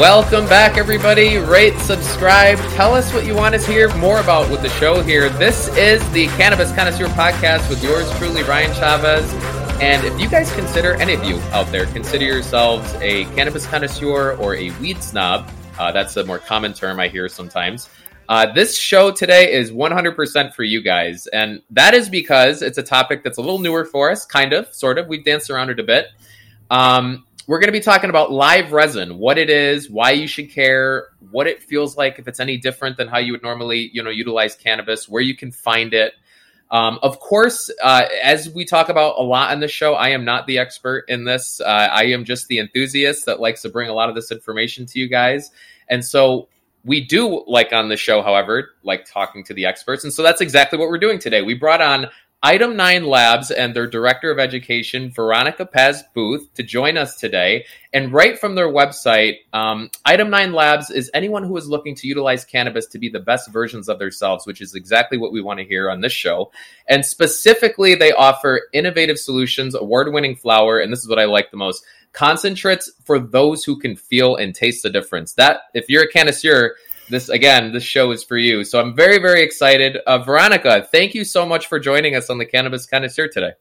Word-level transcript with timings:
Welcome 0.00 0.46
back, 0.46 0.78
everybody. 0.78 1.36
Rate, 1.36 1.78
subscribe. 1.80 2.56
Tell 2.70 2.94
us 2.94 3.12
what 3.12 3.26
you 3.26 3.34
want 3.34 3.54
to 3.54 3.60
hear 3.70 3.94
more 3.96 4.18
about 4.18 4.50
with 4.50 4.62
the 4.62 4.70
show 4.70 5.02
here. 5.02 5.28
This 5.28 5.68
is 5.76 6.00
the 6.12 6.26
Cannabis 6.38 6.72
Connoisseur 6.72 7.08
Podcast 7.08 7.68
with 7.68 7.84
yours 7.84 8.10
truly, 8.16 8.42
Ryan 8.42 8.72
Chavez. 8.72 9.30
And 9.78 10.02
if 10.06 10.18
you 10.18 10.26
guys 10.30 10.50
consider, 10.54 10.94
any 10.94 11.12
of 11.12 11.22
you 11.24 11.36
out 11.52 11.66
there, 11.66 11.84
consider 11.84 12.24
yourselves 12.24 12.94
a 13.02 13.26
cannabis 13.34 13.66
connoisseur 13.66 14.38
or 14.38 14.54
a 14.54 14.70
weed 14.80 15.02
snob, 15.02 15.50
uh, 15.78 15.92
that's 15.92 16.16
a 16.16 16.24
more 16.24 16.38
common 16.38 16.72
term 16.72 16.98
I 16.98 17.08
hear 17.08 17.28
sometimes. 17.28 17.90
Uh, 18.26 18.50
this 18.54 18.78
show 18.78 19.10
today 19.10 19.52
is 19.52 19.70
100% 19.70 20.54
for 20.54 20.62
you 20.62 20.80
guys. 20.80 21.26
And 21.26 21.60
that 21.72 21.92
is 21.92 22.08
because 22.08 22.62
it's 22.62 22.78
a 22.78 22.82
topic 22.82 23.22
that's 23.22 23.36
a 23.36 23.42
little 23.42 23.58
newer 23.58 23.84
for 23.84 24.10
us, 24.10 24.24
kind 24.24 24.54
of, 24.54 24.74
sort 24.74 24.96
of. 24.96 25.08
We've 25.08 25.26
danced 25.26 25.50
around 25.50 25.68
it 25.68 25.78
a 25.78 25.84
bit. 25.84 26.06
Um, 26.70 27.26
we're 27.50 27.58
going 27.58 27.66
to 27.66 27.72
be 27.72 27.80
talking 27.80 28.10
about 28.10 28.30
live 28.30 28.70
resin, 28.70 29.18
what 29.18 29.36
it 29.36 29.50
is, 29.50 29.90
why 29.90 30.12
you 30.12 30.28
should 30.28 30.52
care, 30.52 31.08
what 31.32 31.48
it 31.48 31.60
feels 31.60 31.96
like, 31.96 32.20
if 32.20 32.28
it's 32.28 32.38
any 32.38 32.56
different 32.56 32.96
than 32.96 33.08
how 33.08 33.18
you 33.18 33.32
would 33.32 33.42
normally, 33.42 33.90
you 33.92 34.04
know, 34.04 34.10
utilize 34.10 34.54
cannabis, 34.54 35.08
where 35.08 35.20
you 35.20 35.36
can 35.36 35.50
find 35.50 35.92
it. 35.92 36.14
Um, 36.70 37.00
of 37.02 37.18
course, 37.18 37.68
uh, 37.82 38.04
as 38.22 38.48
we 38.48 38.64
talk 38.64 38.88
about 38.88 39.18
a 39.18 39.22
lot 39.22 39.50
on 39.50 39.58
the 39.58 39.66
show, 39.66 39.94
I 39.94 40.10
am 40.10 40.24
not 40.24 40.46
the 40.46 40.58
expert 40.58 41.06
in 41.08 41.24
this. 41.24 41.60
Uh, 41.60 41.64
I 41.64 42.04
am 42.04 42.24
just 42.24 42.46
the 42.46 42.60
enthusiast 42.60 43.26
that 43.26 43.40
likes 43.40 43.62
to 43.62 43.68
bring 43.68 43.90
a 43.90 43.94
lot 43.94 44.08
of 44.08 44.14
this 44.14 44.30
information 44.30 44.86
to 44.86 45.00
you 45.00 45.08
guys. 45.08 45.50
And 45.88 46.04
so 46.04 46.46
we 46.84 47.04
do 47.04 47.42
like 47.48 47.72
on 47.72 47.88
the 47.88 47.96
show, 47.96 48.22
however, 48.22 48.70
like 48.84 49.06
talking 49.06 49.42
to 49.46 49.54
the 49.54 49.66
experts. 49.66 50.04
And 50.04 50.12
so 50.12 50.22
that's 50.22 50.40
exactly 50.40 50.78
what 50.78 50.88
we're 50.88 50.98
doing 50.98 51.18
today. 51.18 51.42
We 51.42 51.54
brought 51.54 51.82
on 51.82 52.10
Item 52.42 52.74
9 52.74 53.04
Labs 53.04 53.50
and 53.50 53.76
their 53.76 53.86
Director 53.86 54.30
of 54.30 54.38
Education, 54.38 55.10
Veronica 55.10 55.66
Paz 55.66 56.02
Booth, 56.14 56.48
to 56.54 56.62
join 56.62 56.96
us 56.96 57.16
today. 57.16 57.66
And 57.92 58.14
right 58.14 58.38
from 58.38 58.54
their 58.54 58.72
website, 58.72 59.40
um, 59.52 59.90
Item 60.06 60.30
9 60.30 60.54
Labs 60.54 60.90
is 60.90 61.10
anyone 61.12 61.44
who 61.44 61.54
is 61.58 61.68
looking 61.68 61.94
to 61.96 62.08
utilize 62.08 62.46
cannabis 62.46 62.86
to 62.86 62.98
be 62.98 63.10
the 63.10 63.20
best 63.20 63.52
versions 63.52 63.90
of 63.90 63.98
themselves, 63.98 64.46
which 64.46 64.62
is 64.62 64.74
exactly 64.74 65.18
what 65.18 65.32
we 65.32 65.42
want 65.42 65.58
to 65.58 65.66
hear 65.66 65.90
on 65.90 66.00
this 66.00 66.14
show. 66.14 66.50
And 66.88 67.04
specifically, 67.04 67.94
they 67.94 68.12
offer 68.12 68.68
innovative 68.72 69.18
solutions, 69.18 69.74
award 69.74 70.10
winning 70.10 70.34
flower, 70.34 70.78
and 70.78 70.90
this 70.90 71.00
is 71.00 71.10
what 71.10 71.18
I 71.18 71.26
like 71.26 71.50
the 71.50 71.58
most 71.58 71.84
concentrates 72.12 72.90
for 73.04 73.18
those 73.18 73.64
who 73.64 73.78
can 73.78 73.96
feel 73.96 74.36
and 74.36 74.54
taste 74.54 74.82
the 74.82 74.88
difference. 74.88 75.34
That, 75.34 75.60
if 75.74 75.90
you're 75.90 76.04
a 76.04 76.10
connoisseur, 76.10 76.74
this 77.10 77.28
again, 77.28 77.72
this 77.72 77.82
show 77.82 78.10
is 78.12 78.24
for 78.24 78.36
you. 78.36 78.64
So 78.64 78.80
I'm 78.80 78.94
very, 78.94 79.18
very 79.18 79.42
excited. 79.42 79.96
Uh, 80.06 80.18
Veronica, 80.18 80.86
thank 80.90 81.14
you 81.14 81.24
so 81.24 81.44
much 81.44 81.66
for 81.66 81.78
joining 81.78 82.16
us 82.16 82.30
on 82.30 82.38
the 82.38 82.46
Cannabis 82.46 82.86
Connoisseur 82.86 83.28
today. 83.28 83.52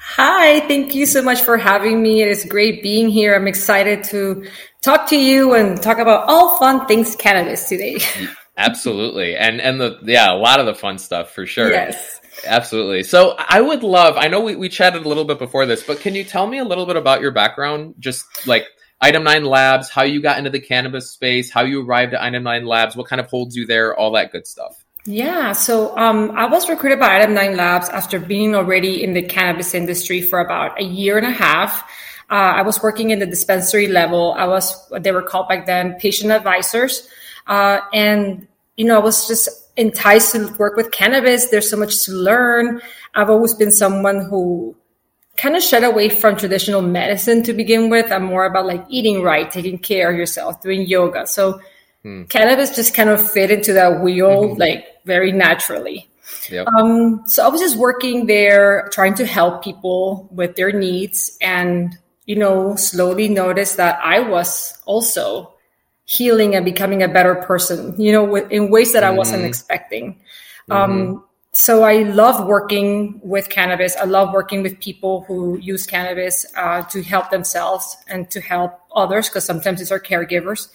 Hi, 0.00 0.60
thank 0.68 0.94
you 0.94 1.06
so 1.06 1.22
much 1.22 1.42
for 1.42 1.56
having 1.56 2.00
me. 2.02 2.22
It 2.22 2.28
is 2.28 2.44
great 2.44 2.82
being 2.82 3.08
here. 3.08 3.34
I'm 3.34 3.48
excited 3.48 4.04
to 4.04 4.46
talk 4.82 5.08
to 5.08 5.16
you 5.16 5.54
and 5.54 5.82
talk 5.82 5.98
about 5.98 6.28
all 6.28 6.58
fun 6.58 6.86
things 6.86 7.16
cannabis 7.16 7.68
today. 7.68 7.98
Absolutely. 8.56 9.36
And 9.36 9.60
and 9.60 9.80
the 9.80 9.98
yeah, 10.02 10.32
a 10.32 10.36
lot 10.36 10.60
of 10.60 10.66
the 10.66 10.74
fun 10.74 10.98
stuff 10.98 11.34
for 11.34 11.46
sure. 11.46 11.70
Yes. 11.70 12.20
Absolutely. 12.44 13.02
So 13.02 13.34
I 13.38 13.60
would 13.60 13.82
love, 13.82 14.16
I 14.18 14.28
know 14.28 14.40
we, 14.40 14.56
we 14.56 14.68
chatted 14.68 15.04
a 15.04 15.08
little 15.08 15.24
bit 15.24 15.38
before 15.38 15.64
this, 15.64 15.82
but 15.82 16.00
can 16.00 16.14
you 16.14 16.22
tell 16.22 16.46
me 16.46 16.58
a 16.58 16.64
little 16.64 16.84
bit 16.84 16.96
about 16.96 17.22
your 17.22 17.30
background? 17.30 17.94
Just 17.98 18.46
like 18.46 18.66
Item 19.00 19.24
9 19.24 19.44
Labs, 19.44 19.90
how 19.90 20.02
you 20.02 20.22
got 20.22 20.38
into 20.38 20.50
the 20.50 20.60
cannabis 20.60 21.10
space, 21.10 21.50
how 21.50 21.62
you 21.62 21.84
arrived 21.84 22.14
at 22.14 22.22
Item 22.22 22.42
9 22.42 22.64
Labs, 22.64 22.96
what 22.96 23.06
kind 23.06 23.20
of 23.20 23.26
holds 23.26 23.54
you 23.54 23.66
there, 23.66 23.94
all 23.94 24.12
that 24.12 24.32
good 24.32 24.46
stuff. 24.46 24.84
Yeah, 25.04 25.52
so 25.52 25.96
um, 25.96 26.32
I 26.32 26.46
was 26.46 26.68
recruited 26.68 26.98
by 26.98 27.20
Item 27.20 27.34
9 27.34 27.56
Labs 27.56 27.88
after 27.90 28.18
being 28.18 28.54
already 28.54 29.04
in 29.04 29.12
the 29.12 29.22
cannabis 29.22 29.74
industry 29.74 30.20
for 30.20 30.40
about 30.40 30.80
a 30.80 30.84
year 30.84 31.16
and 31.16 31.26
a 31.26 31.30
half. 31.30 31.82
Uh, 32.28 32.58
I 32.58 32.62
was 32.62 32.82
working 32.82 33.10
in 33.10 33.20
the 33.20 33.26
dispensary 33.26 33.86
level. 33.86 34.34
I 34.36 34.46
was, 34.46 34.88
they 34.98 35.12
were 35.12 35.22
called 35.22 35.48
back 35.48 35.66
then, 35.66 35.94
patient 35.94 36.32
advisors. 36.32 37.08
Uh, 37.46 37.80
and, 37.92 38.48
you 38.76 38.84
know, 38.84 38.96
I 38.96 39.02
was 39.02 39.28
just 39.28 39.48
enticed 39.76 40.32
to 40.32 40.52
work 40.58 40.74
with 40.74 40.90
cannabis. 40.90 41.50
There's 41.50 41.70
so 41.70 41.76
much 41.76 42.04
to 42.06 42.12
learn. 42.12 42.80
I've 43.14 43.30
always 43.30 43.54
been 43.54 43.70
someone 43.70 44.26
who 44.28 44.74
kind 45.36 45.56
of 45.56 45.62
shed 45.62 45.84
away 45.84 46.08
from 46.08 46.36
traditional 46.36 46.82
medicine 46.82 47.42
to 47.44 47.52
begin 47.52 47.90
with. 47.90 48.10
I'm 48.10 48.24
more 48.24 48.46
about 48.46 48.66
like 48.66 48.84
eating 48.88 49.22
right, 49.22 49.50
taking 49.50 49.78
care 49.78 50.10
of 50.10 50.16
yourself, 50.16 50.60
doing 50.62 50.86
yoga. 50.86 51.26
So 51.26 51.60
hmm. 52.02 52.24
cannabis 52.24 52.74
just 52.74 52.94
kind 52.94 53.10
of 53.10 53.30
fit 53.30 53.50
into 53.50 53.72
that 53.74 54.00
wheel 54.02 54.44
mm-hmm. 54.44 54.60
like 54.60 55.04
very 55.04 55.32
naturally. 55.32 56.08
Yep. 56.50 56.66
Um, 56.68 57.22
so 57.26 57.44
I 57.44 57.48
was 57.48 57.60
just 57.60 57.76
working 57.76 58.26
there, 58.26 58.88
trying 58.92 59.14
to 59.14 59.26
help 59.26 59.62
people 59.62 60.28
with 60.30 60.56
their 60.56 60.72
needs, 60.72 61.36
and 61.40 61.96
you 62.24 62.36
know, 62.36 62.74
slowly 62.76 63.28
noticed 63.28 63.76
that 63.76 64.00
I 64.02 64.20
was 64.20 64.76
also 64.86 65.52
healing 66.04 66.54
and 66.54 66.64
becoming 66.64 67.02
a 67.02 67.08
better 67.08 67.34
person. 67.34 68.00
You 68.00 68.12
know, 68.12 68.34
in 68.36 68.70
ways 68.70 68.92
that 68.92 69.04
I 69.04 69.10
wasn't 69.10 69.40
mm-hmm. 69.40 69.48
expecting. 69.48 70.20
Um, 70.70 70.90
mm-hmm 70.90 71.25
so 71.56 71.84
I 71.84 72.02
love 72.02 72.46
working 72.46 73.18
with 73.22 73.48
cannabis. 73.48 73.96
I 73.96 74.04
love 74.04 74.34
working 74.34 74.62
with 74.62 74.78
people 74.78 75.24
who 75.26 75.58
use 75.58 75.86
cannabis 75.86 76.44
uh, 76.54 76.82
to 76.82 77.02
help 77.02 77.30
themselves 77.30 77.96
and 78.08 78.30
to 78.30 78.42
help 78.42 78.78
others 78.94 79.30
because 79.30 79.46
sometimes 79.46 79.80
it's 79.80 79.90
our 79.90 79.98
caregivers. 79.98 80.68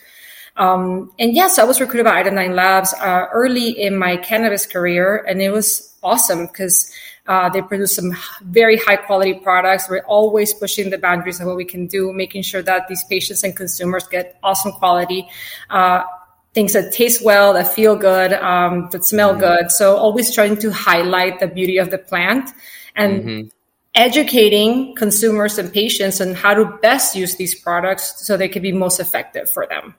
Um, 0.58 1.12
and 1.19 1.36
yes, 1.36 1.59
I 1.59 1.66
was 1.66 1.80
recruited 1.80 2.06
by 2.06 2.19
Item 2.19 2.34
9 2.34 2.56
Labs 2.56 2.96
uh, 2.96 3.28
early 3.31 3.69
in 3.69 3.96
my 3.96 4.18
cannabis 4.18 4.66
career, 4.66 5.24
and 5.28 5.40
it 5.40 5.52
was 5.52 5.96
awesome 6.02 6.47
because 6.47 6.92
uh, 7.28 7.48
they 7.50 7.62
produce 7.62 7.96
some 7.96 8.18
very 8.42 8.78
high 8.78 8.96
quality 8.96 9.36
products. 9.36 9.88
We're 9.88 10.00
always 10.06 10.52
pushing 10.52 10.90
the 10.90 10.98
boundaries 10.98 11.40
of 11.40 11.46
what 11.46 11.58
we 11.58 11.66
can 11.66 11.86
do, 11.86 12.12
making 12.12 12.42
sure 12.42 12.63
that 12.63 12.88
these 12.88 13.03
patients 13.03 13.44
and 13.44 13.56
consumers 13.56 14.08
get 14.08 14.40
awesome 14.42 14.72
quality. 14.72 15.30
Things 16.53 16.73
that 16.73 16.91
taste 16.91 17.23
well, 17.23 17.53
that 17.53 17.73
feel 17.73 17.95
good, 17.95 18.34
um, 18.34 18.89
that 18.91 19.06
smell 19.06 19.31
mm-hmm. 19.31 19.39
good. 19.39 19.72
So 19.72 19.95
always 19.95 20.34
trying 20.34 20.57
to 20.57 20.72
highlight 20.72 21.39
the 21.39 21.47
beauty 21.47 21.78
of 21.78 21.91
the 21.91 21.97
plant 21.97 22.50
and 22.95 23.23
mm-hmm. 23.23 23.47
educating 23.95 24.95
consumers 24.95 25.57
and 25.57 25.72
patients 25.72 26.19
on 26.19 26.34
how 26.34 26.53
to 26.53 26.66
best 26.81 27.16
use 27.16 27.35
these 27.35 27.56
products 27.56 28.25
so 28.25 28.35
they 28.35 28.50
can 28.50 28.62
be 28.62 28.72
most 28.72 29.00
effective 29.00 29.50
for 29.50 29.66
them. 29.66 29.95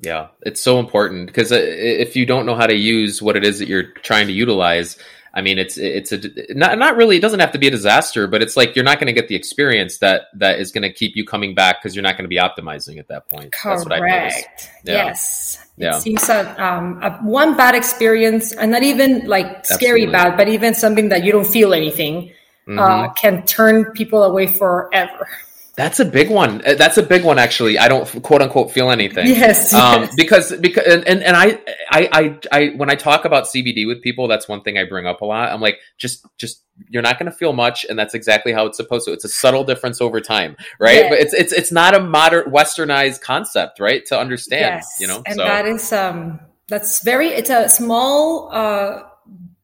Yeah, 0.00 0.28
it's 0.42 0.60
so 0.60 0.78
important 0.78 1.26
because 1.26 1.52
uh, 1.52 1.58
if 1.58 2.16
you 2.16 2.26
don't 2.26 2.44
know 2.44 2.54
how 2.54 2.66
to 2.66 2.76
use 2.76 3.22
what 3.22 3.36
it 3.36 3.44
is 3.44 3.58
that 3.60 3.68
you're 3.68 3.92
trying 3.92 4.26
to 4.26 4.32
utilize, 4.32 4.98
I 5.36 5.42
mean, 5.42 5.58
it's 5.58 5.76
it's 5.76 6.12
a 6.12 6.20
not 6.54 6.78
not 6.78 6.96
really. 6.96 7.18
It 7.18 7.20
doesn't 7.20 7.40
have 7.40 7.52
to 7.52 7.58
be 7.58 7.66
a 7.66 7.70
disaster, 7.70 8.26
but 8.26 8.40
it's 8.40 8.56
like 8.56 8.74
you're 8.74 8.86
not 8.86 8.98
going 8.98 9.08
to 9.08 9.12
get 9.12 9.28
the 9.28 9.34
experience 9.34 9.98
that 9.98 10.28
that 10.32 10.58
is 10.58 10.72
going 10.72 10.80
to 10.80 10.90
keep 10.90 11.14
you 11.14 11.26
coming 11.26 11.54
back 11.54 11.82
because 11.82 11.94
you're 11.94 12.02
not 12.02 12.16
going 12.16 12.24
to 12.24 12.28
be 12.28 12.38
optimizing 12.38 12.98
at 12.98 13.08
that 13.08 13.28
point. 13.28 13.52
Correct. 13.52 14.70
Yeah. 14.82 14.94
Yes. 14.94 15.66
Yeah. 15.76 15.98
It 15.98 16.00
seems 16.00 16.26
that 16.26 16.58
um, 16.58 17.02
a, 17.02 17.18
one 17.18 17.54
bad 17.54 17.74
experience, 17.74 18.52
and 18.52 18.70
not 18.70 18.82
even 18.82 19.26
like 19.26 19.66
scary 19.66 20.04
Absolutely. 20.04 20.12
bad, 20.12 20.36
but 20.38 20.48
even 20.48 20.74
something 20.74 21.10
that 21.10 21.22
you 21.22 21.32
don't 21.32 21.46
feel 21.46 21.74
anything, 21.74 22.32
uh, 22.66 22.70
mm-hmm. 22.70 22.78
uh, 22.78 23.12
can 23.12 23.44
turn 23.44 23.92
people 23.92 24.22
away 24.22 24.46
forever. 24.46 25.28
That's 25.76 26.00
a 26.00 26.06
big 26.06 26.30
one. 26.30 26.62
Uh, 26.66 26.74
that's 26.74 26.96
a 26.96 27.02
big 27.02 27.22
one, 27.22 27.38
actually. 27.38 27.78
I 27.78 27.88
don't 27.88 28.06
quote 28.22 28.40
unquote 28.40 28.70
feel 28.70 28.90
anything. 28.90 29.26
Yes, 29.26 29.74
um, 29.74 30.02
yes. 30.02 30.14
because 30.16 30.56
because 30.56 30.84
and, 30.86 31.06
and, 31.06 31.22
and 31.22 31.36
I, 31.36 31.58
I 31.90 32.08
I 32.12 32.38
I 32.50 32.66
when 32.76 32.88
I 32.88 32.94
talk 32.94 33.26
about 33.26 33.44
CBD 33.44 33.86
with 33.86 34.00
people, 34.00 34.26
that's 34.26 34.48
one 34.48 34.62
thing 34.62 34.78
I 34.78 34.84
bring 34.84 35.06
up 35.06 35.20
a 35.20 35.26
lot. 35.26 35.52
I'm 35.52 35.60
like, 35.60 35.78
just 35.98 36.24
just 36.38 36.62
you're 36.88 37.02
not 37.02 37.18
going 37.18 37.30
to 37.30 37.36
feel 37.36 37.52
much, 37.52 37.84
and 37.84 37.98
that's 37.98 38.14
exactly 38.14 38.52
how 38.52 38.64
it's 38.64 38.78
supposed 38.78 39.04
to. 39.04 39.12
It's 39.12 39.26
a 39.26 39.28
subtle 39.28 39.64
difference 39.64 40.00
over 40.00 40.22
time, 40.22 40.56
right? 40.80 40.96
Yes. 40.96 41.10
But 41.10 41.18
it's 41.18 41.34
it's 41.34 41.52
it's 41.52 41.72
not 41.72 41.94
a 41.94 42.00
modern 42.00 42.50
westernized 42.50 43.20
concept, 43.20 43.78
right? 43.78 44.04
To 44.06 44.18
understand, 44.18 44.76
yes. 44.76 44.96
you 44.98 45.06
know, 45.06 45.22
and 45.26 45.36
so. 45.36 45.42
that 45.42 45.66
is 45.66 45.92
um 45.92 46.40
that's 46.68 47.02
very. 47.02 47.28
It's 47.28 47.50
a 47.50 47.68
small. 47.68 48.48
uh 48.50 49.02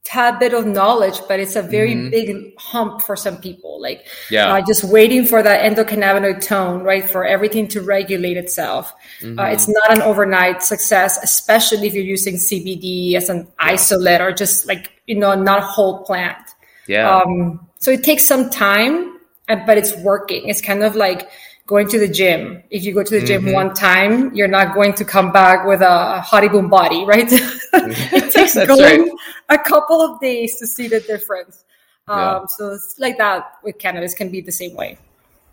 tad 0.04 0.38
bit 0.38 0.52
of 0.52 0.66
knowledge, 0.66 1.20
but 1.28 1.38
it's 1.38 1.54
a 1.54 1.62
very 1.62 1.94
mm-hmm. 1.94 2.10
big 2.10 2.58
hump 2.58 3.02
for 3.02 3.14
some 3.14 3.36
people. 3.38 3.80
Like, 3.80 4.06
yeah, 4.30 4.52
uh, 4.52 4.62
just 4.66 4.84
waiting 4.84 5.24
for 5.24 5.42
that 5.42 5.62
endocannabinoid 5.62 6.44
tone, 6.44 6.82
right, 6.82 7.08
for 7.08 7.24
everything 7.24 7.68
to 7.68 7.80
regulate 7.80 8.36
itself. 8.36 8.92
Mm-hmm. 9.20 9.38
Uh, 9.38 9.44
it's 9.46 9.68
not 9.68 9.96
an 9.96 10.02
overnight 10.02 10.62
success, 10.62 11.18
especially 11.22 11.86
if 11.86 11.94
you're 11.94 12.04
using 12.04 12.34
CBD 12.34 13.14
as 13.14 13.28
an 13.28 13.38
yeah. 13.38 13.52
isolate 13.58 14.20
or 14.20 14.32
just 14.32 14.66
like 14.66 14.90
you 15.06 15.16
know, 15.16 15.34
not 15.34 15.58
a 15.58 15.62
whole 15.62 16.04
plant. 16.04 16.38
Yeah. 16.86 17.16
Um, 17.16 17.66
so 17.78 17.90
it 17.90 18.04
takes 18.04 18.24
some 18.24 18.50
time, 18.50 19.18
but 19.46 19.78
it's 19.78 19.96
working. 19.98 20.48
It's 20.48 20.60
kind 20.60 20.82
of 20.82 20.96
like 20.96 21.28
going 21.66 21.88
to 21.88 21.98
the 21.98 22.08
gym. 22.08 22.62
If 22.70 22.84
you 22.84 22.92
go 22.92 23.02
to 23.02 23.20
the 23.20 23.26
gym 23.26 23.42
mm-hmm. 23.42 23.52
one 23.52 23.74
time, 23.74 24.34
you're 24.34 24.48
not 24.48 24.74
going 24.74 24.94
to 24.94 25.04
come 25.04 25.32
back 25.32 25.66
with 25.66 25.80
a 25.80 26.22
hottie 26.24 26.50
boom 26.50 26.68
body, 26.68 27.04
right? 27.06 27.28
it 27.30 28.32
takes 28.32 28.54
going 28.54 29.02
right. 29.02 29.10
a 29.48 29.58
couple 29.58 30.00
of 30.00 30.20
days 30.20 30.58
to 30.58 30.66
see 30.66 30.88
the 30.88 31.00
difference. 31.00 31.64
Um, 32.08 32.18
yeah. 32.18 32.46
So 32.48 32.72
it's 32.72 32.96
like 32.98 33.18
that 33.18 33.52
with 33.62 33.78
cannabis 33.78 34.14
can 34.14 34.30
be 34.30 34.40
the 34.40 34.52
same 34.52 34.74
way. 34.74 34.98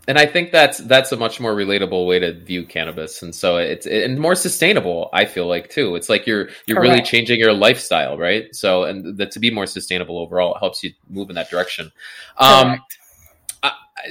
And 0.08 0.18
I 0.18 0.26
think 0.26 0.50
that's 0.50 0.78
that's 0.78 1.12
a 1.12 1.16
much 1.16 1.40
more 1.40 1.54
relatable 1.54 2.06
way 2.06 2.18
to 2.18 2.32
view 2.32 2.64
cannabis, 2.64 3.22
and 3.22 3.34
so 3.34 3.58
it's 3.58 3.86
and 3.86 4.18
more 4.18 4.34
sustainable. 4.34 5.10
I 5.12 5.26
feel 5.26 5.46
like 5.46 5.68
too. 5.68 5.94
It's 5.94 6.08
like 6.08 6.26
you're 6.26 6.48
you're 6.66 6.78
Correct. 6.78 6.90
really 6.90 7.02
changing 7.02 7.38
your 7.38 7.52
lifestyle, 7.52 8.16
right? 8.16 8.52
So 8.52 8.84
and 8.84 9.18
that 9.18 9.30
to 9.32 9.38
be 9.38 9.50
more 9.50 9.66
sustainable 9.66 10.18
overall, 10.18 10.56
helps 10.58 10.82
you 10.82 10.92
move 11.08 11.28
in 11.28 11.36
that 11.36 11.50
direction. 11.50 11.92
Um, 12.38 12.80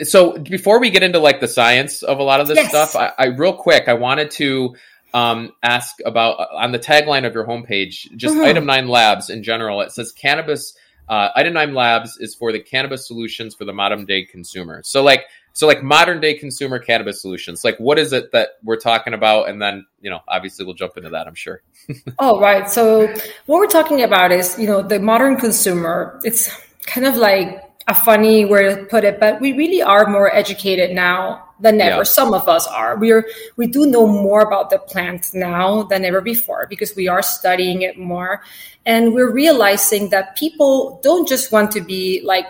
so 0.04 0.38
before 0.38 0.80
we 0.80 0.90
get 0.90 1.04
into 1.04 1.20
like 1.20 1.40
the 1.40 1.48
science 1.48 2.04
of 2.04 2.20
a 2.20 2.24
lot 2.24 2.40
of 2.40 2.48
this 2.48 2.58
yes. 2.58 2.70
stuff, 2.70 2.96
I, 2.96 3.12
I, 3.18 3.26
real 3.28 3.54
quick 3.54 3.88
I 3.88 3.94
wanted 3.94 4.32
to 4.32 4.76
um, 5.14 5.52
ask 5.64 5.98
about 6.06 6.40
uh, 6.40 6.48
on 6.56 6.72
the 6.72 6.80
tagline 6.80 7.26
of 7.26 7.34
your 7.34 7.46
homepage, 7.46 8.16
just 8.16 8.36
mm-hmm. 8.36 8.46
Item 8.46 8.66
Nine 8.66 8.88
Labs 8.88 9.30
in 9.30 9.44
general. 9.44 9.82
It 9.82 9.92
says 9.92 10.12
cannabis. 10.12 10.76
Uh, 11.08 11.30
Item 11.36 11.54
Nine 11.54 11.74
Labs 11.74 12.18
is 12.18 12.36
for 12.36 12.52
the 12.52 12.60
cannabis 12.60 13.08
solutions 13.08 13.56
for 13.56 13.66
the 13.66 13.74
modern 13.74 14.06
day 14.06 14.26
consumer. 14.26 14.82
So, 14.84 15.02
like, 15.02 15.26
so 15.54 15.66
like 15.66 15.82
modern 15.82 16.22
day 16.22 16.36
consumer 16.36 16.78
cannabis 16.78 17.22
solutions. 17.22 17.64
Like, 17.64 17.78
what 17.80 17.98
is 17.98 18.14
it 18.14 18.32
that 18.34 18.50
we're 18.64 18.78
talking 18.78 19.16
about? 19.16 19.50
And 19.50 19.60
then, 19.60 19.88
you 20.02 20.12
know, 20.12 20.20
obviously 20.28 20.66
we'll 20.66 20.76
jump 20.76 20.98
into 20.98 21.10
that. 21.10 21.26
I'm 21.26 21.36
sure. 21.36 21.64
oh, 22.20 22.40
right. 22.40 22.70
So, 22.70 23.08
what 23.48 23.58
we're 23.58 23.68
talking 23.68 24.04
about 24.04 24.32
is, 24.32 24.58
you 24.60 24.68
know, 24.68 24.84
the 24.84 25.00
modern 25.00 25.38
consumer. 25.38 26.20
It's 26.24 26.56
kind 26.86 27.08
of 27.08 27.16
like 27.16 27.69
a 27.90 27.96
funny 27.96 28.46
way 28.46 28.76
to 28.76 28.86
put 28.86 29.04
it, 29.04 29.20
but 29.20 29.42
we 29.42 29.52
really 29.54 29.82
are 29.82 30.06
more 30.06 30.34
educated 30.34 30.92
now 30.92 31.44
than 31.60 31.82
ever. 31.82 31.98
Yeah. 31.98 32.04
Some 32.04 32.34
of 32.36 32.48
us 32.48 32.68
are. 32.68 32.96
We 32.96 33.12
are. 33.12 33.26
We 33.58 33.66
do 33.66 33.88
know 33.88 34.06
more 34.08 34.42
about 34.42 34.70
the 34.70 34.78
plant 34.78 35.32
now 35.34 35.84
than 35.84 36.06
ever 36.06 36.22
before 36.22 36.68
because 36.70 36.96
we 36.96 37.08
are 37.08 37.24
studying 37.24 37.82
it 37.82 37.98
more, 37.98 38.44
and 38.86 39.14
we're 39.14 39.32
realizing 39.32 40.10
that 40.10 40.38
people 40.38 41.00
don't 41.04 41.28
just 41.28 41.52
want 41.52 41.72
to 41.72 41.82
be 41.82 42.22
like 42.24 42.46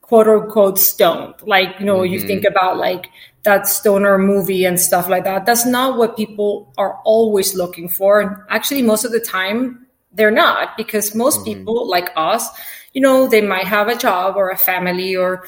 quote 0.00 0.26
unquote 0.26 0.78
stoned. 0.78 1.34
Like 1.42 1.78
you 1.78 1.84
know, 1.84 1.98
mm-hmm. 1.98 2.14
you 2.14 2.20
think 2.20 2.44
about 2.44 2.78
like 2.78 3.10
that 3.42 3.68
stoner 3.68 4.16
movie 4.16 4.64
and 4.64 4.80
stuff 4.80 5.06
like 5.06 5.24
that. 5.24 5.44
That's 5.44 5.66
not 5.66 5.98
what 5.98 6.16
people 6.16 6.72
are 6.78 6.98
always 7.04 7.54
looking 7.54 7.90
for. 7.90 8.20
And 8.20 8.36
actually, 8.48 8.80
most 8.80 9.04
of 9.04 9.12
the 9.12 9.20
time, 9.20 9.86
they're 10.12 10.30
not 10.30 10.78
because 10.78 11.14
most 11.14 11.40
mm-hmm. 11.40 11.58
people 11.58 11.88
like 11.88 12.08
us 12.16 12.48
you 12.92 13.00
know, 13.00 13.28
they 13.28 13.40
might 13.40 13.66
have 13.66 13.88
a 13.88 13.96
job 13.96 14.36
or 14.36 14.50
a 14.50 14.56
family 14.56 15.16
or, 15.16 15.44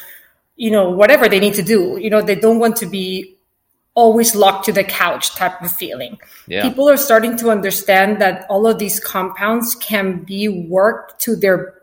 you 0.56 0.70
know, 0.70 0.91
whatever 0.91 1.29
they 1.29 1.41
need 1.41 1.55
to 1.55 1.62
do. 1.62 1.99
You 2.00 2.11
know, 2.11 2.23
they 2.23 2.35
don't 2.35 2.58
want 2.58 2.76
to 2.76 2.87
be 2.87 3.37
always 3.94 4.35
locked 4.35 4.64
to 4.67 4.73
the 4.73 4.85
couch 4.85 5.35
type 5.35 5.61
of 5.62 5.70
feeling. 5.70 6.19
Yeah. 6.49 6.69
People 6.69 6.88
are 6.88 6.96
starting 6.96 7.37
to 7.38 7.50
understand 7.50 8.20
that 8.20 8.46
all 8.49 8.67
of 8.67 8.79
these 8.79 8.99
compounds 8.99 9.75
can 9.76 10.25
be 10.25 10.49
worked 10.49 11.20
to 11.23 11.37
their 11.37 11.75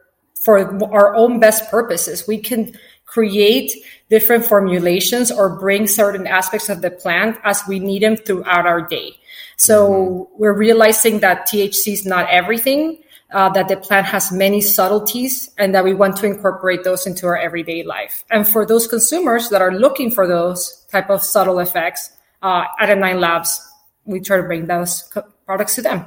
for 0.44 0.60
our 0.92 1.16
own 1.16 1.40
best 1.40 1.70
purposes. 1.70 2.28
We 2.28 2.40
can 2.40 2.74
create 3.06 3.72
different 4.10 4.46
formulations 4.46 5.32
or 5.32 5.58
bring 5.60 5.86
certain 5.86 6.26
aspects 6.26 6.70
of 6.70 6.82
the 6.82 6.90
plant 6.90 7.38
as 7.44 7.62
we 7.68 7.80
need 7.80 8.02
them 8.02 8.18
throughout 8.18 8.66
our 8.66 8.82
day. 8.82 9.12
So 9.58 9.92
mm-hmm. 9.92 10.42
we're 10.42 10.58
realizing 10.58 11.20
that 11.20 11.48
THC 11.48 11.94
is 11.94 12.06
not 12.06 12.28
everything 12.30 13.04
uh, 13.32 13.50
that 13.50 13.68
the 13.68 13.78
plant 13.78 14.06
has 14.06 14.32
many 14.32 14.62
subtleties 14.62 15.50
and 15.58 15.74
that 15.74 15.84
we 15.84 15.94
want 15.94 16.18
to 16.18 16.26
incorporate 16.26 16.84
those 16.84 17.08
into 17.08 17.26
our 17.28 17.38
everyday 17.38 17.84
life. 17.84 18.26
And 18.30 18.48
for 18.48 18.66
those 18.66 18.88
consumers 18.88 19.50
that 19.50 19.62
are 19.62 19.74
looking 19.74 20.12
for 20.12 20.28
those 20.28 20.86
type 20.92 21.10
of 21.10 21.24
subtle 21.24 21.60
effects, 21.60 22.12
uh, 22.42 22.66
Item 22.80 23.00
Nine 23.00 23.20
Labs, 23.20 23.62
we 24.06 24.20
try 24.20 24.38
to 24.38 24.44
bring 24.44 24.66
those 24.66 25.04
co- 25.14 25.28
products 25.46 25.76
to 25.76 25.82
them. 25.82 26.06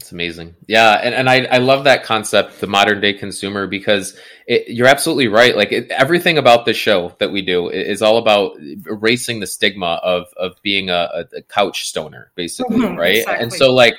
It's 0.00 0.12
amazing. 0.12 0.54
Yeah. 0.66 1.00
And, 1.02 1.14
and 1.14 1.30
I, 1.30 1.44
I 1.44 1.58
love 1.58 1.84
that 1.84 2.04
concept, 2.04 2.60
the 2.60 2.66
modern 2.66 3.00
day 3.00 3.12
consumer, 3.12 3.66
because 3.66 4.16
it, 4.46 4.68
you're 4.68 4.88
absolutely 4.88 5.28
right. 5.28 5.56
Like 5.56 5.72
it, 5.72 5.90
everything 5.90 6.36
about 6.36 6.66
the 6.66 6.74
show 6.74 7.14
that 7.20 7.30
we 7.30 7.42
do 7.42 7.70
is 7.70 8.02
all 8.02 8.18
about 8.18 8.56
erasing 8.86 9.40
the 9.40 9.46
stigma 9.46 10.00
of, 10.02 10.26
of 10.36 10.60
being 10.62 10.90
a, 10.90 11.26
a 11.34 11.42
couch 11.42 11.88
stoner, 11.88 12.32
basically. 12.34 12.78
Mm-hmm, 12.78 12.96
right. 12.96 13.16
Exactly. 13.18 13.42
And 13.42 13.52
so 13.52 13.72
like, 13.72 13.94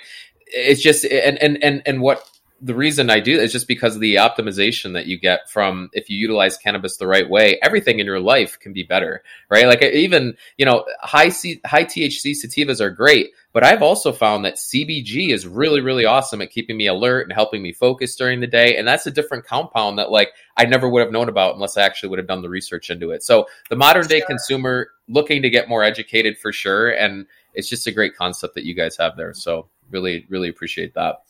it's 0.48 0.82
just, 0.82 1.06
and, 1.06 1.42
and, 1.42 1.64
and, 1.64 1.82
and 1.86 2.02
what 2.02 2.30
the 2.62 2.74
reason 2.74 3.10
I 3.10 3.20
do 3.20 3.38
is 3.38 3.52
just 3.52 3.68
because 3.68 3.96
of 3.96 4.02
the 4.02 4.16
optimization 4.16 4.94
that 4.94 5.08
you 5.08 5.20
get 5.20 5.50
from 5.50 5.90
if 5.92 6.10
you 6.10 6.18
utilize 6.18 6.58
cannabis 6.58 6.98
the 6.98 7.08
right 7.08 7.30
way, 7.30 7.60
everything 7.62 8.00
in 8.00 8.06
your 8.06 8.22
life 8.22 8.58
can 8.60 8.72
be 8.72 8.84
better, 8.84 9.24
right? 9.50 9.68
Like 9.68 9.84
even, 9.84 10.38
you 10.58 10.66
know, 10.66 10.86
high 11.02 11.30
C, 11.30 11.60
high 11.66 11.84
THC 11.84 12.32
sativas 12.32 12.80
are 12.80 12.90
great, 12.90 13.32
but 13.52 13.66
I've 13.66 13.82
also 13.82 14.14
found 14.14 14.46
that 14.46 14.56
CBG 14.56 15.32
is 15.32 15.46
really, 15.46 15.82
really 15.82 16.06
awesome 16.06 16.42
at 16.42 16.50
keeping 16.50 16.78
me 16.78 16.88
alert 16.88 17.24
and 17.24 17.34
helping 17.34 17.62
me 17.62 17.74
focus 17.74 18.16
during 18.16 18.40
the 18.40 18.48
day. 18.48 18.78
And 18.78 18.88
that's 18.88 19.06
a 19.06 19.12
different 19.12 19.46
compound 19.46 20.00
that 20.00 20.10
like 20.10 20.32
I 20.56 20.66
never 20.66 20.88
would 20.88 21.02
have 21.02 21.12
known 21.12 21.28
about 21.28 21.56
unless 21.56 21.76
I 21.76 21.82
actually 21.82 22.10
would 22.10 22.20
have 22.20 22.28
done 22.28 22.42
the 22.42 22.50
research 22.50 22.90
into 22.90 23.12
it. 23.12 23.22
So 23.22 23.48
the 23.70 23.76
modern 23.76 24.08
day 24.08 24.20
sure. 24.20 24.28
consumer 24.28 24.92
looking 25.10 25.42
to 25.42 25.50
get 25.50 25.68
more 25.68 25.84
educated 25.84 26.38
for 26.38 26.54
sure. 26.54 26.90
And 26.90 27.26
it's 27.54 27.68
just 27.68 27.86
a 27.86 27.92
great 27.92 28.16
concept 28.16 28.56
that 28.56 28.64
you 28.64 28.76
guys 28.76 28.96
have 28.98 29.18
there. 29.18 29.34
So 29.34 29.68
really, 29.90 30.26
really 30.30 30.50
appreciate 30.50 30.94
that. 30.94 31.24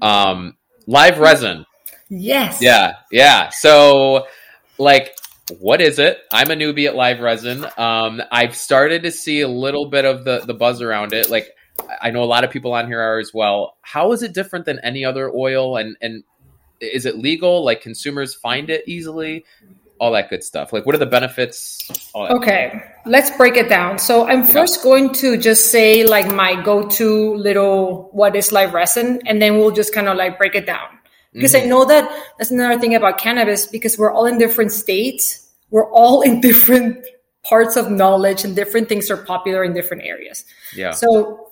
Um, 0.00 0.56
live 0.90 1.18
resin. 1.18 1.64
Yes. 2.08 2.60
Yeah. 2.60 2.96
Yeah. 3.12 3.50
So, 3.50 4.26
like, 4.76 5.16
what 5.60 5.80
is 5.80 5.98
it? 6.00 6.18
I'm 6.32 6.50
a 6.50 6.54
newbie 6.54 6.86
at 6.86 6.96
live 6.96 7.20
resin. 7.20 7.64
Um, 7.78 8.20
I've 8.32 8.56
started 8.56 9.04
to 9.04 9.12
see 9.12 9.40
a 9.40 9.48
little 9.48 9.88
bit 9.88 10.04
of 10.04 10.24
the 10.24 10.40
the 10.40 10.54
buzz 10.54 10.82
around 10.82 11.12
it. 11.12 11.30
Like, 11.30 11.48
I 12.02 12.10
know 12.10 12.24
a 12.24 12.26
lot 12.26 12.42
of 12.42 12.50
people 12.50 12.72
on 12.72 12.88
here 12.88 13.00
are 13.00 13.18
as 13.20 13.32
well. 13.32 13.76
How 13.82 14.12
is 14.12 14.22
it 14.22 14.34
different 14.34 14.64
than 14.66 14.80
any 14.80 15.04
other 15.04 15.30
oil? 15.30 15.76
And 15.76 15.96
and 16.02 16.24
is 16.80 17.06
it 17.06 17.18
legal? 17.18 17.64
Like, 17.64 17.80
consumers 17.80 18.34
find 18.34 18.68
it 18.68 18.82
easily? 18.86 19.44
All 20.00 20.12
that 20.12 20.30
good 20.30 20.42
stuff. 20.42 20.72
Like, 20.72 20.86
what 20.86 20.94
are 20.94 20.98
the 20.98 21.06
benefits? 21.06 22.10
okay, 22.16 22.82
let's 23.04 23.30
break 23.36 23.56
it 23.56 23.68
down. 23.68 23.98
So, 23.98 24.26
I'm 24.26 24.44
first 24.44 24.78
yeah. 24.78 24.84
going 24.84 25.12
to 25.14 25.36
just 25.36 25.70
say 25.70 26.04
like 26.04 26.34
my 26.34 26.60
go-to 26.62 27.34
little 27.34 28.08
what 28.12 28.34
is 28.34 28.50
live 28.50 28.72
resin, 28.72 29.20
and 29.26 29.40
then 29.40 29.58
we'll 29.58 29.70
just 29.70 29.94
kind 29.94 30.08
of 30.08 30.16
like 30.16 30.38
break 30.38 30.54
it 30.54 30.66
down 30.66 30.88
because 31.32 31.52
mm-hmm. 31.52 31.66
I 31.66 31.68
know 31.68 31.84
that 31.84 32.10
that's 32.38 32.50
another 32.50 32.80
thing 32.80 32.94
about 32.94 33.18
cannabis 33.18 33.66
because 33.66 33.98
we're 33.98 34.12
all 34.12 34.26
in 34.26 34.38
different 34.38 34.72
states, 34.72 35.48
we're 35.70 35.90
all 35.92 36.22
in 36.28 36.40
different 36.40 37.04
parts 37.44 37.76
of 37.76 37.90
knowledge, 37.90 38.44
and 38.44 38.56
different 38.56 38.88
things 38.88 39.10
are 39.10 39.18
popular 39.18 39.62
in 39.62 39.74
different 39.74 40.02
areas. 40.04 40.44
Yeah. 40.74 40.92
So, 40.92 41.50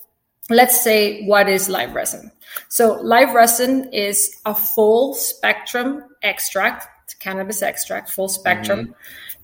let's 0.49 0.83
say 0.83 1.25
what 1.27 1.49
is 1.49 1.69
live 1.69 1.95
resin. 1.95 2.33
So, 2.71 2.99
live 3.03 3.35
resin 3.35 3.93
is 3.93 4.35
a 4.47 4.55
full 4.55 5.13
spectrum 5.13 6.03
extract 6.23 6.89
cannabis 7.15 7.63
extract, 7.63 8.11
full 8.11 8.29
spectrum, 8.29 8.81
mm-hmm. 8.81 8.93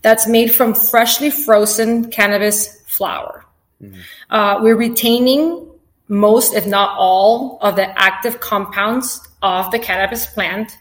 that's 0.02 0.26
made 0.26 0.54
from 0.54 0.74
freshly 0.74 1.30
frozen 1.30 2.10
cannabis 2.10 2.82
flower. 2.86 3.44
Mm-hmm. 3.82 4.00
Uh, 4.30 4.62
we're 4.62 4.76
retaining 4.76 5.68
most, 6.08 6.54
if 6.54 6.66
not 6.66 6.96
all, 6.98 7.58
of 7.60 7.76
the 7.76 7.98
active 7.98 8.40
compounds 8.40 9.26
of 9.42 9.70
the 9.70 9.78
cannabis 9.78 10.26
plant 10.26 10.78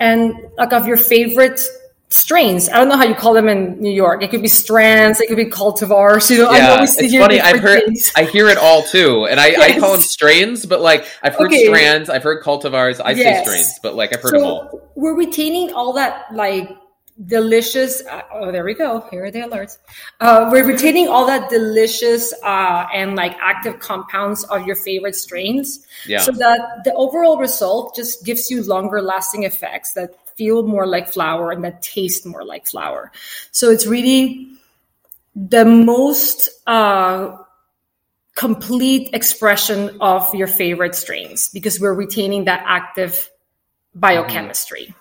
and 0.00 0.34
like 0.58 0.72
of 0.72 0.86
your 0.86 0.96
favorite 0.96 1.60
strains. 2.08 2.68
I 2.68 2.78
don't 2.78 2.88
know 2.88 2.96
how 2.96 3.04
you 3.04 3.14
call 3.14 3.34
them 3.34 3.48
in 3.48 3.80
New 3.80 3.90
York. 3.90 4.22
It 4.22 4.30
could 4.30 4.42
be 4.42 4.48
strands, 4.48 5.20
it 5.20 5.28
could 5.28 5.36
be 5.36 5.46
cultivars. 5.46 6.30
You 6.30 6.38
know, 6.38 6.52
yeah, 6.52 6.74
I 6.74 6.82
it's 6.84 7.16
funny. 7.16 7.40
I've 7.40 7.60
heard, 7.60 7.84
things. 7.84 8.12
I 8.16 8.24
hear 8.24 8.48
it 8.48 8.58
all 8.58 8.82
too, 8.82 9.26
and 9.26 9.40
I, 9.40 9.48
yes. 9.48 9.76
I 9.76 9.80
call 9.80 9.92
them 9.92 10.02
strains. 10.02 10.66
But 10.66 10.80
like, 10.80 11.06
I've 11.22 11.34
heard 11.34 11.48
okay. 11.48 11.66
strands, 11.66 12.08
I've 12.08 12.22
heard 12.22 12.42
cultivars. 12.42 13.00
I 13.04 13.12
yes. 13.12 13.44
say 13.44 13.50
strains, 13.50 13.78
but 13.82 13.94
like, 13.94 14.14
I've 14.14 14.22
heard 14.22 14.32
so 14.32 14.38
them 14.38 14.46
all. 14.46 14.90
We're 14.94 15.16
retaining 15.16 15.72
all 15.72 15.92
that 15.94 16.32
like 16.32 16.70
delicious. 17.26 18.02
Uh, 18.06 18.22
oh, 18.32 18.52
there 18.52 18.64
we 18.64 18.74
go. 18.74 19.06
Here 19.10 19.24
are 19.24 19.30
the 19.30 19.40
alerts. 19.40 19.78
Uh, 20.20 20.48
we're 20.52 20.66
retaining 20.66 21.08
all 21.08 21.26
that 21.26 21.50
delicious 21.50 22.32
uh, 22.44 22.86
and 22.94 23.16
like 23.16 23.36
active 23.40 23.80
compounds 23.80 24.44
of 24.44 24.66
your 24.66 24.76
favorite 24.76 25.16
strains, 25.16 25.86
yeah. 26.06 26.20
so 26.20 26.30
that 26.32 26.82
the 26.84 26.94
overall 26.94 27.38
result 27.38 27.96
just 27.96 28.24
gives 28.24 28.50
you 28.50 28.62
longer 28.62 29.02
lasting 29.02 29.42
effects 29.42 29.92
that 29.94 30.14
feel 30.36 30.66
more 30.66 30.86
like 30.86 31.08
flower 31.08 31.50
and 31.50 31.64
that 31.64 31.82
taste 31.82 32.26
more 32.26 32.44
like 32.44 32.66
flower. 32.66 33.10
So 33.50 33.70
it's 33.70 33.86
really 33.86 34.48
the 35.34 35.64
most 35.64 36.48
uh, 36.66 37.36
complete 38.34 39.10
expression 39.12 39.98
of 40.00 40.34
your 40.34 40.46
favorite 40.46 40.94
strains 40.94 41.48
because 41.48 41.80
we're 41.80 41.94
retaining 41.94 42.44
that 42.44 42.62
active 42.66 43.30
biochemistry. 43.94 44.94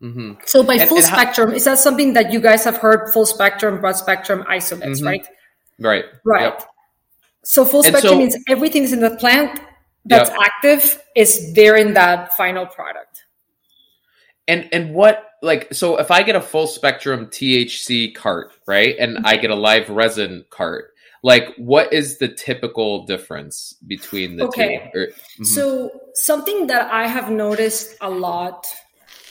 Mm-hmm. 0.00 0.32
So 0.46 0.62
by 0.62 0.74
and, 0.74 0.88
full 0.88 0.98
and 0.98 1.06
spectrum, 1.06 1.50
how- 1.50 1.56
is 1.56 1.64
that 1.64 1.78
something 1.78 2.14
that 2.14 2.32
you 2.32 2.40
guys 2.40 2.64
have 2.64 2.76
heard? 2.76 3.12
Full 3.12 3.26
spectrum, 3.26 3.80
broad 3.80 3.96
spectrum 3.96 4.44
isolates, 4.48 4.98
mm-hmm. 4.98 5.06
right? 5.06 5.26
Right. 5.78 6.04
Right. 6.24 6.52
Yep. 6.52 6.68
So 7.44 7.64
full 7.64 7.82
spectrum 7.82 8.12
so, 8.12 8.18
means 8.18 8.36
everything's 8.48 8.92
in 8.92 9.00
the 9.00 9.16
plant 9.16 9.60
that's 10.04 10.30
yep. 10.30 10.38
active 10.40 11.02
is 11.14 11.52
there 11.54 11.76
in 11.76 11.94
that 11.94 12.34
final 12.36 12.66
product. 12.66 13.21
And 14.48 14.68
and 14.72 14.94
what 14.94 15.24
like 15.40 15.72
so 15.72 15.98
if 15.98 16.10
I 16.10 16.22
get 16.22 16.36
a 16.36 16.40
full 16.40 16.66
spectrum 16.66 17.26
THC 17.26 18.14
cart, 18.14 18.52
right? 18.66 18.96
And 18.98 19.18
I 19.24 19.36
get 19.36 19.50
a 19.50 19.54
live 19.54 19.88
resin 19.88 20.44
cart, 20.50 20.92
like 21.22 21.54
what 21.56 21.92
is 21.92 22.18
the 22.18 22.28
typical 22.28 23.06
difference 23.06 23.74
between 23.86 24.36
the 24.36 24.46
okay. 24.46 24.90
two? 24.92 24.98
Or, 24.98 25.06
mm-hmm. 25.06 25.44
So 25.44 25.90
something 26.14 26.66
that 26.68 26.92
I 26.92 27.06
have 27.06 27.30
noticed 27.30 27.96
a 28.00 28.10
lot 28.10 28.66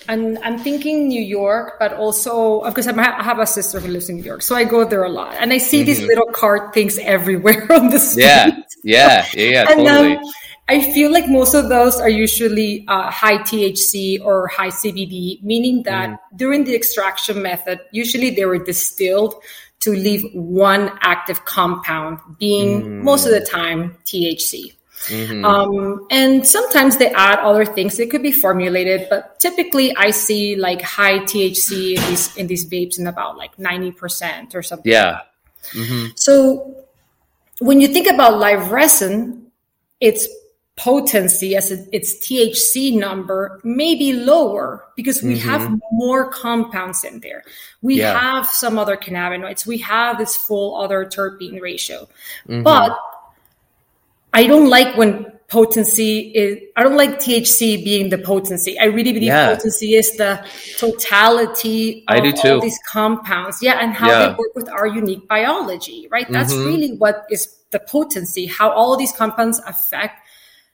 and 0.08 0.39
I'm 0.39 0.58
thinking 0.58 1.08
New 1.08 1.22
York, 1.22 1.77
but 1.80 1.94
also 1.94 2.63
because 2.65 2.88
I 2.88 2.94
have 3.22 3.39
a 3.39 3.46
sister 3.46 3.80
who 3.80 3.88
lives 3.88 4.10
in 4.10 4.18
New 4.18 4.24
York, 4.24 4.41
so 4.41 4.56
I 4.56 4.63
go 4.63 4.84
there 4.84 5.03
a 5.03 5.10
lot, 5.10 5.36
and 5.39 5.53
I 5.53 5.58
see 5.58 5.80
mm-hmm. 5.80 5.86
these 5.86 6.01
little 6.01 6.27
cart 6.27 6.74
things 6.74 6.98
everywhere 6.98 7.68
on 7.72 7.89
the 7.89 8.00
street. 8.00 8.24
Yeah, 8.25 8.62
yeah, 8.84 9.25
yeah, 9.34 9.44
yeah 9.44 9.62
and, 9.72 9.86
totally. 9.86 10.15
Um, 10.18 10.24
I 10.72 10.80
feel 10.94 11.12
like 11.12 11.28
most 11.28 11.54
of 11.54 11.68
those 11.68 12.00
are 12.00 12.08
usually 12.08 12.86
uh, 12.88 13.12
high 13.12 13.40
THC 13.40 14.24
or 14.24 14.48
high 14.48 14.70
CBD, 14.70 15.44
meaning 15.44 15.84
that 15.84 16.10
mm. 16.12 16.20
during 16.38 16.63
the 16.63 16.74
extraction 16.74 17.42
method, 17.42 17.82
usually 17.92 18.30
they 18.30 18.46
were 18.46 18.58
distilled 18.58 19.36
to 19.82 19.92
leave 19.92 20.24
one 20.34 20.98
active 21.01 21.44
compound, 21.44 22.20
being 22.40 22.84
mm. 22.84 23.01
most 23.04 23.25
of 23.25 23.34
the 23.34 23.42
time 23.42 23.98
THC. 24.06 24.74
Mm-hmm. 25.08 25.44
Um, 25.44 26.08
and 26.10 26.48
sometimes 26.48 26.96
they 26.96 27.12
add 27.12 27.40
other 27.40 27.66
things. 27.66 27.98
They 27.98 28.08
could 28.08 28.24
be 28.24 28.32
formulated, 28.32 29.08
but 29.10 29.42
typically 29.42 29.94
I 29.98 30.12
see 30.12 30.56
like 30.56 30.82
high 30.82 31.20
THC 31.20 31.98
in 31.98 32.04
these 32.08 32.38
in 32.38 32.48
these 32.48 32.66
vapes 32.66 32.98
in 32.98 33.08
about 33.08 33.36
like 33.36 33.60
ninety 33.60 33.92
percent 33.92 34.56
or 34.56 34.62
something. 34.62 34.90
Yeah. 34.90 35.22
Mm-hmm. 35.74 36.12
So 36.16 36.86
when 37.60 37.82
you 37.82 37.90
think 37.90 38.08
about 38.08 38.38
live 38.38 38.72
resin, 38.72 39.51
its 40.00 40.28
potency 40.78 41.56
as 41.56 41.72
its 41.72 42.16
THC 42.16 42.98
number 42.98 43.60
may 43.63 43.94
be 43.96 44.13
lower 44.13 44.86
because 44.96 45.22
we 45.22 45.36
mm-hmm. 45.36 45.50
have 45.50 45.80
more 45.92 46.32
compounds 46.32 47.04
in 47.04 47.20
there. 47.20 47.44
We 47.82 48.00
yeah. 48.00 48.20
have 48.20 48.48
some 48.48 48.80
other 48.80 48.96
cannabinoids. 48.96 49.66
We 49.68 49.78
have 49.80 50.18
this 50.18 50.38
full 50.38 50.75
other 50.75 51.06
terpene 51.06 51.62
ratio, 51.62 52.08
mm-hmm. 52.48 52.63
but 52.63 52.98
I 54.34 54.48
don't 54.48 54.70
like 54.70 54.98
when 54.98 55.32
potency 55.51 56.32
is, 56.34 56.58
I 56.78 56.84
don't 56.84 56.96
like 56.96 57.20
THC 57.20 57.84
being 57.84 58.10
the 58.10 58.18
potency. 58.18 58.80
I 58.80 58.86
really 58.86 59.12
believe 59.12 59.28
yeah. 59.28 59.54
potency 59.54 59.96
is 59.96 60.16
the 60.16 60.44
totality 60.78 62.06
of 62.08 62.16
I 62.16 62.20
do 62.22 62.32
too. 62.32 62.54
all 62.54 62.62
these 62.62 62.80
compounds. 62.90 63.62
Yeah. 63.62 63.78
And 63.82 63.94
how 63.94 64.08
yeah. 64.08 64.30
they 64.30 64.36
work 64.36 64.56
with 64.56 64.70
our 64.70 64.88
unique 64.88 65.28
biology, 65.28 66.08
right? 66.10 66.25
That's 66.32 66.54
mm-hmm. 66.54 66.66
really 66.66 66.94
what 66.94 67.25
is 67.30 67.54
the 67.72 67.80
potency, 67.80 68.46
how 68.46 68.72
all 68.72 68.96
these 68.96 69.12
compounds 69.12 69.60
affect 69.68 70.22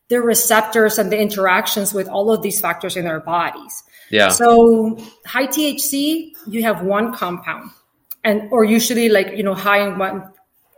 the 0.09 0.21
receptors 0.21 0.97
and 0.97 1.11
the 1.11 1.19
interactions 1.19 1.93
with 1.93 2.07
all 2.07 2.31
of 2.31 2.41
these 2.41 2.59
factors 2.59 2.95
in 2.95 3.07
our 3.07 3.19
bodies. 3.19 3.83
Yeah. 4.09 4.29
So 4.29 4.97
high 5.25 5.47
THC, 5.47 6.31
you 6.47 6.63
have 6.63 6.81
one 6.81 7.13
compound 7.13 7.71
and, 8.23 8.49
or 8.51 8.63
usually 8.63 9.09
like, 9.09 9.35
you 9.35 9.43
know, 9.43 9.53
high 9.53 9.85
in 9.85 9.97
one 9.97 10.31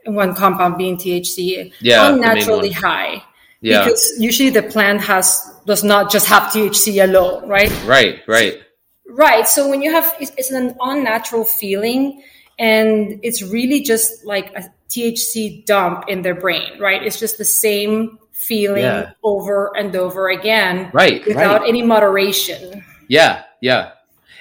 one 0.05 0.33
compound 0.33 0.77
being 0.77 0.97
THC 0.97 1.71
yeah, 1.81 2.11
unnaturally 2.11 2.71
high. 2.71 3.21
Yeah. 3.61 3.83
Because 3.83 4.15
usually 4.17 4.49
the 4.49 4.63
plant 4.63 5.01
has 5.01 5.53
does 5.65 5.83
not 5.83 6.11
just 6.11 6.27
have 6.27 6.43
THC 6.43 7.03
alone, 7.03 7.47
right? 7.47 7.71
Right, 7.85 8.21
right. 8.27 8.59
Right. 9.07 9.47
So 9.47 9.69
when 9.69 9.81
you 9.81 9.91
have 9.91 10.15
it's, 10.19 10.31
it's 10.37 10.51
an 10.51 10.75
unnatural 10.79 11.45
feeling 11.45 12.23
and 12.57 13.19
it's 13.21 13.41
really 13.41 13.81
just 13.81 14.25
like 14.25 14.53
a 14.55 14.71
THC 14.89 15.65
dump 15.65 16.05
in 16.07 16.21
their 16.21 16.35
brain, 16.35 16.79
right? 16.79 17.03
It's 17.03 17.19
just 17.19 17.37
the 17.37 17.45
same 17.45 18.17
feeling 18.39 18.83
yeah. 18.83 19.11
over 19.21 19.75
and 19.77 19.93
over 19.95 20.29
again. 20.29 20.89
Right. 20.93 21.25
Without 21.27 21.61
right. 21.61 21.69
any 21.69 21.83
moderation. 21.83 22.85
Yeah, 23.09 23.43
yeah. 23.59 23.91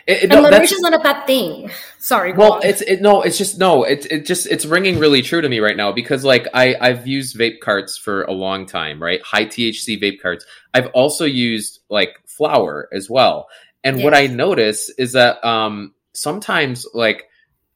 It, 0.06 0.22
it, 0.22 0.32
and 0.32 0.42
no, 0.42 0.48
is 0.48 0.80
not 0.80 0.94
a 0.94 1.00
bad 1.00 1.26
thing. 1.26 1.70
Sorry. 1.98 2.32
Well, 2.32 2.54
on. 2.54 2.60
it's 2.64 2.80
it, 2.80 3.02
no, 3.02 3.20
it's 3.22 3.36
just 3.36 3.58
no, 3.58 3.82
it's 3.82 4.06
it 4.06 4.24
just 4.24 4.46
it's 4.46 4.64
ringing 4.64 4.98
really 4.98 5.20
true 5.20 5.42
to 5.42 5.48
me 5.48 5.58
right 5.58 5.76
now 5.76 5.92
because 5.92 6.24
like 6.24 6.46
I 6.54 6.76
I've 6.80 7.06
used 7.06 7.36
vape 7.36 7.60
carts 7.60 7.98
for 7.98 8.22
a 8.22 8.32
long 8.32 8.64
time, 8.64 9.02
right? 9.02 9.20
High 9.20 9.44
THC 9.44 10.00
vape 10.00 10.22
carts. 10.22 10.46
I've 10.72 10.86
also 10.88 11.26
used 11.26 11.80
like 11.90 12.16
flower 12.26 12.88
as 12.90 13.10
well, 13.10 13.48
and 13.84 13.96
yes. 13.98 14.04
what 14.04 14.14
I 14.14 14.28
notice 14.28 14.88
is 14.96 15.12
that 15.12 15.44
um 15.44 15.92
sometimes 16.14 16.86
like 16.94 17.28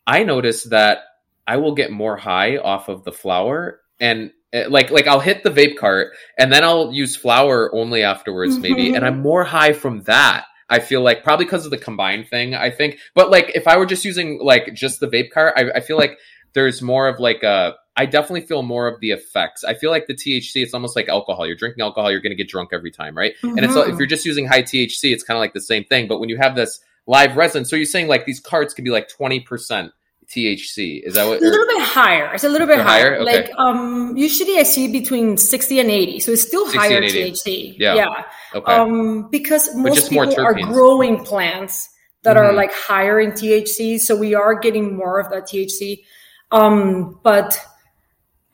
I 0.07 0.23
notice 0.23 0.65
that 0.65 1.01
I 1.47 1.59
will 1.59 1.75
get 1.75 1.91
more 1.91 2.17
high 2.17 2.57
off 2.57 2.89
of 2.89 3.05
the 3.05 3.13
flower 3.13 3.81
and 4.01 4.33
like 4.69 4.91
like 4.91 5.07
I'll 5.07 5.21
hit 5.21 5.43
the 5.43 5.51
vape 5.51 5.77
cart 5.77 6.13
and 6.39 6.53
then 6.53 6.65
I'll 6.65 6.93
use 6.93 7.17
flower 7.17 7.75
only 7.75 8.03
afterwards 8.03 8.59
maybe 8.59 8.95
and 8.95 9.05
I'm 9.05 9.21
more 9.21 9.45
high 9.45 9.73
from 9.73 10.03
that 10.03 10.45
I 10.73 10.79
feel 10.79 11.03
like 11.03 11.23
probably 11.23 11.45
because 11.45 11.67
of 11.67 11.71
the 11.71 11.77
combined 11.77 12.29
thing, 12.29 12.55
I 12.55 12.71
think. 12.71 12.99
But 13.15 13.31
like 13.31 13.53
if 13.55 13.69
I 13.69 13.77
were 13.77 13.85
just 13.85 14.07
using 14.07 14.39
like 14.43 14.73
just 14.73 15.01
the 15.01 15.07
vape 15.07 15.31
cart, 15.31 15.53
I, 15.55 15.71
I 15.77 15.81
feel 15.81 15.99
like 15.99 16.19
there's 16.55 16.81
more 16.81 17.09
of 17.09 17.21
like 17.21 17.43
a 17.43 17.75
I 17.95 18.07
definitely 18.07 18.47
feel 18.47 18.63
more 18.63 18.89
of 18.89 18.99
the 19.01 19.11
effects. 19.11 19.65
I 19.65 19.75
feel 19.75 19.91
like 19.91 20.07
the 20.07 20.15
THC, 20.15 20.63
it's 20.63 20.73
almost 20.73 20.97
like 20.97 21.11
alcohol. 21.11 21.47
You're 21.47 21.57
drinking 21.57 21.83
alcohol, 21.83 22.11
you're 22.11 22.23
going 22.23 22.31
to 22.31 22.43
get 22.43 22.49
drunk 22.49 22.71
every 22.73 22.91
time, 22.91 23.15
right? 23.15 23.35
Mm-hmm. 23.43 23.59
And 23.59 23.67
it's 23.67 23.77
if 23.77 23.99
you're 23.99 24.07
just 24.07 24.25
using 24.25 24.47
high 24.47 24.63
THC, 24.63 25.13
it's 25.13 25.23
kind 25.23 25.37
of 25.37 25.43
like 25.43 25.53
the 25.53 25.61
same 25.61 25.85
thing. 25.85 26.09
But 26.09 26.19
when 26.19 26.31
you 26.31 26.39
have 26.39 26.57
this 26.57 26.81
live 27.07 27.37
resin, 27.37 27.67
so 27.67 27.77
you're 27.77 27.85
saying 27.85 28.09
like 28.09 28.25
these 28.25 28.41
carts 28.41 28.73
can 28.73 28.83
be 28.83 28.91
like 28.91 29.11
20% 29.11 29.91
THC. 30.35 31.03
Is 31.05 31.15
that 31.15 31.27
what? 31.27 31.39
A 31.39 31.45
little 31.45 31.67
bit 31.67 31.83
higher. 31.83 32.33
It's 32.33 32.45
a 32.45 32.49
little 32.49 32.67
bit 32.67 32.79
higher. 32.79 33.15
higher? 33.15 33.21
Okay. 33.21 33.43
Like 33.43 33.51
um, 33.59 34.17
usually 34.17 34.59
I 34.59 34.63
see 34.63 34.91
between 34.91 35.37
sixty 35.37 35.79
and 35.79 35.91
eighty, 35.91 36.21
so 36.21 36.33
it's 36.33 36.43
still 36.43 36.71
higher 36.71 37.03
THC. 37.03 37.77
Yeah. 37.79 37.95
Yeah. 37.95 38.25
Okay. 38.55 38.73
Um, 38.73 39.29
because 39.31 39.75
most 39.75 40.09
people 40.11 40.41
are 40.41 40.55
growing 40.55 41.25
plants 41.25 41.91
that 42.23 42.37
mm-hmm. 42.37 42.47
are 42.47 42.53
like 42.53 42.73
higher 42.73 43.21
in 43.21 43.33
THC, 43.33 43.99
so 43.99 44.17
we 44.17 44.35
are 44.35 44.55
getting 44.55 44.97
more 44.97 45.21
of 45.21 45.31
that 45.31 45.45
THC. 45.45 46.05
Um, 46.51 47.21
but 47.23 47.61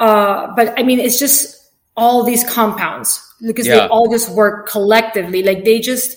uh, 0.01 0.55
but 0.57 0.79
I 0.79 0.83
mean, 0.83 0.99
it's 0.99 1.19
just 1.19 1.71
all 1.97 2.25
these 2.25 2.49
compounds 2.49 3.23
because 3.47 3.67
yeah. 3.67 3.75
they 3.75 3.87
all 3.89 4.11
just 4.11 4.31
work 4.31 4.69
collectively. 4.69 5.43
Like 5.43 5.65
they 5.65 5.81
just 5.81 6.17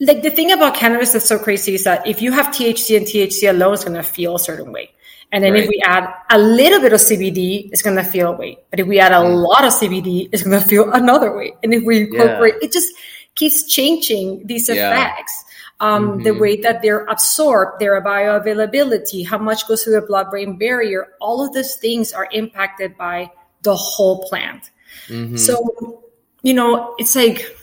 like 0.00 0.22
the 0.22 0.30
thing 0.30 0.52
about 0.52 0.74
cannabis 0.74 1.12
that's 1.12 1.26
so 1.26 1.38
crazy 1.38 1.74
is 1.74 1.84
that 1.84 2.06
if 2.06 2.20
you 2.20 2.32
have 2.32 2.46
THC 2.46 2.96
and 2.96 3.06
THC 3.06 3.48
alone, 3.48 3.74
it's 3.74 3.84
going 3.84 3.96
to 3.96 4.02
feel 4.02 4.34
a 4.34 4.38
certain 4.38 4.72
way. 4.72 4.90
And 5.32 5.42
then 5.42 5.52
right. 5.52 5.64
if 5.64 5.68
we 5.68 5.82
add 5.84 6.12
a 6.30 6.38
little 6.38 6.80
bit 6.80 6.92
of 6.92 7.00
CBD, 7.00 7.70
it's 7.72 7.82
going 7.82 7.96
to 7.96 8.04
feel 8.04 8.32
a 8.32 8.36
way. 8.36 8.58
But 8.70 8.80
if 8.80 8.86
we 8.86 9.00
add 9.00 9.12
a 9.12 9.16
mm. 9.16 9.42
lot 9.42 9.64
of 9.64 9.72
CBD, 9.72 10.28
it's 10.32 10.42
going 10.42 10.60
to 10.62 10.66
feel 10.66 10.90
another 10.92 11.36
way. 11.36 11.54
And 11.62 11.74
if 11.74 11.82
we 11.84 12.02
incorporate, 12.02 12.54
yeah. 12.60 12.66
it 12.66 12.72
just 12.72 12.92
keeps 13.34 13.66
changing 13.66 14.46
these 14.46 14.68
effects. 14.68 15.44
Um, 15.80 16.08
mm-hmm. 16.08 16.22
The 16.22 16.30
way 16.34 16.56
that 16.60 16.82
they're 16.82 17.04
absorbed, 17.06 17.80
their 17.80 18.00
bioavailability, 18.00 19.26
how 19.26 19.38
much 19.38 19.66
goes 19.66 19.82
through 19.82 19.94
the 19.94 20.06
blood 20.06 20.30
brain 20.30 20.56
barrier, 20.56 21.08
all 21.20 21.44
of 21.44 21.52
those 21.52 21.74
things 21.74 22.12
are 22.12 22.28
impacted 22.30 22.96
by 22.96 23.30
the 23.62 23.74
whole 23.74 24.22
plant. 24.28 24.70
Mm-hmm. 25.08 25.36
So, 25.36 26.04
you 26.42 26.54
know, 26.54 26.94
it's 26.98 27.16
like, 27.16 27.56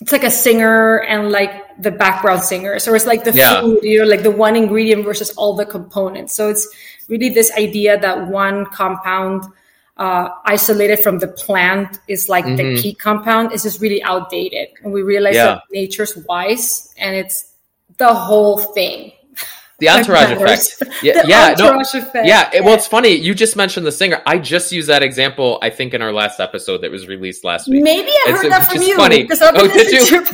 it's 0.00 0.12
like 0.12 0.24
a 0.24 0.30
singer 0.30 1.00
and 1.00 1.30
like 1.30 1.67
the 1.78 1.90
background 1.90 2.42
singers 2.42 2.88
or 2.88 2.96
it's 2.96 3.06
like 3.06 3.24
the 3.24 3.32
yeah. 3.32 3.60
food, 3.60 3.82
you 3.82 3.98
know, 3.98 4.04
like 4.04 4.22
the 4.22 4.30
one 4.30 4.56
ingredient 4.56 5.04
versus 5.04 5.30
all 5.30 5.54
the 5.54 5.64
components. 5.64 6.34
So 6.34 6.48
it's 6.48 6.68
really 7.08 7.28
this 7.28 7.52
idea 7.52 7.98
that 7.98 8.28
one 8.28 8.66
compound 8.66 9.44
uh, 9.96 10.28
isolated 10.44 11.00
from 11.00 11.18
the 11.18 11.28
plant 11.28 11.98
is 12.08 12.28
like 12.28 12.44
mm-hmm. 12.44 12.56
the 12.56 12.82
key 12.82 12.94
compound 12.94 13.52
is 13.52 13.62
just 13.62 13.80
really 13.80 14.02
outdated. 14.02 14.68
And 14.82 14.92
we 14.92 15.02
realize 15.02 15.34
yeah. 15.34 15.46
that 15.46 15.62
nature's 15.70 16.16
wise 16.28 16.92
and 16.96 17.14
it's 17.14 17.52
the 17.96 18.12
whole 18.12 18.58
thing 18.58 19.12
the 19.78 19.88
entourage 19.88 20.32
effect. 20.32 21.02
Yeah, 21.02 21.22
yeah, 21.26 21.50
entourage 21.50 21.94
no, 21.94 22.00
effect. 22.00 22.26
Yeah, 22.26 22.50
it, 22.52 22.64
well, 22.64 22.74
it's 22.74 22.86
funny. 22.86 23.10
You 23.10 23.34
just 23.34 23.54
mentioned 23.54 23.86
the 23.86 23.92
singer. 23.92 24.20
I 24.26 24.38
just 24.38 24.72
used 24.72 24.88
that 24.88 25.04
example. 25.04 25.58
I 25.62 25.70
think 25.70 25.94
in 25.94 26.02
our 26.02 26.12
last 26.12 26.40
episode 26.40 26.78
that 26.78 26.90
was 26.90 27.06
released 27.06 27.44
last 27.44 27.68
week. 27.68 27.82
Maybe 27.82 28.10
I 28.26 28.32
heard 28.32 28.46
it's, 28.46 28.48
that 28.48 28.72
from 28.72 28.82
you. 28.82 28.96
Funny. 28.96 29.28
Oh, 29.30 29.68
did 29.68 30.10
you? 30.10 30.26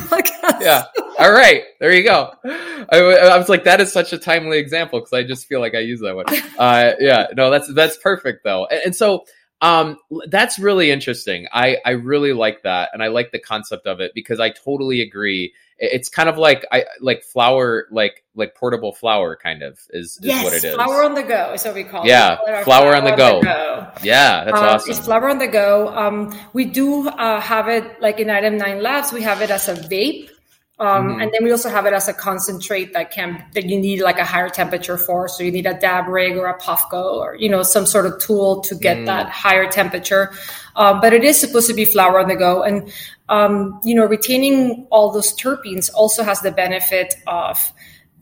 yeah. 0.61 0.85
All 1.19 1.31
right. 1.31 1.63
There 1.79 1.93
you 1.93 2.03
go. 2.03 2.33
I, 2.43 2.97
I, 2.97 3.37
was 3.37 3.47
like, 3.47 3.63
that 3.65 3.79
is 3.79 3.91
such 3.93 4.13
a 4.13 4.17
timely 4.17 4.57
example 4.57 4.99
because 4.99 5.13
I 5.13 5.23
just 5.23 5.45
feel 5.47 5.59
like 5.59 5.75
I 5.75 5.79
use 5.79 6.01
that 6.01 6.15
one. 6.15 6.25
Uh, 6.57 6.93
yeah. 6.99 7.27
No, 7.35 7.49
that's 7.49 7.71
that's 7.73 7.97
perfect 7.97 8.43
though. 8.43 8.65
and, 8.65 8.81
and 8.85 8.95
so 8.95 9.25
um, 9.61 9.97
that's 10.27 10.57
really 10.57 10.89
interesting. 10.89 11.47
I 11.51 11.77
I 11.85 11.91
really 11.91 12.33
like 12.33 12.63
that, 12.63 12.89
and 12.93 13.03
I 13.03 13.07
like 13.07 13.31
the 13.31 13.39
concept 13.39 13.87
of 13.87 13.99
it 13.99 14.13
because 14.13 14.39
I 14.39 14.49
totally 14.49 15.01
agree 15.01 15.53
it's 15.77 16.09
kind 16.09 16.29
of 16.29 16.37
like 16.37 16.65
I 16.71 16.85
like 17.01 17.23
flower, 17.23 17.87
like 17.91 18.23
like 18.33 18.55
portable 18.55 18.93
flower, 18.93 19.35
kind 19.35 19.61
of 19.61 19.73
is, 19.89 20.17
is 20.17 20.19
yes, 20.21 20.43
what 20.43 20.53
it 20.53 20.63
is. 20.63 20.75
Flower 20.75 21.03
on 21.03 21.15
the 21.15 21.23
go 21.23 21.53
is 21.53 21.65
what 21.65 21.75
we 21.75 21.83
call 21.83 22.05
yeah, 22.05 22.33
it. 22.33 22.39
Yeah, 22.47 22.63
flower, 22.63 22.95
on, 22.95 23.03
the, 23.03 23.11
on 23.11 23.17
go. 23.17 23.39
the 23.39 23.45
go. 23.45 23.91
Yeah, 24.03 24.45
that's 24.45 24.57
um, 24.57 24.63
awesome. 24.63 24.91
It's 24.91 24.99
flower 24.99 25.29
on 25.29 25.37
the 25.37 25.47
go. 25.47 25.89
Um, 25.89 26.37
we 26.53 26.65
do 26.65 27.07
uh, 27.09 27.41
have 27.41 27.67
it 27.67 28.01
like 28.01 28.19
in 28.19 28.29
Item 28.29 28.57
Nine 28.57 28.81
Labs. 28.81 29.11
We 29.11 29.21
have 29.23 29.41
it 29.41 29.51
as 29.51 29.67
a 29.67 29.75
vape. 29.75 30.29
Um, 30.77 31.07
mm-hmm. 31.07 31.21
And 31.21 31.31
then 31.31 31.43
we 31.43 31.51
also 31.51 31.69
have 31.69 31.85
it 31.85 31.93
as 31.93 32.09
a 32.09 32.13
concentrate 32.13 32.91
that 32.93 33.09
can 33.09 33.45
that 33.53 33.63
you 33.63 33.79
need 33.79 34.01
like 34.01 34.19
a 34.19 34.25
higher 34.25 34.49
temperature 34.49 34.97
for. 34.97 35.29
So 35.29 35.43
you 35.43 35.51
need 35.51 35.65
a 35.65 35.73
dab 35.73 36.07
rig 36.07 36.35
or 36.35 36.47
a 36.47 36.59
puffco 36.59 37.15
or 37.15 37.35
you 37.35 37.47
know 37.47 37.63
some 37.63 37.85
sort 37.85 38.05
of 38.05 38.19
tool 38.19 38.59
to 38.61 38.75
get 38.75 38.97
mm. 38.97 39.05
that 39.05 39.29
higher 39.29 39.69
temperature. 39.71 40.33
Um, 40.75 40.99
but 40.99 41.13
it 41.13 41.23
is 41.23 41.39
supposed 41.39 41.69
to 41.69 41.73
be 41.73 41.85
flower 41.85 42.19
on 42.19 42.27
the 42.27 42.35
go, 42.35 42.61
and 42.63 42.91
um, 43.29 43.79
you 43.83 43.95
know 43.95 44.05
retaining 44.05 44.87
all 44.91 45.11
those 45.11 45.33
terpenes 45.33 45.89
also 45.93 46.23
has 46.23 46.41
the 46.41 46.51
benefit 46.51 47.15
of 47.27 47.71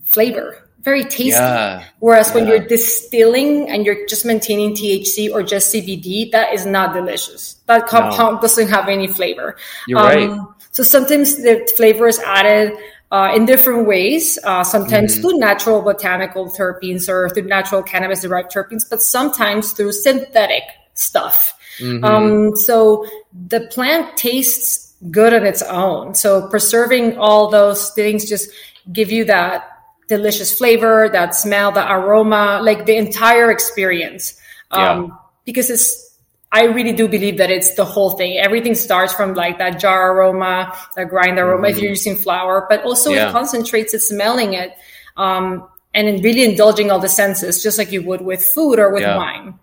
flavor, 0.05 0.69
very 0.81 1.03
tasty. 1.03 1.29
Yeah. 1.29 1.83
Whereas 1.99 2.29
yeah. 2.29 2.35
when 2.35 2.47
you're 2.47 2.67
distilling 2.67 3.69
and 3.69 3.85
you're 3.85 4.05
just 4.07 4.25
maintaining 4.25 4.75
THC 4.75 5.31
or 5.31 5.43
just 5.43 5.73
CBD, 5.73 6.31
that 6.31 6.53
is 6.53 6.65
not 6.65 6.93
delicious. 6.93 7.55
That 7.65 7.87
compound 7.87 8.35
no. 8.35 8.41
doesn't 8.41 8.69
have 8.69 8.87
any 8.89 9.07
flavor. 9.07 9.57
You're 9.87 9.99
right 9.99 10.29
um, 10.29 10.53
so 10.73 10.81
sometimes 10.81 11.35
the 11.35 11.71
flavor 11.77 12.07
is 12.07 12.17
added 12.19 12.73
uh, 13.11 13.31
in 13.35 13.45
different 13.45 13.87
ways, 13.87 14.39
uh, 14.43 14.63
sometimes 14.63 15.13
mm-hmm. 15.13 15.21
through 15.21 15.37
natural 15.37 15.83
botanical 15.83 16.49
terpenes 16.49 17.07
or 17.07 17.29
through 17.29 17.43
natural 17.43 17.83
cannabis 17.83 18.21
derived 18.21 18.51
terpenes, 18.51 18.83
but 18.89 18.99
sometimes 18.99 19.73
through 19.73 19.91
synthetic 19.91 20.63
stuff. 20.95 21.55
Mm-hmm. 21.77 22.03
Um, 22.03 22.55
so 22.55 23.05
the 23.47 23.61
plant 23.71 24.17
tastes 24.17 24.82
good 25.11 25.33
on 25.33 25.45
its 25.45 25.61
own. 25.61 26.15
So 26.15 26.47
preserving 26.49 27.17
all 27.17 27.49
those 27.49 27.91
things 27.91 28.27
just 28.27 28.49
give 28.91 29.11
you 29.11 29.25
that 29.25 29.69
delicious 30.07 30.57
flavor, 30.57 31.09
that 31.09 31.35
smell, 31.35 31.71
the 31.71 31.89
aroma, 31.89 32.59
like 32.61 32.85
the 32.85 32.97
entire 32.97 33.51
experience. 33.51 34.39
Um, 34.71 34.81
yeah. 34.81 35.15
Because 35.45 35.69
it's 35.69 36.17
I 36.51 36.65
really 36.65 36.93
do 36.93 37.07
believe 37.07 37.39
that 37.39 37.49
it's 37.49 37.73
the 37.73 37.83
whole 37.83 38.11
thing. 38.11 38.37
Everything 38.37 38.75
starts 38.75 39.11
from 39.11 39.33
like 39.33 39.57
that 39.57 39.79
jar 39.79 40.15
aroma, 40.15 40.77
that 40.95 41.09
grind 41.09 41.39
aroma, 41.39 41.67
mm-hmm. 41.67 41.77
if 41.77 41.81
you're 41.81 41.89
using 41.89 42.15
flower, 42.15 42.67
but 42.69 42.83
also 42.83 43.09
yeah. 43.09 43.29
it 43.29 43.31
concentrates 43.31 43.93
it, 43.95 44.01
smelling 44.01 44.53
it, 44.53 44.77
um, 45.17 45.67
and 45.95 46.23
really 46.23 46.43
indulging 46.43 46.91
all 46.91 46.99
the 46.99 47.09
senses, 47.09 47.63
just 47.63 47.79
like 47.79 47.91
you 47.91 48.03
would 48.03 48.21
with 48.21 48.43
food 48.43 48.77
or 48.77 48.93
with 48.93 49.01
yeah. 49.01 49.17
wine. 49.17 49.57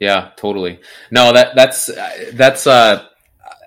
Yeah, 0.00 0.30
totally. 0.36 0.80
No, 1.10 1.32
that 1.32 1.54
that's 1.54 1.88
that's. 2.32 2.66
uh 2.66 3.06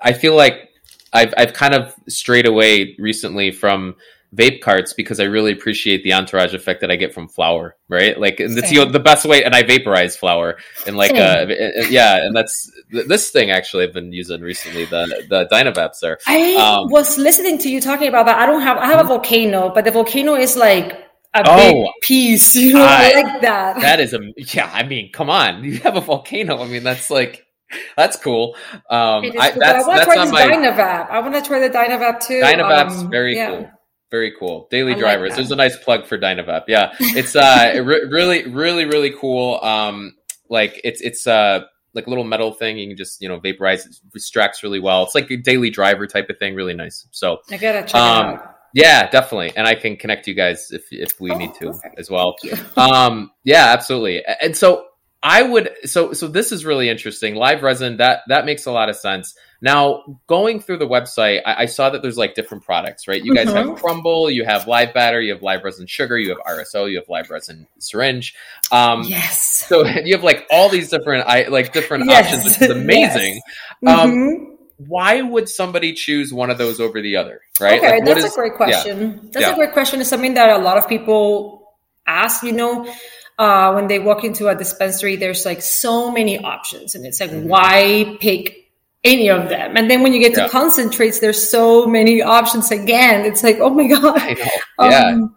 I 0.02 0.14
feel 0.14 0.36
like 0.36 0.67
I've 1.14 1.34
I've 1.38 1.54
kind 1.54 1.74
of 1.74 1.94
strayed 2.08 2.46
away 2.46 2.96
recently 3.00 3.52
from 3.52 3.96
vape 4.36 4.62
carts 4.62 4.94
because 4.94 5.20
I 5.20 5.24
really 5.24 5.52
appreciate 5.52 6.04
the 6.04 6.14
entourage 6.14 6.54
effect 6.54 6.82
that 6.82 6.92
I 6.92 6.96
get 6.96 7.14
from 7.14 7.28
flower, 7.28 7.76
right? 7.88 8.20
Like 8.20 8.40
and 8.40 8.58
it's 8.58 8.72
you 8.72 8.84
know, 8.84 8.92
the 8.92 9.00
best 9.00 9.26
way, 9.26 9.44
and 9.44 9.56
I 9.56 9.64
vaporize 9.64 10.18
flower 10.18 10.58
and 10.86 10.98
like 10.98 11.16
uh, 11.16 11.46
yeah, 11.90 12.26
and 12.26 12.36
that's 12.36 12.72
this 12.92 13.32
thing 13.32 13.52
actually 13.52 13.86
I've 13.86 13.94
been 13.94 14.12
using 14.12 14.42
recently 14.42 14.86
the 14.86 15.26
the 15.30 15.48
Dynavapes 15.52 16.00
there. 16.02 16.20
I 16.28 16.56
um, 16.56 16.90
was 16.90 17.18
listening 17.18 17.58
to 17.60 17.70
you 17.70 17.82
talking 17.82 18.10
about 18.10 18.26
that. 18.26 18.38
I 18.38 18.46
don't 18.46 18.62
have 18.62 18.78
I 18.78 18.88
have 18.88 19.00
a 19.00 19.04
hmm? 19.04 19.10
volcano, 19.10 19.74
but 19.74 19.86
the 19.86 19.92
volcano 19.92 20.36
is 20.36 20.58
like 20.58 20.94
a 21.34 21.44
oh, 21.46 21.58
big 21.58 21.92
piece, 22.02 22.56
you 22.56 22.74
know, 22.74 22.86
I, 22.86 23.22
like 23.22 23.42
that. 23.42 23.82
That 23.82 24.00
is 24.00 24.14
a 24.14 24.20
yeah. 24.38 24.70
I 24.74 24.84
mean, 24.84 25.12
come 25.12 25.30
on, 25.30 25.64
you 25.64 25.78
have 25.80 25.96
a 25.96 26.02
volcano. 26.02 26.62
I 26.62 26.68
mean, 26.68 26.84
that's 26.84 27.10
like 27.10 27.47
that's 27.96 28.18
cool. 28.18 28.56
Um, 28.90 29.32
I, 29.40 29.52
cool. 29.52 29.64
I 29.64 29.82
want 29.82 30.00
to 30.00 30.06
try 30.06 30.24
this 30.24 30.32
my... 30.32 30.42
Dynavap. 30.48 31.10
I 31.10 31.20
want 31.20 31.34
to 31.36 31.42
try 31.42 31.60
the 31.60 31.70
Dynavap 31.70 32.22
too. 32.22 32.42
Dynavap's 32.42 33.02
um, 33.02 33.10
very 33.10 33.36
yeah. 33.36 33.50
cool. 33.50 33.72
Very 34.10 34.34
cool. 34.40 34.68
Daily 34.72 34.94
I 34.94 35.00
drivers. 35.00 35.32
Like 35.32 35.38
There's 35.38 35.52
a 35.52 35.56
nice 35.58 35.76
plug 35.78 36.06
for 36.06 36.18
Dynavap. 36.18 36.64
Yeah, 36.68 36.94
it's 37.00 37.36
uh 37.36 37.74
re- 37.86 38.08
really, 38.10 38.48
really, 38.48 38.86
really 38.86 39.12
cool. 39.12 39.60
Um, 39.62 40.16
like 40.50 40.80
it's 40.84 41.02
it's 41.02 41.28
uh 41.28 41.62
like 41.94 42.08
a 42.08 42.10
little 42.10 42.24
metal 42.24 42.54
thing. 42.54 42.78
You 42.78 42.88
can 42.88 42.96
just 42.96 43.22
you 43.22 43.28
know 43.28 43.40
vaporize. 43.40 43.86
It 43.86 43.96
extracts 44.16 44.64
really 44.64 44.80
well. 44.80 45.04
It's 45.04 45.16
like 45.16 45.30
a 45.30 45.36
daily 45.36 45.70
driver 45.70 46.08
type 46.08 46.30
of 46.30 46.38
thing. 46.38 46.56
Really 46.56 46.74
nice. 46.74 47.06
So 47.12 47.40
I 47.52 47.58
gotta 47.58 47.82
check 47.82 47.96
um, 47.96 48.30
it 48.30 48.36
out. 48.36 48.56
Yeah, 48.74 49.10
definitely. 49.10 49.54
And 49.58 49.68
I 49.68 49.76
can 49.76 49.98
connect 49.98 50.28
you 50.28 50.34
guys 50.34 50.72
if 50.72 50.86
if 50.92 51.20
we 51.20 51.32
oh, 51.32 51.38
need 51.38 51.54
to 51.56 51.72
perfect. 51.72 52.00
as 52.00 52.10
well. 52.10 52.36
um, 52.78 53.32
yeah, 53.44 53.74
absolutely. 53.74 54.24
And 54.42 54.56
so 54.56 54.86
I 55.24 55.42
would 55.42 55.72
so 55.86 56.14
so 56.14 56.28
this 56.28 56.52
is 56.52 56.64
really 56.64 56.90
interesting. 56.90 57.36
Live 57.36 57.64
resin 57.64 57.98
that 57.98 58.20
that 58.28 58.46
makes 58.46 58.66
a 58.66 58.72
lot 58.72 58.90
of 58.90 58.96
sense. 58.96 59.36
Now 59.62 60.20
going 60.28 60.60
through 60.60 60.78
the 60.78 60.88
website, 60.88 61.42
I, 61.44 61.64
I 61.64 61.66
saw 61.66 61.90
that 61.90 62.04
there's 62.04 62.18
like 62.18 62.36
different 62.36 62.64
products, 62.64 63.08
right? 63.08 63.24
You 63.24 63.34
guys 63.34 63.48
mm-hmm. 63.48 63.70
have 63.70 63.82
crumble, 63.82 64.30
you 64.30 64.46
have 64.46 64.68
live 64.68 64.94
batter, 64.94 65.20
you 65.20 65.34
have 65.34 65.42
live 65.42 65.64
resin 65.64 65.88
sugar, 65.88 66.20
you 66.20 66.30
have 66.30 66.38
RSO, 66.46 66.90
you 66.90 66.98
have 66.98 67.10
live 67.10 67.32
resin 67.32 67.66
syringe. 67.80 68.36
Um, 68.72 69.04
yes. 69.04 69.66
So 69.68 69.86
you 70.06 70.16
have 70.16 70.24
like 70.24 70.46
all 70.52 70.70
these 70.70 70.90
different 70.90 71.28
I 71.28 71.48
like 71.48 71.74
different 71.74 72.06
yes. 72.06 72.26
options, 72.26 72.44
which 72.44 72.62
is 72.62 72.70
amazing. 72.70 73.42
yes. 73.82 74.00
Um, 74.00 74.12
mm-hmm. 74.12 74.54
why 74.88 75.24
would 75.24 75.50
somebody 75.50 75.94
choose 75.94 76.32
one 76.32 76.52
of 76.52 76.60
those 76.60 76.80
over 76.80 77.02
the 77.02 77.16
other? 77.18 77.42
Right? 77.60 77.80
Okay, 77.80 77.90
like, 77.90 78.06
that's 78.06 78.24
is, 78.24 78.34
a 78.34 78.36
great 78.36 78.54
question. 78.54 79.00
Yeah. 79.00 79.30
That's 79.34 79.46
yeah. 79.48 79.54
a 79.54 79.56
great 79.56 79.74
question. 79.74 80.00
It's 80.00 80.12
something 80.12 80.36
that 80.36 80.60
a 80.60 80.62
lot 80.62 80.78
of 80.78 80.88
people 80.88 81.76
ask. 82.06 82.44
You 82.44 82.52
know 82.52 82.94
uh, 83.38 83.72
when 83.74 83.88
they 83.88 84.00
walk 84.00 84.24
into 84.24 84.48
a 84.48 84.56
dispensary, 84.56 85.16
there's 85.16 85.46
like 85.46 85.62
so 85.62 86.12
many 86.12 86.40
options, 86.40 86.96
and 86.96 87.06
it's 87.06 87.20
like, 87.20 87.32
mm-hmm. 87.32 87.48
why 87.48 88.18
pick 88.20 88.72
any 89.04 89.30
of 89.30 89.50
them? 89.50 89.78
And 89.78 89.90
then 89.90 90.02
when 90.02 90.14
you 90.14 90.20
get 90.20 90.34
to 90.36 90.50
concentrates, 90.50 91.20
there's 91.20 91.50
so 91.50 91.86
many 91.86 92.22
options 92.22 92.72
again. 92.72 93.26
It's 93.26 93.44
like, 93.44 93.58
oh 93.60 93.70
my 93.70 93.88
god, 94.00 94.38
yeah. 94.80 95.04
Um, 95.10 95.36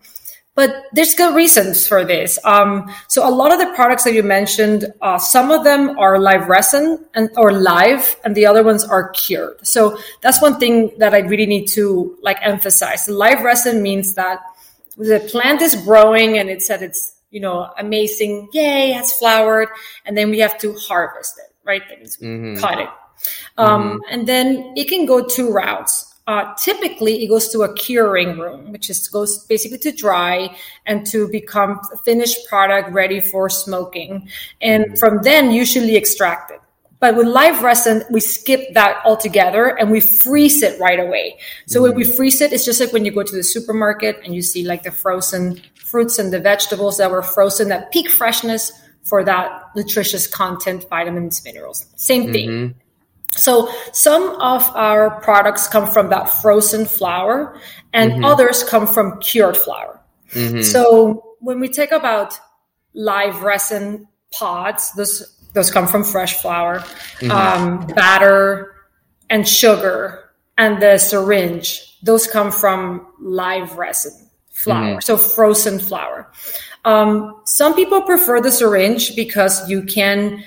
but 0.54 0.84
there's 0.92 1.14
good 1.14 1.34
reasons 1.34 1.86
for 1.86 2.04
this. 2.04 2.38
Um, 2.44 2.92
so 3.08 3.26
a 3.26 3.30
lot 3.30 3.52
of 3.52 3.58
the 3.58 3.72
products 3.74 4.04
that 4.04 4.14
you 4.14 4.22
mentioned, 4.22 4.92
uh, 5.00 5.16
some 5.16 5.50
of 5.50 5.64
them 5.64 5.98
are 5.98 6.18
live 6.18 6.48
resin 6.48 7.04
and 7.14 7.30
or 7.36 7.52
live, 7.52 8.16
and 8.24 8.34
the 8.34 8.46
other 8.46 8.62
ones 8.62 8.84
are 8.84 9.10
cured. 9.10 9.64
So 9.66 9.98
that's 10.22 10.42
one 10.42 10.58
thing 10.58 10.90
that 10.98 11.14
I 11.14 11.20
really 11.20 11.46
need 11.46 11.66
to 11.68 12.18
like 12.22 12.38
emphasize. 12.42 13.08
Live 13.08 13.42
resin 13.42 13.82
means 13.82 14.14
that 14.14 14.40
the 14.96 15.20
plant 15.30 15.62
is 15.62 15.76
growing 15.76 16.36
and 16.36 16.50
it's 16.50 16.68
at 16.68 16.82
its 16.82 17.14
you 17.30 17.40
know, 17.40 17.72
amazing, 17.78 18.48
yay, 18.52 18.92
has 18.92 19.12
flowered, 19.12 19.68
and 20.04 20.16
then 20.16 20.30
we 20.30 20.38
have 20.40 20.58
to 20.58 20.74
harvest 20.74 21.38
it, 21.38 21.54
right? 21.64 21.82
That 21.88 21.98
means 21.98 22.16
mm-hmm. 22.16 22.60
cut 22.60 22.78
it. 22.78 22.88
Um, 23.58 23.82
mm-hmm. 23.82 23.98
And 24.10 24.26
then 24.26 24.72
it 24.76 24.88
can 24.88 25.06
go 25.06 25.24
two 25.24 25.52
routes. 25.52 26.06
Uh, 26.26 26.54
typically, 26.54 27.24
it 27.24 27.28
goes 27.28 27.48
to 27.48 27.62
a 27.62 27.74
curing 27.74 28.38
room, 28.38 28.70
which 28.70 28.88
is 28.88 29.08
goes 29.08 29.44
basically 29.46 29.78
to 29.78 29.90
dry 29.90 30.54
and 30.86 31.04
to 31.06 31.28
become 31.28 31.80
a 31.92 31.96
finished 31.98 32.38
product 32.48 32.92
ready 32.92 33.20
for 33.20 33.48
smoking. 33.48 34.28
And 34.60 34.84
mm-hmm. 34.84 34.94
from 34.94 35.22
then, 35.22 35.50
usually 35.50 35.96
extracted. 35.96 36.58
But 37.00 37.16
with 37.16 37.26
live 37.26 37.62
resin, 37.62 38.04
we 38.10 38.20
skip 38.20 38.74
that 38.74 39.00
altogether 39.06 39.68
and 39.78 39.90
we 39.90 40.00
freeze 40.00 40.62
it 40.62 40.78
right 40.78 41.00
away. 41.00 41.38
So 41.66 41.80
mm-hmm. 41.80 41.88
when 41.88 41.94
we 41.96 42.04
freeze 42.04 42.40
it, 42.42 42.52
it's 42.52 42.64
just 42.64 42.78
like 42.78 42.92
when 42.92 43.06
you 43.06 43.10
go 43.10 43.22
to 43.22 43.34
the 43.34 43.42
supermarket 43.42 44.20
and 44.22 44.34
you 44.34 44.42
see 44.42 44.64
like 44.64 44.82
the 44.82 44.92
frozen 44.92 45.62
fruits 45.90 46.18
and 46.18 46.32
the 46.32 46.40
vegetables 46.40 46.98
that 46.98 47.10
were 47.10 47.22
frozen 47.22 47.72
at 47.72 47.90
peak 47.90 48.08
freshness 48.08 48.72
for 49.04 49.24
that 49.24 49.62
nutritious 49.74 50.26
content, 50.26 50.86
vitamins, 50.88 51.44
minerals. 51.44 51.86
Same 51.96 52.32
thing. 52.32 52.48
Mm-hmm. 52.48 52.78
So 53.32 53.72
some 53.92 54.40
of 54.40 54.62
our 54.74 55.20
products 55.20 55.68
come 55.68 55.86
from 55.86 56.10
that 56.10 56.28
frozen 56.28 56.84
flower 56.84 57.58
and 57.92 58.12
mm-hmm. 58.12 58.24
others 58.24 58.62
come 58.64 58.86
from 58.86 59.20
cured 59.20 59.56
flower. 59.56 60.00
Mm-hmm. 60.32 60.62
So 60.62 61.36
when 61.40 61.60
we 61.60 61.68
take 61.68 61.92
about 61.92 62.38
live 62.94 63.42
resin 63.42 64.08
pods, 64.32 64.92
those 64.92 65.36
those 65.52 65.70
come 65.70 65.88
from 65.88 66.04
fresh 66.04 66.34
flower, 66.34 66.78
mm-hmm. 66.78 67.30
um, 67.30 67.86
batter, 67.88 68.76
and 69.28 69.48
sugar, 69.48 70.30
and 70.56 70.80
the 70.80 70.98
syringe. 70.98 71.98
Those 72.02 72.28
come 72.28 72.52
from 72.52 73.06
live 73.18 73.76
resin 73.76 74.29
flower, 74.62 74.92
mm-hmm. 74.92 75.00
so 75.00 75.16
frozen 75.16 75.78
flower. 75.78 76.30
Um, 76.84 77.42
some 77.44 77.74
people 77.74 78.02
prefer 78.02 78.40
the 78.40 78.50
syringe 78.50 79.14
because 79.14 79.68
you 79.68 79.82
can 79.82 80.42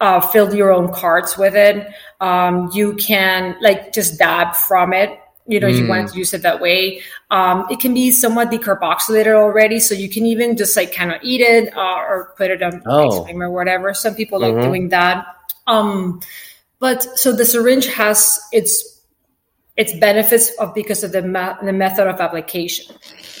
uh, 0.00 0.20
fill 0.20 0.54
your 0.54 0.72
own 0.72 0.92
carts 0.92 1.38
with 1.38 1.54
it. 1.54 1.88
Um, 2.20 2.70
you 2.74 2.94
can 2.96 3.56
like 3.60 3.92
just 3.92 4.18
dab 4.18 4.54
from 4.54 4.92
it 4.92 5.18
you 5.48 5.58
know, 5.58 5.66
mm. 5.66 5.78
you 5.78 5.88
want 5.88 6.10
to 6.10 6.18
use 6.18 6.34
it 6.34 6.42
that 6.42 6.60
way. 6.60 7.00
Um, 7.30 7.66
it 7.70 7.80
can 7.80 7.94
be 7.94 8.12
somewhat 8.12 8.50
decarboxylated 8.50 9.34
already, 9.34 9.80
so 9.80 9.94
you 9.94 10.10
can 10.10 10.26
even 10.26 10.58
just 10.58 10.76
like 10.76 10.94
kind 10.94 11.10
of 11.10 11.18
eat 11.22 11.40
it 11.40 11.74
uh, 11.74 11.96
or 11.96 12.34
put 12.36 12.50
it 12.50 12.62
on 12.62 12.82
oh. 12.86 13.08
ice 13.08 13.24
cream 13.24 13.42
or 13.42 13.50
whatever. 13.50 13.94
Some 13.94 14.14
people 14.14 14.38
like 14.38 14.52
mm-hmm. 14.52 14.68
doing 14.68 14.88
that. 14.90 15.26
Um, 15.66 16.20
but 16.78 17.02
so 17.18 17.32
the 17.32 17.46
syringe 17.46 17.86
has 17.86 18.38
its 18.52 19.00
its 19.78 19.94
benefits 19.94 20.50
of 20.58 20.74
because 20.74 21.02
of 21.02 21.12
the 21.12 21.22
ma- 21.22 21.56
the 21.62 21.72
method 21.72 22.06
of 22.06 22.20
application. 22.20 22.94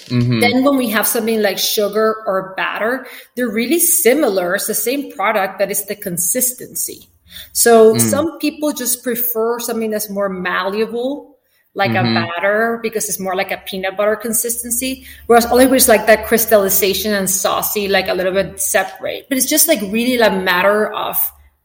Mm-hmm. 0.08 0.40
Then 0.40 0.64
when 0.64 0.76
we 0.76 0.88
have 0.90 1.06
something 1.06 1.40
like 1.42 1.58
sugar 1.58 2.22
or 2.26 2.54
batter, 2.56 3.06
they're 3.36 3.48
really 3.48 3.80
similar. 3.80 4.54
It's 4.54 4.66
the 4.66 4.74
same 4.74 5.12
product, 5.12 5.58
but 5.58 5.70
it's 5.70 5.84
the 5.84 5.96
consistency. 5.96 7.08
So 7.52 7.94
mm. 7.94 8.00
some 8.00 8.38
people 8.38 8.72
just 8.72 9.02
prefer 9.02 9.58
something 9.60 9.90
that's 9.90 10.10
more 10.10 10.28
malleable 10.28 11.38
like 11.74 11.92
mm-hmm. 11.92 12.16
a 12.16 12.26
batter 12.26 12.80
because 12.82 13.08
it's 13.08 13.20
more 13.20 13.36
like 13.36 13.52
a 13.52 13.58
peanut 13.58 13.96
butter 13.96 14.16
consistency. 14.16 15.06
Whereas 15.26 15.44
is 15.44 15.88
like 15.88 16.06
that 16.06 16.26
crystallization 16.26 17.14
and 17.14 17.30
saucy, 17.30 17.86
like 17.86 18.08
a 18.08 18.14
little 18.14 18.32
bit 18.32 18.60
separate. 18.60 19.28
But 19.28 19.38
it's 19.38 19.48
just 19.48 19.68
like 19.68 19.80
really 19.82 20.18
a 20.18 20.30
matter 20.30 20.92
of 20.92 21.16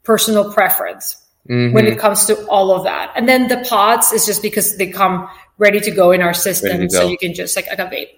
personal 0.03 0.53
preference 0.53 1.15
mm-hmm. 1.49 1.73
when 1.73 1.87
it 1.87 1.97
comes 1.97 2.25
to 2.25 2.45
all 2.47 2.71
of 2.75 2.83
that. 2.83 3.11
And 3.15 3.27
then 3.27 3.47
the 3.47 3.65
pods 3.67 4.11
is 4.11 4.25
just 4.25 4.43
because 4.43 4.77
they 4.77 4.91
come 4.91 5.27
ready 5.57 5.79
to 5.79 5.91
go 5.91 6.11
in 6.11 6.21
our 6.21 6.33
system, 6.33 6.89
so 6.89 7.07
you 7.07 7.17
can 7.17 7.33
just 7.33 7.55
like, 7.55 7.67
like 7.67 7.79
a 7.79 7.85
vape. 7.85 8.09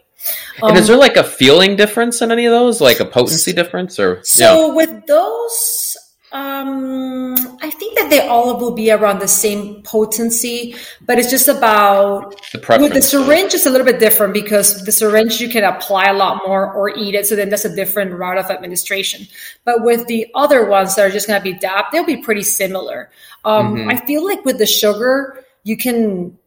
Um, 0.62 0.69
and 0.69 0.78
is 0.78 0.88
there 0.88 0.97
like 0.97 1.17
a 1.17 1.23
feeling 1.23 1.75
difference 1.75 2.21
in 2.21 2.32
any 2.32 2.45
of 2.45 2.51
those, 2.51 2.82
like 2.82 2.99
a 2.99 3.06
potency 3.06 3.54
difference, 3.54 3.99
or 3.99 4.23
so 4.23 4.67
yeah. 4.67 4.73
with 4.73 5.06
those? 5.08 5.97
Um, 6.32 7.34
I 7.62 7.69
think 7.69 7.97
that 7.97 8.10
they 8.10 8.28
all 8.28 8.58
will 8.58 8.73
be 8.73 8.91
around 8.91 9.19
the 9.19 9.28
same 9.28 9.82
potency, 9.84 10.75
but 11.06 11.17
it's 11.17 11.30
just 11.30 11.47
about 11.47 12.36
the 12.51 12.78
with 12.82 12.93
the 12.93 13.01
syringe. 13.01 13.54
It's 13.54 13.65
a 13.65 13.69
little 13.69 13.86
bit 13.86 13.99
different 13.99 14.34
because 14.34 14.84
the 14.84 14.91
syringe 14.91 15.39
you 15.39 15.47
can 15.47 15.63
apply 15.63 16.06
a 16.06 16.13
lot 16.13 16.41
more 16.45 16.73
or 16.73 16.89
eat 16.89 17.15
it, 17.15 17.25
so 17.25 17.38
then 17.38 17.47
that's 17.47 17.63
a 17.63 17.73
different 17.73 18.12
route 18.12 18.38
of 18.38 18.51
administration. 18.51 19.28
But 19.63 19.86
with 19.86 20.08
the 20.08 20.28
other 20.36 20.65
ones 20.65 20.95
that 20.95 21.06
are 21.06 21.12
just 21.12 21.25
going 21.25 21.39
to 21.39 21.43
be 21.43 21.58
dab, 21.58 21.86
they'll 21.93 22.04
be 22.04 22.17
pretty 22.17 22.43
similar. 22.43 23.12
Um, 23.45 23.75
mm-hmm. 23.75 23.89
I 23.89 24.06
feel 24.06 24.25
like 24.25 24.43
with 24.43 24.58
the 24.58 24.65
sugar, 24.65 25.45
you 25.63 25.78
can 25.78 26.38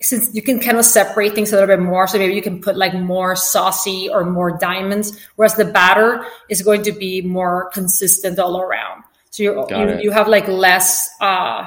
since 0.00 0.34
you 0.34 0.42
can 0.42 0.60
kind 0.60 0.76
of 0.76 0.84
separate 0.84 1.34
things 1.34 1.52
a 1.52 1.54
little 1.54 1.74
bit 1.74 1.80
more 1.82 2.06
so 2.06 2.18
maybe 2.18 2.34
you 2.34 2.42
can 2.42 2.60
put 2.60 2.76
like 2.76 2.94
more 2.94 3.34
saucy 3.34 4.08
or 4.10 4.24
more 4.24 4.56
diamonds 4.58 5.18
whereas 5.36 5.54
the 5.54 5.64
batter 5.64 6.26
is 6.50 6.62
going 6.62 6.82
to 6.82 6.92
be 6.92 7.22
more 7.22 7.70
consistent 7.70 8.38
all 8.38 8.60
around 8.60 9.02
so 9.36 9.42
you 9.42 9.66
you, 9.68 9.98
you, 10.04 10.10
have 10.12 10.28
like 10.28 10.48
less 10.48 11.10
uh, 11.20 11.66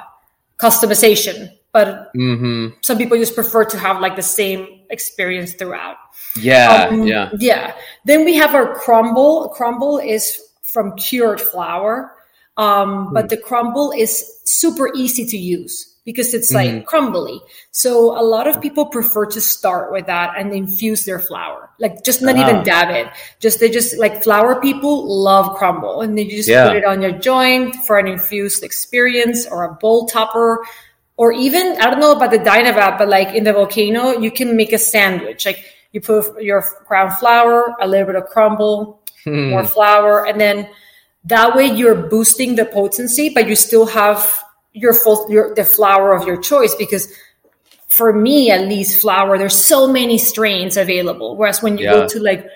customization, 0.58 1.52
but 1.72 2.12
mm-hmm. 2.16 2.74
some 2.82 2.98
people 2.98 3.16
just 3.16 3.36
prefer 3.36 3.64
to 3.66 3.78
have 3.78 4.02
like 4.02 4.16
the 4.16 4.24
same 4.24 4.82
experience 4.90 5.54
throughout. 5.54 5.98
Yeah, 6.36 6.88
um, 6.90 7.04
yeah, 7.04 7.30
yeah. 7.38 7.76
Then 8.06 8.26
we 8.26 8.34
have 8.36 8.56
our 8.56 8.74
crumble. 8.74 9.50
Crumble 9.50 10.00
is 10.00 10.42
from 10.64 10.96
cured 10.96 11.40
flower. 11.40 12.16
Um, 12.58 13.14
but 13.14 13.30
the 13.30 13.38
crumble 13.38 13.92
is 13.92 14.40
super 14.46 14.92
easy 14.94 15.26
to 15.28 15.38
use 15.38 15.89
because 16.06 16.34
it's 16.34 16.52
like 16.52 16.70
mm-hmm. 16.70 16.86
crumbly. 16.86 17.42
So 17.72 18.18
a 18.20 18.24
lot 18.24 18.48
of 18.48 18.62
people 18.62 18.86
prefer 18.86 19.26
to 19.28 19.42
start 19.42 19.92
with 19.92 20.08
that 20.08 20.34
and 20.38 20.54
infuse 20.54 21.06
their 21.06 21.20
flower. 21.20 21.70
Like 21.80 22.04
just 22.04 22.22
not 22.22 22.38
even 22.38 22.58
ah. 22.58 22.64
dab 22.64 22.90
it. 22.90 23.12
Just 23.40 23.60
they 23.60 23.70
just 23.70 23.98
like 23.98 24.24
flower 24.24 24.60
people 24.60 25.06
love 25.08 25.56
crumble 25.58 26.02
and 26.02 26.18
they 26.18 26.26
just 26.26 26.50
yeah. 26.50 26.68
put 26.68 26.78
it 26.78 26.86
on 26.86 27.02
your 27.02 27.12
joint 27.12 27.76
for 27.86 28.00
an 28.00 28.08
infused 28.08 28.64
experience 28.64 29.46
or 29.46 29.64
a 29.66 29.74
bowl 29.76 30.08
topper. 30.08 30.66
Or 31.18 31.34
even 31.34 31.76
I 31.82 31.90
don't 31.90 32.00
know 32.00 32.16
about 32.16 32.32
the 32.32 32.40
Dynavap, 32.40 32.98
but 32.98 33.10
like 33.10 33.36
in 33.36 33.44
the 33.44 33.54
volcano, 33.54 34.20
you 34.20 34.32
can 34.32 34.56
make 34.56 34.72
a 34.72 34.80
sandwich. 34.80 35.46
Like 35.46 35.64
you 35.92 36.02
put 36.02 36.42
your 36.42 36.64
ground 36.88 37.14
flower, 37.18 37.76
a 37.82 37.88
little 37.88 38.08
bit 38.08 38.16
of 38.16 38.26
crumble, 38.28 39.02
hmm. 39.26 39.50
more 39.50 39.66
flower, 39.66 40.26
and 40.26 40.40
then 40.40 40.70
that 41.26 41.56
way 41.56 41.66
you're 41.66 42.08
boosting 42.08 42.56
the 42.56 42.66
potency, 42.66 43.30
but 43.30 43.48
you 43.48 43.56
still 43.56 43.86
have 43.86 44.44
your 44.74 44.94
full 44.94 45.26
your 45.30 45.54
the 45.56 45.66
flower 45.66 46.14
of 46.14 46.28
your 46.28 46.40
choice 46.40 46.76
because 46.76 47.12
for 47.88 48.14
me 48.14 48.52
at 48.52 48.68
least 48.68 49.02
flower 49.02 49.38
there's 49.38 49.56
so 49.56 49.88
many 49.88 50.18
strains 50.18 50.78
available 50.78 51.36
whereas 51.36 51.62
when 51.62 51.78
you 51.78 51.86
yeah. 51.86 51.94
go 51.94 52.08
to 52.08 52.20
like 52.20 52.48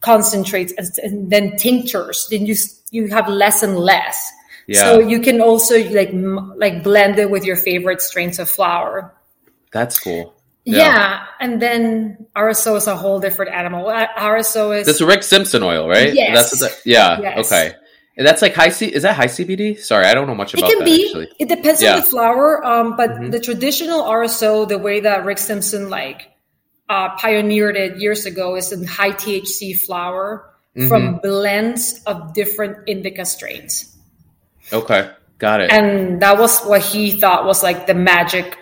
concentrates 0.00 0.72
and, 0.78 0.88
and, 1.02 1.30
then 1.30 1.56
tinctures 1.56 2.26
then 2.30 2.46
you 2.46 2.54
you 2.90 3.08
have 3.08 3.28
less 3.28 3.62
and 3.62 3.76
less 3.76 4.32
yeah. 4.66 4.80
so 4.80 4.98
you 4.98 5.20
can 5.20 5.40
also 5.40 5.76
like 5.90 6.08
m- 6.08 6.54
like 6.56 6.82
blend 6.82 7.18
it 7.18 7.30
with 7.30 7.44
your 7.44 7.56
favorite 7.56 8.00
strains 8.00 8.38
of 8.38 8.48
flower 8.48 9.14
that's 9.70 9.98
cool 9.98 10.34
yeah. 10.64 10.78
yeah. 10.78 11.26
and 11.40 11.60
then 11.60 12.26
RSO 12.36 12.76
is 12.76 12.86
a 12.86 12.96
whole 12.96 13.20
different 13.20 13.52
animal. 13.52 13.86
RSO 13.86 14.78
is 14.78 14.86
this 14.86 15.00
Rick 15.00 15.22
Simpson 15.22 15.62
oil, 15.62 15.88
right? 15.88 16.12
Yes. 16.14 16.50
That's 16.50 16.60
the, 16.60 16.90
yeah. 16.90 17.20
Yes. 17.20 17.46
Okay. 17.46 17.74
And 18.16 18.26
that's 18.26 18.42
like 18.42 18.54
high 18.54 18.68
C. 18.68 18.86
Is 18.86 19.02
that 19.02 19.16
high 19.16 19.26
CBD? 19.26 19.78
Sorry, 19.78 20.06
I 20.06 20.14
don't 20.14 20.26
know 20.26 20.34
much 20.34 20.54
about 20.54 20.68
it. 20.68 20.70
Can 20.70 20.78
that, 20.80 20.84
be. 20.84 21.06
Actually. 21.06 21.28
It 21.38 21.48
depends 21.48 21.82
yeah. 21.82 21.94
on 21.94 22.00
the 22.00 22.06
flower. 22.06 22.64
Um, 22.64 22.96
but 22.96 23.10
mm-hmm. 23.10 23.30
the 23.30 23.40
traditional 23.40 24.02
RSO, 24.02 24.68
the 24.68 24.78
way 24.78 25.00
that 25.00 25.24
Rick 25.24 25.38
Simpson 25.38 25.88
like 25.88 26.30
uh, 26.88 27.16
pioneered 27.16 27.76
it 27.76 27.98
years 27.98 28.26
ago, 28.26 28.56
is 28.56 28.72
in 28.72 28.84
high 28.84 29.12
THC 29.12 29.78
flower 29.78 30.50
mm-hmm. 30.76 30.88
from 30.88 31.18
blends 31.22 32.02
of 32.04 32.34
different 32.34 32.88
indica 32.88 33.24
strains. 33.24 33.96
Okay, 34.72 35.10
got 35.38 35.60
it. 35.60 35.72
And 35.72 36.20
that 36.22 36.38
was 36.38 36.60
what 36.62 36.82
he 36.82 37.12
thought 37.12 37.46
was 37.46 37.62
like 37.62 37.86
the 37.86 37.94
magic 37.94 38.58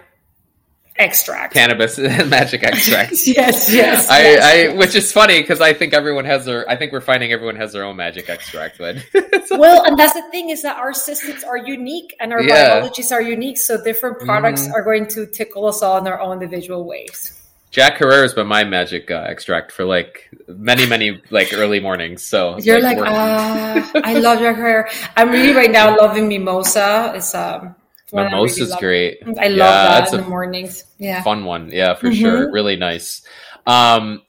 extract 0.99 1.55
cannabis 1.55 1.99
magic 2.27 2.63
extract 2.63 3.13
yes 3.27 3.73
yes, 3.73 4.09
I, 4.11 4.21
yes. 4.23 4.73
I 4.73 4.77
which 4.77 4.95
is 4.95 5.13
funny 5.13 5.41
because 5.41 5.61
i 5.61 5.73
think 5.73 5.95
everyone 5.95 6.25
has 6.25 6.45
their 6.45 6.69
i 6.69 6.77
think 6.77 6.93
we're 6.93 7.01
finding 7.01 7.33
everyone 7.33 7.57
has 7.57 7.73
their 7.73 7.85
own 7.85 7.97
magic 7.97 8.29
extract 8.29 8.79
but 8.79 8.97
well 9.53 9.85
and 9.85 9.99
that's 9.99 10.15
the 10.15 10.29
thing 10.31 10.51
is 10.51 10.63
that 10.63 10.77
our 10.77 10.93
systems 10.93 11.45
are 11.45 11.57
unique 11.57 12.17
and 12.21 12.33
our 12.33 12.43
yeah. 12.43 12.75
biologies 12.75 13.13
are 13.13 13.23
unique 13.23 13.59
so 13.59 13.83
different 13.83 14.19
products 14.21 14.67
mm. 14.67 14.73
are 14.73 14.83
going 14.83 15.07
to 15.07 15.27
tickle 15.27 15.67
us 15.67 15.83
all 15.83 15.99
in 15.99 16.07
our 16.07 16.21
own 16.21 16.43
individual 16.43 16.85
ways 16.85 17.35
Jack 17.71 17.99
Herer's 17.99 18.33
been 18.33 18.47
my 18.47 18.65
magic 18.65 19.11
uh, 19.11 19.27
extract 19.29 19.73
for 19.73 19.85
like 19.85 20.31
many, 20.49 20.87
many 20.87 21.21
like 21.31 21.53
early 21.53 21.81
mornings. 21.81 22.23
So 22.23 22.57
you're 22.59 22.81
like, 22.81 22.97
like 22.97 23.11
uh, 23.11 24.01
I 24.05 24.15
love 24.15 24.39
Jack 24.39 24.57
Herer. 24.57 24.89
I'm 25.19 25.31
really 25.31 25.53
right 25.53 25.71
now 25.71 25.95
loving 25.95 26.29
Mimosa. 26.29 27.13
It's 27.15 27.35
um, 27.35 27.77
Mimosa's 28.13 28.75
great. 28.77 29.19
I 29.23 29.49
love 29.49 29.57
yeah, 29.57 30.01
that 30.01 30.13
in 30.13 30.21
the 30.21 30.29
mornings. 30.29 30.85
Yeah. 30.99 31.23
Fun 31.23 31.45
one. 31.45 31.71
Yeah, 31.71 31.95
for 31.95 32.09
mm-hmm. 32.09 32.21
sure. 32.21 32.53
Really 32.53 32.77
nice. 32.77 33.23
Um, 33.67 34.23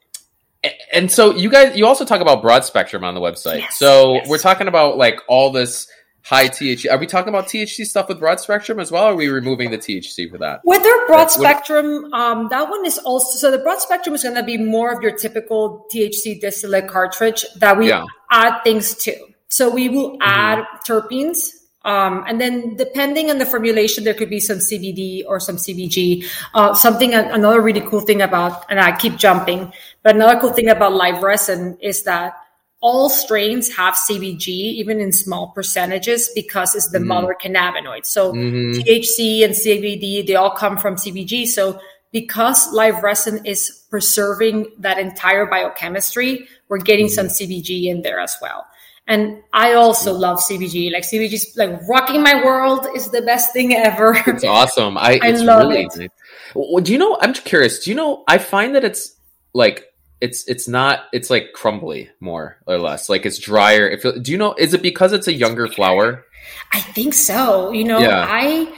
and 0.92 1.10
so 1.12 1.36
you 1.36 1.50
guys, 1.50 1.78
you 1.78 1.86
also 1.86 2.06
talk 2.06 2.22
about 2.22 2.42
broad 2.42 2.66
spectrum 2.66 3.04
on 3.04 3.14
the 3.16 3.22
website. 3.22 3.60
Yes, 3.60 3.80
so 3.80 4.16
yes. 4.16 4.30
we're 4.30 4.40
talking 4.40 4.68
about 4.68 4.98
like 4.98 5.22
all 5.28 5.52
this 5.52 5.90
high 6.22 6.48
THC. 6.48 6.92
Are 6.92 6.98
we 6.98 7.08
talking 7.08 7.30
about 7.30 7.48
THC 7.48 7.86
stuff 7.86 8.10
with 8.10 8.20
broad 8.20 8.40
spectrum 8.40 8.80
as 8.80 8.92
well? 8.92 9.06
are 9.06 9.16
we 9.16 9.30
removing 9.30 9.72
the 9.72 9.78
THC 9.78 10.30
for 10.30 10.38
that? 10.40 10.62
With 10.66 10.86
our 10.86 11.08
broad 11.08 11.32
spectrum, 11.32 12.14
um, 12.14 12.50
that 12.50 12.70
one 12.70 12.86
is 12.86 12.98
also 13.00 13.38
so 13.38 13.52
the 13.52 13.60
broad 13.60 13.80
spectrum 13.80 14.14
is 14.14 14.24
going 14.24 14.36
to 14.36 14.44
be 14.44 14.58
more 14.58 14.92
of 14.92 15.02
your 15.02 15.18
typical 15.18 15.86
THC 15.94 16.42
distillate 16.42 16.88
cartridge 16.88 17.46
that 17.58 17.78
we 17.78 17.90
yeah. 17.90 18.06
add 18.30 18.62
things 18.64 18.96
to. 18.96 19.16
So 19.48 19.70
we 19.70 19.90
will 19.90 20.12
mm-hmm. 20.12 20.22
add 20.22 20.66
terpenes 20.86 21.59
um, 21.90 22.24
and 22.28 22.40
then 22.40 22.76
depending 22.76 23.32
on 23.32 23.40
the 23.40 23.48
formulation, 23.48 24.04
there 24.04 24.14
could 24.14 24.30
be 24.30 24.40
some 24.40 24.60
CBD 24.60 25.24
or 25.26 25.40
some 25.40 25.56
CBG. 25.56 26.24
Uh, 26.54 26.76
something, 26.76 27.16
another 27.16 27.62
really 27.62 27.82
cool 27.82 28.02
thing 28.02 28.22
about, 28.22 28.64
and 28.70 28.80
I 28.80 28.96
keep 28.96 29.18
jumping, 29.18 29.74
but 30.04 30.14
another 30.14 30.40
cool 30.40 30.54
thing 30.54 30.70
about 30.70 30.94
live 30.94 31.24
resin 31.24 31.80
is 31.82 32.04
that 32.04 32.34
all 32.82 33.10
strains 33.10 33.76
have 33.76 33.96
CBG, 33.96 34.48
even 34.48 35.00
in 35.00 35.12
small 35.12 35.48
percentages, 35.48 36.30
because 36.36 36.76
it's 36.76 36.92
the 36.92 37.00
mm. 37.00 37.08
mother 37.08 37.36
cannabinoid. 37.44 38.06
So 38.06 38.34
mm-hmm. 38.34 38.80
THC 38.80 39.44
and 39.44 39.56
CBD, 39.56 40.28
they 40.28 40.36
all 40.36 40.52
come 40.52 40.78
from 40.78 40.96
CBG. 40.96 41.48
So 41.48 41.82
because 42.12 42.72
live 42.72 43.02
resin 43.02 43.44
is 43.46 43.84
preserving 43.90 44.68
that 44.78 45.00
entire 45.00 45.48
biochemistry, 45.48 46.48
we're 46.68 46.78
getting 46.78 47.08
mm. 47.08 47.12
some 47.12 47.28
CBG 47.28 47.86
in 47.86 48.04
there 48.04 48.20
as 48.20 48.38
well. 48.44 48.68
And 49.10 49.42
I 49.54 49.74
also 49.74 50.14
love 50.14 50.38
CBG. 50.38 50.94
Like 50.94 51.02
CBG 51.02 51.34
is 51.34 51.54
like 51.58 51.82
rocking 51.90 52.22
my 52.22 52.36
world 52.46 52.86
is 52.96 53.10
the 53.10 53.24
best 53.24 53.52
thing 53.52 53.74
ever. 53.74 54.16
It's 54.28 54.44
awesome. 54.44 55.00
I, 55.00 55.20
I 55.24 55.32
love 55.32 55.68
really 55.68 55.82
it. 55.82 55.98
Nice. 55.98 56.10
Well, 56.54 56.82
do 56.84 56.92
you 56.92 57.00
know? 57.00 57.18
I'm 57.20 57.34
curious. 57.34 57.84
Do 57.84 57.90
you 57.90 57.96
know? 57.96 58.24
I 58.28 58.38
find 58.38 58.76
that 58.76 58.84
it's 58.84 59.16
like 59.54 59.92
it's 60.22 60.48
it's 60.48 60.68
not 60.68 61.06
it's 61.12 61.32
like 61.32 61.54
crumbly 61.54 62.12
more 62.20 62.58
or 62.68 62.78
less. 62.78 63.10
Like 63.10 63.26
it's 63.26 63.40
drier. 63.40 63.90
It 63.90 64.04
feel, 64.04 64.20
do 64.20 64.32
you 64.32 64.38
know? 64.38 64.54
Is 64.60 64.76
it 64.76 64.84
because 64.84 65.12
it's 65.12 65.28
a 65.28 65.34
younger 65.34 65.68
flower? 65.68 66.24
I 66.72 66.80
think 66.80 67.16
so. 67.16 67.72
You 67.72 67.86
know, 67.86 68.00
yeah. 68.00 68.28
I 68.30 68.72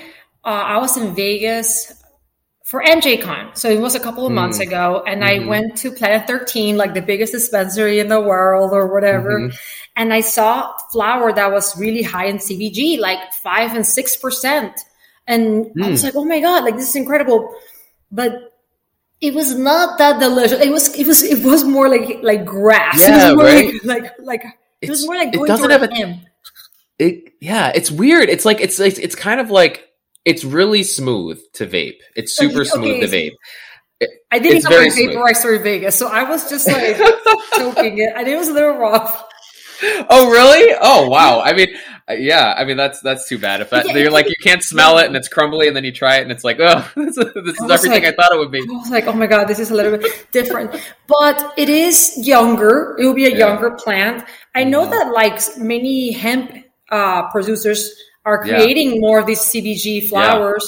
uh, 0.45 0.47
I 0.47 0.77
was 0.77 0.95
in 0.95 1.13
Vegas 1.13 2.00
for 2.63 2.83
NJCon. 2.83 3.57
So 3.57 3.69
it 3.69 3.79
was 3.79 3.95
a 3.95 3.99
couple 3.99 4.25
of 4.25 4.31
months 4.31 4.59
mm. 4.59 4.67
ago. 4.67 5.03
And 5.05 5.21
mm-hmm. 5.21 5.43
I 5.43 5.47
went 5.47 5.77
to 5.79 5.91
Planet 5.91 6.27
13, 6.27 6.77
like 6.77 6.93
the 6.93 7.01
biggest 7.01 7.33
dispensary 7.33 7.99
in 7.99 8.07
the 8.07 8.21
world 8.21 8.71
or 8.71 8.93
whatever. 8.93 9.39
Mm-hmm. 9.39 9.55
And 9.95 10.13
I 10.13 10.21
saw 10.21 10.73
flower 10.91 11.33
that 11.33 11.51
was 11.51 11.77
really 11.77 12.01
high 12.01 12.27
in 12.27 12.37
CBG, 12.37 12.99
like 12.99 13.33
five 13.33 13.75
and 13.75 13.85
six 13.85 14.15
percent. 14.15 14.79
And 15.27 15.65
mm. 15.65 15.83
I 15.83 15.89
was 15.89 16.01
mm. 16.01 16.05
like, 16.05 16.15
oh 16.15 16.25
my 16.25 16.39
God, 16.39 16.63
like 16.63 16.75
this 16.75 16.89
is 16.89 16.95
incredible. 16.95 17.53
But 18.11 18.51
it 19.19 19.33
was 19.33 19.55
not 19.55 19.97
that 19.99 20.19
delicious. 20.19 20.59
It 20.59 20.71
was 20.71 20.95
it 20.97 21.05
was 21.05 21.23
it 21.23 21.45
was 21.45 21.63
more 21.63 21.89
like 21.89 22.19
like 22.23 22.45
grass. 22.45 22.99
Yeah, 22.99 23.33
right? 23.33 23.73
like, 23.83 24.03
like 24.03 24.19
like 24.19 24.43
it 24.43 24.53
it's, 24.81 24.89
was 24.89 25.05
more 25.05 25.15
like 25.15 25.31
going 25.31 25.45
it 25.45 25.47
doesn't 25.47 25.69
have 25.69 25.83
a, 25.83 26.21
It 26.97 27.33
yeah, 27.39 27.71
it's 27.75 27.91
weird. 27.91 28.29
It's 28.29 28.45
like 28.45 28.59
it's 28.61 28.79
it's, 28.79 28.97
it's 28.97 29.15
kind 29.15 29.39
of 29.39 29.51
like 29.51 29.90
it's 30.25 30.43
really 30.43 30.83
smooth 30.83 31.41
to 31.53 31.65
vape. 31.67 31.99
It's 32.15 32.35
super 32.35 32.61
okay, 32.61 32.69
smooth 32.69 33.01
to 33.01 33.07
vape. 33.07 33.35
I 34.31 34.39
didn't 34.39 34.63
have 34.63 34.71
my 34.71 34.87
vape 34.87 35.09
before 35.09 35.29
I 35.29 35.33
started 35.33 35.61
Vegas, 35.63 35.95
so 35.95 36.07
I 36.07 36.23
was 36.23 36.49
just 36.49 36.67
like 36.67 36.97
choking 37.55 37.99
it. 37.99 38.13
I 38.15 38.23
think 38.23 38.35
it 38.35 38.39
was 38.39 38.47
a 38.47 38.53
little 38.53 38.77
rough. 38.77 39.27
Oh 40.09 40.29
really? 40.29 40.75
Oh 40.79 41.07
wow! 41.07 41.41
I 41.41 41.53
mean, 41.53 41.69
uh, 42.07 42.13
yeah. 42.13 42.53
I 42.55 42.65
mean, 42.65 42.77
that's 42.77 42.99
that's 43.01 43.27
too 43.27 43.39
bad. 43.39 43.61
If 43.61 43.71
that, 43.71 43.87
yeah, 43.87 43.97
you're 43.97 44.11
like 44.11 44.27
you 44.27 44.35
can't 44.41 44.63
smell 44.63 44.99
it 44.99 45.07
and 45.07 45.15
it's 45.15 45.27
crumbly, 45.27 45.67
and 45.67 45.75
then 45.75 45.83
you 45.83 45.91
try 45.91 46.17
it 46.17 46.21
and 46.21 46.31
it's 46.31 46.43
like, 46.43 46.57
oh, 46.59 46.87
this, 46.95 47.17
is, 47.17 47.33
this 47.33 47.59
is 47.59 47.69
everything 47.69 48.03
like, 48.03 48.05
I 48.05 48.11
thought 48.11 48.31
it 48.31 48.37
would 48.37 48.51
be. 48.51 48.59
I 48.59 48.73
was 48.73 48.91
like, 48.91 49.07
oh 49.07 49.13
my 49.13 49.27
god, 49.27 49.45
this 49.45 49.59
is 49.59 49.71
a 49.71 49.75
little 49.75 49.97
bit 49.97 50.27
different, 50.31 50.75
but 51.07 51.53
it 51.57 51.69
is 51.69 52.13
younger. 52.17 52.95
It 52.99 53.05
will 53.05 53.15
be 53.15 53.25
a 53.25 53.31
yeah. 53.31 53.37
younger 53.37 53.71
plant. 53.71 54.23
I 54.53 54.63
know 54.63 54.81
mm-hmm. 54.83 54.91
that 54.91 55.13
like 55.13 55.39
many 55.57 56.11
hemp 56.11 56.51
uh, 56.91 57.29
producers 57.31 57.91
are 58.25 58.41
creating 58.43 58.95
yeah. 58.95 58.99
more 58.99 59.19
of 59.19 59.25
these 59.25 59.39
CBG 59.39 60.07
flowers. 60.07 60.67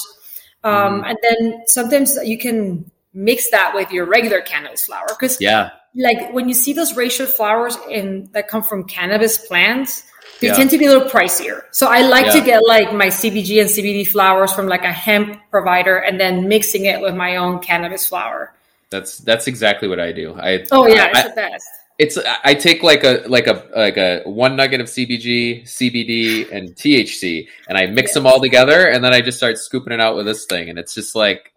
Yeah. 0.63 0.85
Um, 0.85 1.01
mm. 1.01 1.09
And 1.09 1.17
then 1.21 1.61
sometimes 1.67 2.17
you 2.23 2.37
can 2.37 2.89
mix 3.13 3.49
that 3.51 3.73
with 3.75 3.91
your 3.91 4.05
regular 4.05 4.41
cannabis 4.41 4.85
flower 4.85 5.05
because 5.09 5.37
yeah, 5.39 5.71
like 5.95 6.33
when 6.33 6.47
you 6.47 6.55
see 6.55 6.73
those 6.73 6.95
ratio 6.95 7.25
flowers 7.25 7.77
in 7.89 8.29
that 8.33 8.47
come 8.47 8.63
from 8.63 8.85
cannabis 8.85 9.37
plants, 9.37 10.03
they 10.39 10.47
yeah. 10.47 10.55
tend 10.55 10.69
to 10.71 10.77
be 10.77 10.85
a 10.85 10.89
little 10.89 11.09
pricier. 11.09 11.63
So 11.71 11.87
I 11.87 12.01
like 12.01 12.31
to 12.33 12.41
get 12.41 12.61
like 12.65 12.93
my 12.93 13.07
CBG 13.07 13.61
and 13.61 13.69
CBD 13.69 14.07
flowers 14.07 14.51
from 14.53 14.67
like 14.67 14.83
a 14.83 14.91
hemp 14.91 15.39
provider 15.51 15.97
and 15.97 16.19
then 16.19 16.47
mixing 16.47 16.85
it 16.85 17.01
with 17.01 17.15
my 17.15 17.35
own 17.35 17.59
cannabis 17.59 18.07
flower. 18.07 18.53
That's 18.89 19.19
that's 19.19 19.47
exactly 19.47 19.87
what 19.87 19.99
I 19.99 20.11
do. 20.11 20.35
I 20.39 20.65
oh 20.71 20.87
yeah, 20.87 21.07
it's 21.07 21.19
I, 21.19 21.27
the 21.29 21.35
best 21.35 21.67
it's 21.99 22.17
I 22.43 22.55
take 22.55 22.83
like 22.83 23.03
a 23.03 23.23
like 23.27 23.47
a 23.47 23.67
like 23.75 23.97
a 23.97 24.21
one 24.25 24.55
nugget 24.55 24.81
of 24.81 24.87
CBG, 24.87 25.63
CBD, 25.63 26.51
and 26.51 26.69
THC, 26.69 27.47
and 27.67 27.77
I 27.77 27.85
mix 27.87 28.13
them 28.13 28.25
all 28.25 28.41
together, 28.41 28.87
and 28.87 29.03
then 29.03 29.13
I 29.13 29.21
just 29.21 29.37
start 29.37 29.57
scooping 29.57 29.93
it 29.93 29.99
out 29.99 30.15
with 30.15 30.25
this 30.25 30.45
thing, 30.45 30.69
and 30.69 30.79
it's 30.79 30.95
just 30.95 31.15
like 31.15 31.53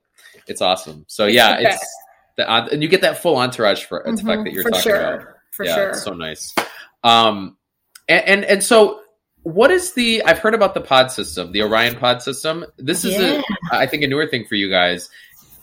it's 0.46 0.60
awesome. 0.60 1.04
So 1.08 1.26
it's 1.26 1.34
yeah, 1.34 1.58
it's 1.58 1.86
the, 2.36 2.50
and 2.50 2.82
you 2.82 2.88
get 2.88 3.00
that 3.00 3.22
full 3.22 3.36
entourage 3.36 3.84
for 3.84 4.00
mm-hmm, 4.00 4.14
effect 4.14 4.44
that 4.44 4.52
you're 4.52 4.64
talking 4.64 4.80
sure. 4.80 4.96
about. 4.96 5.28
For 5.52 5.64
yeah, 5.64 5.74
sure, 5.74 5.88
it's 5.90 6.02
so 6.02 6.12
nice. 6.12 6.54
Um, 7.02 7.56
and, 8.08 8.24
and 8.26 8.44
and 8.44 8.62
so 8.62 9.00
what 9.42 9.70
is 9.70 9.92
the 9.92 10.24
i've 10.24 10.40
heard 10.40 10.54
about 10.54 10.74
the 10.74 10.80
pod 10.80 11.12
system 11.12 11.52
the 11.52 11.62
orion 11.62 11.94
pod 11.94 12.20
system 12.20 12.64
this 12.78 13.04
is 13.04 13.12
yeah. 13.14 13.40
a, 13.72 13.76
i 13.76 13.86
think 13.86 14.02
a 14.02 14.06
newer 14.08 14.26
thing 14.26 14.44
for 14.44 14.56
you 14.56 14.68
guys 14.68 15.08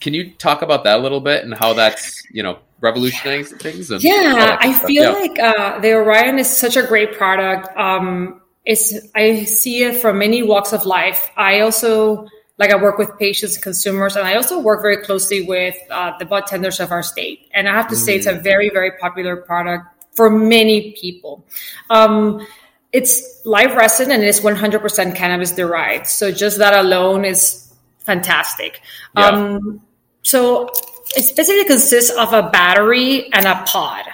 can 0.04 0.14
you 0.14 0.32
talk 0.32 0.62
about 0.62 0.84
that 0.84 1.00
a 1.00 1.02
little 1.02 1.22
bit 1.22 1.46
and 1.46 1.54
how 1.54 1.74
that's 1.74 2.22
you 2.30 2.44
know 2.44 2.60
revolutionizing 2.82 3.58
things? 3.58 3.90
yeah, 4.04 4.58
I 4.60 4.74
feel 4.74 5.04
yeah. 5.04 5.10
like 5.12 5.40
uh, 5.40 5.80
the 5.80 5.94
Orion 5.94 6.38
is 6.38 6.56
such 6.56 6.76
a 6.76 6.84
great 6.84 7.14
product. 7.14 7.76
Um, 7.78 8.42
it's 8.66 8.94
I 9.16 9.46
see 9.46 9.84
it 9.84 10.02
from 10.02 10.20
many 10.20 10.44
walks 10.44 10.74
of 10.74 10.86
life. 10.86 11.32
I 11.38 11.62
also 11.62 12.28
like 12.58 12.72
I 12.72 12.76
work 12.76 12.98
with 12.98 13.18
patients, 13.18 13.58
consumers, 13.58 14.18
and 14.18 14.28
I 14.28 14.36
also 14.36 14.60
work 14.60 14.82
very 14.82 14.98
closely 14.98 15.46
with 15.46 15.76
uh, 15.90 16.18
the 16.20 16.26
bud 16.26 16.48
tenders 16.48 16.80
of 16.82 16.92
our 16.92 17.02
state. 17.02 17.50
And 17.54 17.68
I 17.68 17.74
have 17.74 17.88
to 17.88 17.96
mm. 17.96 17.98
say, 18.06 18.16
it's 18.16 18.28
a 18.28 18.34
very, 18.34 18.70
very 18.70 18.92
popular 19.00 19.38
product 19.38 19.86
for 20.12 20.30
many 20.30 20.92
people. 20.92 21.46
Um, 21.90 22.46
it's 22.92 23.42
live 23.44 23.76
resin 23.76 24.12
and 24.12 24.24
it's 24.24 24.40
100% 24.40 25.16
cannabis 25.16 25.52
derived. 25.52 26.06
So 26.06 26.32
just 26.32 26.60
that 26.60 26.76
alone 26.76 27.26
is 27.26 27.74
fantastic. 28.00 28.82
Yeah. 29.18 29.28
Um, 29.28 29.82
so 30.24 30.70
it 31.16 31.36
basically 31.36 31.66
consists 31.66 32.12
of 32.12 32.34
a 32.34 32.50
battery 32.50 33.32
and 33.34 33.46
a 33.46 33.64
pod. 33.66 34.06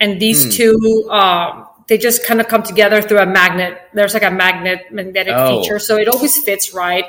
And 0.00 0.20
these 0.20 0.46
mm. 0.46 0.56
two, 0.56 1.10
um, 1.10 1.66
they 1.86 1.98
just 1.98 2.24
kind 2.24 2.40
of 2.40 2.48
come 2.48 2.62
together 2.62 3.02
through 3.02 3.18
a 3.18 3.26
magnet. 3.26 3.78
There's 3.92 4.14
like 4.14 4.22
a 4.22 4.30
magnet 4.30 4.90
magnetic 4.90 5.34
oh. 5.36 5.60
feature. 5.60 5.78
So 5.78 5.96
it 5.96 6.08
always 6.08 6.42
fits 6.42 6.72
right 6.72 7.04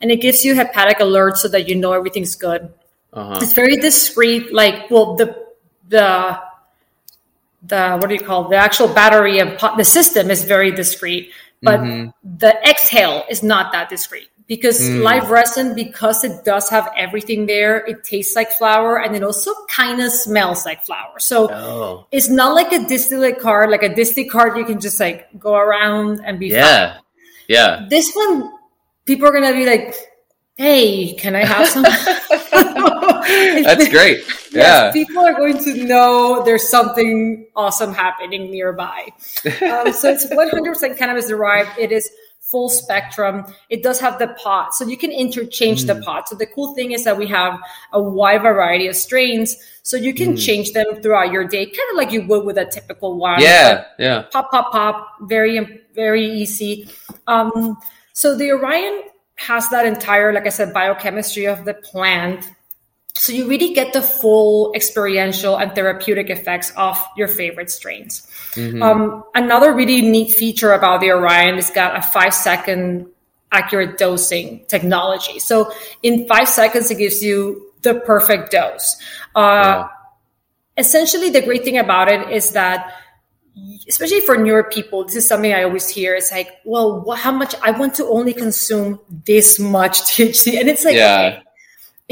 and 0.00 0.10
it 0.10 0.20
gives 0.20 0.44
you 0.44 0.54
haptic 0.54 0.96
alerts 0.96 1.38
so 1.38 1.48
that 1.48 1.68
you 1.68 1.76
know 1.76 1.92
everything's 1.92 2.34
good. 2.34 2.72
Uh-huh. 3.12 3.38
It's 3.40 3.52
very 3.52 3.76
discreet. 3.76 4.52
Like, 4.52 4.90
well, 4.90 5.16
the 5.16 5.46
the 5.88 6.40
the 7.62 7.96
what 7.98 8.08
do 8.08 8.14
you 8.14 8.20
call 8.20 8.46
it? 8.46 8.50
the 8.50 8.56
actual 8.56 8.88
battery 8.88 9.38
of 9.38 9.58
the 9.76 9.84
system 9.84 10.30
is 10.30 10.42
very 10.42 10.72
discreet, 10.72 11.30
but 11.62 11.80
mm-hmm. 11.80 12.10
the 12.38 12.52
exhale 12.68 13.24
is 13.30 13.42
not 13.42 13.70
that 13.72 13.88
discreet 13.88 14.28
because 14.46 14.80
mm. 14.80 15.02
live 15.02 15.30
resin 15.30 15.74
because 15.74 16.24
it 16.24 16.44
does 16.44 16.68
have 16.68 16.90
everything 16.96 17.46
there 17.46 17.84
it 17.86 18.02
tastes 18.04 18.34
like 18.34 18.50
flower 18.50 19.00
and 19.00 19.14
it 19.14 19.22
also 19.22 19.52
kind 19.68 20.00
of 20.00 20.10
smells 20.10 20.66
like 20.66 20.82
flower 20.82 21.18
so 21.18 21.50
oh. 21.52 22.06
it's 22.10 22.28
not 22.28 22.54
like 22.54 22.72
a 22.72 22.84
distillate 22.86 23.38
cart 23.38 23.70
like 23.70 23.82
a 23.82 23.94
distillate 23.94 24.30
cart 24.30 24.56
you 24.56 24.64
can 24.64 24.80
just 24.80 24.98
like 24.98 25.28
go 25.38 25.54
around 25.54 26.20
and 26.24 26.38
be 26.38 26.48
yeah 26.48 26.94
fine. 26.94 27.02
yeah 27.48 27.86
this 27.88 28.12
one 28.14 28.52
people 29.04 29.26
are 29.26 29.32
gonna 29.32 29.52
be 29.52 29.66
like, 29.66 29.94
"Hey, 30.56 31.14
can 31.14 31.34
I 31.34 31.44
have 31.44 31.68
some?" 31.68 31.82
That's 33.64 33.88
great. 33.88 34.24
Yeah, 34.52 34.84
yes, 34.84 34.92
people 34.92 35.24
are 35.24 35.32
going 35.32 35.56
to 35.64 35.86
know 35.86 36.42
there's 36.44 36.68
something 36.68 37.46
awesome 37.56 37.94
happening 37.94 38.50
nearby. 38.50 39.08
Um, 39.46 39.94
so 39.94 40.10
it's 40.10 40.26
100% 40.26 40.98
cannabis 40.98 41.28
derived. 41.28 41.78
It 41.78 41.90
is 41.90 42.10
full 42.52 42.68
spectrum. 42.68 43.44
It 43.70 43.82
does 43.82 43.98
have 43.98 44.20
the 44.20 44.28
pod, 44.28 44.74
so 44.74 44.86
you 44.86 44.96
can 44.96 45.10
interchange 45.10 45.82
mm. 45.82 45.86
the 45.88 46.02
pod. 46.02 46.28
So 46.28 46.36
the 46.36 46.46
cool 46.46 46.74
thing 46.74 46.92
is 46.92 47.02
that 47.04 47.16
we 47.16 47.26
have 47.26 47.58
a 47.92 48.00
wide 48.00 48.42
variety 48.42 48.86
of 48.86 48.94
strains, 48.94 49.56
so 49.82 49.96
you 49.96 50.14
can 50.14 50.34
mm. 50.34 50.46
change 50.46 50.72
them 50.72 51.02
throughout 51.02 51.32
your 51.32 51.44
day, 51.44 51.64
kind 51.64 51.90
of 51.90 51.96
like 51.96 52.12
you 52.12 52.22
would 52.28 52.44
with 52.44 52.58
a 52.58 52.66
typical 52.66 53.16
wine. 53.18 53.40
Yeah, 53.40 53.84
yeah. 53.98 54.22
Pop, 54.30 54.52
pop, 54.52 54.70
pop. 54.70 55.16
Very, 55.22 55.80
very 55.94 56.24
easy. 56.24 56.88
Um, 57.26 57.78
so 58.12 58.36
the 58.36 58.52
Orion 58.52 59.02
has 59.36 59.68
that 59.70 59.86
entire, 59.86 60.32
like 60.32 60.46
I 60.46 60.50
said, 60.50 60.72
biochemistry 60.72 61.46
of 61.46 61.64
the 61.64 61.74
plant. 61.74 62.50
So 63.14 63.32
you 63.32 63.46
really 63.46 63.74
get 63.74 63.92
the 63.92 64.02
full 64.02 64.72
experiential 64.74 65.56
and 65.56 65.74
therapeutic 65.74 66.30
effects 66.30 66.72
of 66.76 66.98
your 67.16 67.28
favorite 67.28 67.70
strains. 67.70 68.26
Mm-hmm. 68.52 68.82
Um, 68.82 69.24
another 69.34 69.74
really 69.74 70.00
neat 70.02 70.32
feature 70.34 70.72
about 70.72 71.00
the 71.00 71.10
Orion 71.10 71.58
is 71.58 71.70
got 71.70 71.96
a 71.96 72.02
five 72.02 72.34
second 72.34 73.06
accurate 73.52 73.98
dosing 73.98 74.64
technology. 74.66 75.38
So 75.38 75.72
in 76.02 76.26
five 76.26 76.48
seconds, 76.48 76.90
it 76.90 76.98
gives 76.98 77.22
you 77.22 77.70
the 77.82 78.00
perfect 78.00 78.50
dose. 78.50 78.96
Uh, 79.34 79.40
yeah. 79.40 79.88
Essentially, 80.78 81.28
the 81.28 81.42
great 81.42 81.64
thing 81.64 81.76
about 81.76 82.08
it 82.08 82.30
is 82.30 82.52
that 82.52 82.94
especially 83.86 84.20
for 84.22 84.36
newer 84.36 84.64
people, 84.64 85.04
this 85.04 85.16
is 85.16 85.28
something 85.28 85.52
I 85.52 85.64
always 85.64 85.88
hear. 85.88 86.14
It's 86.14 86.32
like, 86.32 86.48
well, 86.64 87.10
how 87.10 87.32
much 87.32 87.54
I 87.62 87.72
want 87.72 87.94
to 87.96 88.06
only 88.06 88.32
consume 88.32 88.98
this 89.26 89.58
much 89.58 90.00
THC, 90.00 90.58
and 90.58 90.68
it's 90.68 90.84
like, 90.84 90.94
yeah. 90.94 91.40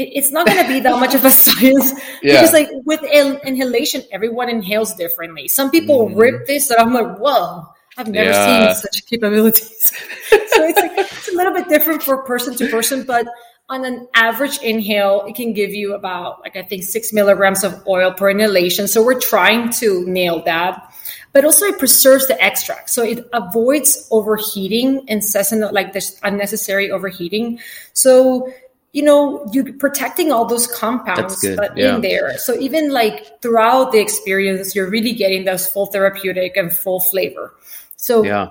It's 0.03 0.31
not 0.31 0.47
going 0.47 0.61
to 0.61 0.67
be 0.67 0.79
that 0.81 0.99
much 0.99 1.15
of 1.15 1.25
a 1.25 1.31
science 1.45 1.93
yeah. 2.21 2.33
because, 2.33 2.53
like, 2.53 2.69
with 2.85 3.03
inhalation, 3.03 4.03
everyone 4.11 4.49
inhales 4.49 4.93
differently. 4.95 5.47
Some 5.47 5.71
people 5.71 6.09
mm. 6.09 6.17
rip 6.17 6.47
this, 6.47 6.69
and 6.69 6.79
I'm 6.79 6.93
like, 6.93 7.17
whoa. 7.17 7.65
I've 7.97 8.07
never 8.07 8.29
yeah. 8.29 8.73
seen 8.73 8.81
such 8.83 9.05
capabilities. 9.05 9.91
so 10.29 10.63
it's 10.63 10.79
like 10.79 10.93
it's 10.97 11.27
a 11.27 11.35
little 11.35 11.53
bit 11.53 11.67
different 11.67 12.01
for 12.01 12.23
person 12.23 12.55
to 12.55 12.69
person, 12.69 13.03
but 13.03 13.27
on 13.67 13.83
an 13.83 14.07
average 14.15 14.59
inhale, 14.59 15.25
it 15.27 15.35
can 15.35 15.51
give 15.51 15.71
you 15.71 15.93
about 15.93 16.39
like 16.39 16.55
I 16.55 16.61
think 16.61 16.83
six 16.83 17.11
milligrams 17.11 17.65
of 17.65 17.85
oil 17.85 18.13
per 18.13 18.29
inhalation. 18.29 18.87
So 18.87 19.03
we're 19.03 19.19
trying 19.19 19.71
to 19.71 20.05
nail 20.05 20.41
that 20.45 20.91
but 21.33 21.45
also 21.45 21.65
it 21.65 21.79
preserves 21.79 22.27
the 22.27 22.41
extract. 22.41 22.89
So 22.89 23.03
it 23.03 23.27
avoids 23.33 24.07
overheating 24.11 25.07
incessant, 25.07 25.73
like 25.73 25.93
this 25.93 26.19
unnecessary 26.23 26.91
overheating. 26.91 27.59
So, 27.93 28.51
you 28.93 29.03
know, 29.03 29.45
you're 29.53 29.71
protecting 29.73 30.31
all 30.31 30.45
those 30.45 30.67
compounds 30.67 31.43
yeah. 31.43 31.95
in 31.95 32.01
there. 32.01 32.37
So 32.37 32.57
even 32.59 32.91
like 32.91 33.41
throughout 33.41 33.91
the 33.91 33.99
experience, 33.99 34.75
you're 34.75 34.89
really 34.89 35.13
getting 35.13 35.45
those 35.45 35.67
full 35.67 35.85
therapeutic 35.85 36.57
and 36.57 36.71
full 36.71 36.99
flavor. 36.99 37.55
So 37.95 38.23
yeah. 38.23 38.49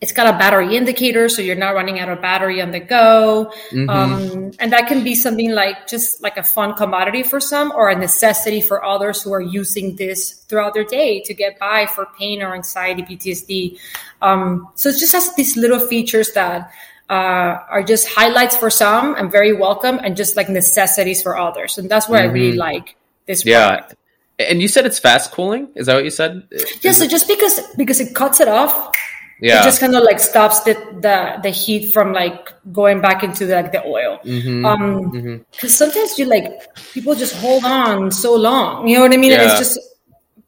It's 0.00 0.12
got 0.12 0.26
a 0.26 0.36
battery 0.36 0.76
indicator, 0.76 1.30
so 1.30 1.40
you're 1.40 1.56
not 1.56 1.70
running 1.70 1.98
out 1.98 2.10
of 2.10 2.20
battery 2.20 2.60
on 2.60 2.72
the 2.72 2.80
go. 2.80 3.50
Mm-hmm. 3.70 3.88
Um, 3.88 4.50
and 4.58 4.70
that 4.70 4.86
can 4.86 5.02
be 5.02 5.14
something 5.14 5.52
like 5.52 5.86
just 5.86 6.22
like 6.22 6.36
a 6.36 6.42
fun 6.42 6.74
commodity 6.74 7.22
for 7.22 7.40
some 7.40 7.72
or 7.72 7.88
a 7.88 7.96
necessity 7.96 8.60
for 8.60 8.84
others 8.84 9.22
who 9.22 9.32
are 9.32 9.40
using 9.40 9.96
this 9.96 10.44
throughout 10.44 10.74
their 10.74 10.84
day 10.84 11.22
to 11.22 11.32
get 11.32 11.58
by 11.58 11.86
for 11.86 12.06
pain 12.18 12.42
or 12.42 12.54
anxiety, 12.54 13.02
PTSD. 13.02 13.78
Um, 14.20 14.68
so 14.74 14.90
it 14.90 14.98
just 14.98 15.12
has 15.12 15.34
these 15.36 15.56
little 15.56 15.80
features 15.80 16.32
that 16.32 16.70
uh, 17.10 17.58
are 17.68 17.82
just 17.82 18.08
highlights 18.08 18.56
for 18.56 18.70
some 18.70 19.14
and 19.14 19.30
very 19.30 19.52
welcome 19.52 20.00
and 20.02 20.16
just 20.16 20.36
like 20.36 20.48
necessities 20.48 21.22
for 21.22 21.36
others. 21.36 21.78
And 21.78 21.88
that's 21.90 22.08
where 22.08 22.20
mm-hmm. 22.20 22.30
I 22.30 22.32
really 22.32 22.50
mm-hmm. 22.50 22.60
like 22.60 22.96
this 23.26 23.42
product. 23.42 23.94
Yeah. 24.38 24.46
And 24.46 24.60
you 24.60 24.68
said 24.68 24.84
it's 24.84 24.98
fast 24.98 25.30
cooling. 25.30 25.68
Is 25.76 25.86
that 25.86 25.94
what 25.94 26.04
you 26.04 26.10
said? 26.10 26.48
Yeah. 26.80 26.92
So 26.92 27.06
just 27.06 27.28
because 27.28 27.60
because 27.76 28.00
it 28.00 28.14
cuts 28.14 28.40
it 28.40 28.48
off, 28.48 28.92
yeah. 29.40 29.60
it 29.60 29.64
just 29.64 29.80
kind 29.80 29.94
of 29.94 30.02
like 30.02 30.18
stops 30.18 30.60
the, 30.60 30.74
the 31.00 31.40
the 31.42 31.50
heat 31.50 31.92
from 31.92 32.12
like 32.12 32.52
going 32.72 33.00
back 33.00 33.22
into 33.22 33.46
the, 33.46 33.54
like 33.54 33.72
the 33.72 33.84
oil 33.84 34.18
mm-hmm. 34.24 34.64
um 34.64 35.10
because 35.10 35.24
mm-hmm. 35.24 35.66
sometimes 35.68 36.18
you 36.18 36.24
like 36.24 36.74
people 36.92 37.14
just 37.14 37.34
hold 37.36 37.64
on 37.64 38.10
so 38.10 38.34
long 38.34 38.86
you 38.88 38.96
know 38.96 39.02
what 39.02 39.12
i 39.12 39.16
mean 39.16 39.32
yeah. 39.32 39.42
and 39.42 39.50
it's 39.50 39.58
just 39.58 39.78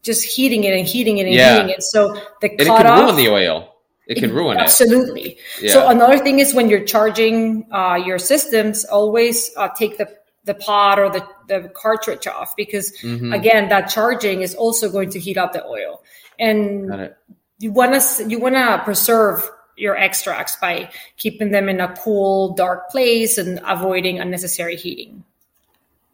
just 0.03 0.25
heating 0.25 0.65
it 0.65 0.73
and 0.73 0.87
heating 0.87 1.19
it 1.19 1.27
and 1.27 1.35
yeah. 1.35 1.57
heating 1.57 1.71
it 1.71 1.83
so 1.83 2.15
the 2.41 2.51
and 2.51 2.61
it 2.61 2.67
can 2.67 2.87
off, 2.87 3.01
ruin 3.01 3.17
the 3.17 3.29
oil 3.29 3.76
it 4.07 4.19
can 4.19 4.33
ruin 4.33 4.57
absolutely. 4.57 5.23
it 5.23 5.39
absolutely 5.39 5.39
yeah. 5.63 5.73
so 5.73 5.89
another 5.89 6.19
thing 6.19 6.39
is 6.39 6.55
when 6.55 6.69
you're 6.69 6.85
charging 6.85 7.67
uh, 7.73 7.95
your 7.95 8.19
systems 8.19 8.85
always 8.85 9.51
uh, 9.57 9.69
take 9.77 9.99
the 9.99 10.09
the 10.45 10.55
pod 10.55 10.99
or 10.99 11.11
the, 11.11 11.27
the 11.49 11.69
cartridge 11.71 12.27
off 12.27 12.55
because 12.57 12.97
mm-hmm. 13.03 13.33
again 13.33 13.69
that 13.69 13.89
charging 13.89 14.43
is 14.43 14.55
also 14.55 14.89
going 14.89 15.11
to 15.11 15.19
heat 15.19 15.37
up 15.37 15.53
the 15.53 15.65
oil 15.67 16.03
and 16.39 17.11
you 17.59 17.73
want 17.73 18.01
to 18.01 18.29
you 18.29 18.39
want 18.39 18.55
to 18.55 18.81
preserve 18.85 19.49
your 19.77 19.97
extracts 19.97 20.57
by 20.57 20.89
keeping 21.17 21.51
them 21.51 21.69
in 21.69 21.81
a 21.81 21.95
cool 21.97 22.55
dark 22.55 22.89
place 22.91 23.39
and 23.39 23.61
avoiding 23.67 24.21
unnecessary 24.21 24.77
heating 24.77 25.25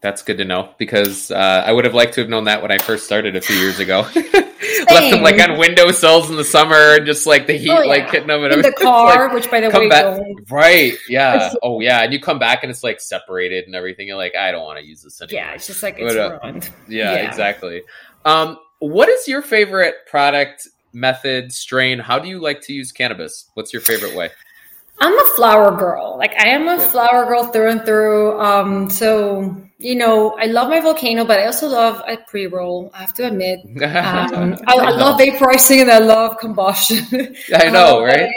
that's 0.03 0.21
good 0.21 0.37
to 0.37 0.45
know 0.45 0.69
because 0.77 1.31
uh, 1.31 1.63
I 1.65 1.71
would 1.71 1.85
have 1.85 1.93
liked 1.93 2.13
to 2.15 2.21
have 2.21 2.29
known 2.29 2.43
that 2.43 2.61
when 2.61 2.71
I 2.71 2.77
first 2.77 3.05
started 3.05 3.37
a 3.37 3.41
few 3.41 3.55
years 3.55 3.79
ago. 3.79 4.01
Left 4.15 5.11
them 5.11 5.23
like 5.23 5.41
on 5.41 5.57
window 5.57 5.85
windowsills 5.85 6.29
in 6.29 6.35
the 6.35 6.43
summer 6.43 6.95
and 6.95 7.05
just 7.05 7.25
like 7.25 7.47
the 7.47 7.53
heat 7.53 7.69
oh, 7.69 7.81
yeah. 7.81 7.89
like 7.89 8.11
hitting 8.11 8.27
them 8.27 8.43
in 8.43 8.61
the 8.61 8.73
car, 8.73 9.27
like, 9.27 9.33
which 9.33 9.49
by 9.49 9.61
the 9.61 9.69
way, 9.69 9.87
back, 9.87 10.21
right? 10.51 10.93
Yeah. 11.07 11.53
oh 11.63 11.79
yeah, 11.79 12.03
and 12.03 12.11
you 12.11 12.19
come 12.19 12.37
back 12.37 12.63
and 12.63 12.69
it's 12.69 12.83
like 12.83 12.99
separated 12.99 13.65
and 13.65 13.75
everything. 13.75 14.07
You're 14.07 14.17
like, 14.17 14.35
I 14.35 14.51
don't 14.51 14.63
want 14.63 14.77
to 14.79 14.85
use 14.85 15.01
this 15.01 15.21
anymore. 15.21 15.41
Yeah, 15.41 15.53
it's 15.53 15.67
just 15.67 15.81
like 15.81 15.95
it's 15.97 16.13
but, 16.13 16.19
uh, 16.19 16.39
ruined. 16.43 16.69
Yeah, 16.89 17.13
yeah, 17.13 17.27
exactly. 17.27 17.83
Um, 18.25 18.57
what 18.79 19.07
is 19.07 19.27
your 19.27 19.41
favorite 19.41 19.95
product 20.05 20.67
method, 20.91 21.53
strain? 21.53 21.99
How 21.99 22.19
do 22.19 22.27
you 22.27 22.39
like 22.41 22.61
to 22.63 22.73
use 22.73 22.91
cannabis? 22.91 23.49
What's 23.53 23.71
your 23.71 23.81
favorite 23.81 24.15
way? 24.15 24.31
I'm 24.99 25.19
a 25.19 25.29
flower 25.35 25.75
girl. 25.77 26.15
Like 26.17 26.33
I 26.39 26.49
am 26.49 26.67
a 26.67 26.79
flower 26.79 27.25
girl 27.25 27.45
through 27.45 27.71
and 27.71 27.85
through. 27.85 28.39
Um, 28.39 28.89
so 28.89 29.55
you 29.83 29.95
know, 29.95 30.35
I 30.39 30.45
love 30.45 30.69
my 30.69 30.79
volcano, 30.79 31.25
but 31.25 31.39
I 31.39 31.45
also 31.45 31.67
love 31.67 32.01
a 32.07 32.17
pre 32.17 32.47
roll. 32.47 32.89
I 32.93 33.01
have 33.01 33.13
to 33.15 33.27
admit, 33.27 33.59
um, 33.83 34.55
I, 34.65 34.77
I, 34.77 34.91
love 34.91 35.19
vaporizing 35.19 35.81
and 35.81 35.91
I 35.91 35.99
love 35.99 36.37
combustion. 36.37 37.35
I 37.53 37.69
know, 37.69 37.97
um, 37.97 38.03
right? 38.05 38.31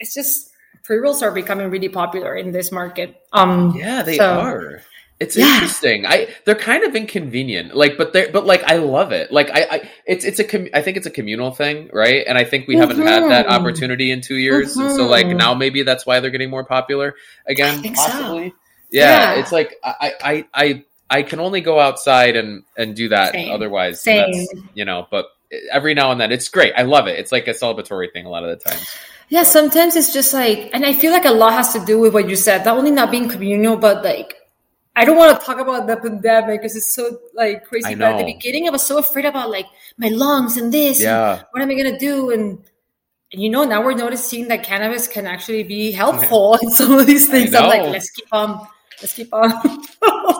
It's 0.00 0.14
just 0.14 0.52
pre 0.84 0.96
rolls 0.96 1.22
are 1.22 1.32
becoming 1.32 1.70
really 1.70 1.90
popular 1.90 2.34
in 2.34 2.50
this 2.50 2.72
market. 2.72 3.20
Um, 3.32 3.74
yeah, 3.76 4.02
they 4.02 4.16
so, 4.16 4.40
are. 4.40 4.82
It's 5.18 5.36
yeah. 5.36 5.54
interesting. 5.54 6.04
I 6.06 6.28
they're 6.44 6.54
kind 6.54 6.84
of 6.84 6.94
inconvenient, 6.94 7.74
like, 7.74 7.96
but 7.96 8.12
they 8.12 8.30
but 8.30 8.44
like 8.44 8.62
I 8.64 8.76
love 8.76 9.12
it. 9.12 9.32
Like 9.32 9.50
I, 9.50 9.66
I 9.70 9.90
it's 10.04 10.26
it's 10.26 10.38
a 10.38 10.44
com- 10.44 10.68
I 10.74 10.82
think 10.82 10.98
it's 10.98 11.06
a 11.06 11.10
communal 11.10 11.52
thing, 11.52 11.88
right? 11.92 12.24
And 12.26 12.36
I 12.36 12.44
think 12.44 12.68
we 12.68 12.74
mm-hmm. 12.74 12.80
haven't 12.82 13.06
had 13.06 13.22
that 13.30 13.46
mm-hmm. 13.46 13.54
opportunity 13.54 14.10
in 14.10 14.20
two 14.20 14.36
years, 14.36 14.76
mm-hmm. 14.76 14.94
so 14.94 15.06
like 15.06 15.26
mm-hmm. 15.26 15.38
now 15.38 15.54
maybe 15.54 15.82
that's 15.84 16.04
why 16.04 16.20
they're 16.20 16.30
getting 16.30 16.50
more 16.50 16.64
popular 16.64 17.14
again. 17.46 17.82
possibly, 17.94 18.50
so. 18.50 18.56
yeah, 18.90 19.34
yeah, 19.34 19.40
It's 19.40 19.52
like 19.52 19.74
I 19.82 20.12
I 20.22 20.44
I 20.52 20.84
I 21.08 21.22
can 21.22 21.40
only 21.40 21.62
go 21.62 21.80
outside 21.80 22.36
and 22.36 22.64
and 22.76 22.94
do 22.94 23.08
that. 23.08 23.32
Same. 23.32 23.52
Otherwise, 23.52 24.02
Same. 24.02 24.46
you 24.74 24.84
know. 24.84 25.06
But 25.10 25.26
every 25.72 25.94
now 25.94 26.12
and 26.12 26.20
then, 26.20 26.30
it's 26.30 26.48
great. 26.48 26.74
I 26.76 26.82
love 26.82 27.06
it. 27.06 27.18
It's 27.18 27.32
like 27.32 27.48
a 27.48 27.52
celebratory 27.52 28.12
thing 28.12 28.26
a 28.26 28.28
lot 28.28 28.44
of 28.44 28.50
the 28.50 28.70
times. 28.70 28.86
Yeah, 29.28 29.42
sometimes 29.42 29.96
it's 29.96 30.12
just 30.12 30.32
like, 30.32 30.70
and 30.72 30.84
I 30.84 30.92
feel 30.92 31.10
like 31.10 31.24
a 31.24 31.32
lot 31.32 31.54
has 31.54 31.72
to 31.72 31.84
do 31.84 31.98
with 31.98 32.14
what 32.14 32.28
you 32.28 32.36
said. 32.36 32.64
Not 32.64 32.76
only 32.78 32.92
not 32.92 33.10
being 33.10 33.28
communal, 33.28 33.76
but 33.76 34.04
like, 34.04 34.36
I 34.96 35.04
don't 35.04 35.16
want 35.16 35.38
to 35.38 35.44
talk 35.44 35.58
about 35.58 35.86
the 35.86 35.96
pandemic 35.98 36.62
because 36.62 36.74
it's 36.74 36.94
so 36.94 37.18
like 37.34 37.66
crazy. 37.66 37.94
But 37.94 38.14
at 38.14 38.18
the 38.18 38.32
beginning, 38.32 38.66
I 38.66 38.70
was 38.70 38.82
so 38.82 38.98
afraid 38.98 39.26
about 39.26 39.50
like 39.50 39.66
my 39.98 40.08
lungs 40.08 40.56
and 40.56 40.72
this. 40.72 41.00
Yeah. 41.00 41.36
And 41.36 41.46
what 41.50 41.62
am 41.62 41.70
I 41.70 41.74
gonna 41.74 41.98
do? 41.98 42.30
And, 42.30 42.64
and 43.30 43.42
you 43.42 43.50
know, 43.50 43.64
now 43.64 43.84
we're 43.84 43.94
noticing 43.94 44.48
that 44.48 44.62
cannabis 44.62 45.06
can 45.06 45.26
actually 45.26 45.64
be 45.64 45.92
helpful 46.02 46.58
in 46.62 46.70
some 46.70 46.98
of 46.98 47.06
these 47.06 47.28
things. 47.28 47.54
I'm 47.54 47.68
like, 47.68 47.82
let's 47.82 48.10
keep 48.10 48.28
on. 48.32 48.66
Let's 49.02 49.12
keep 49.12 49.28
on. 49.34 49.50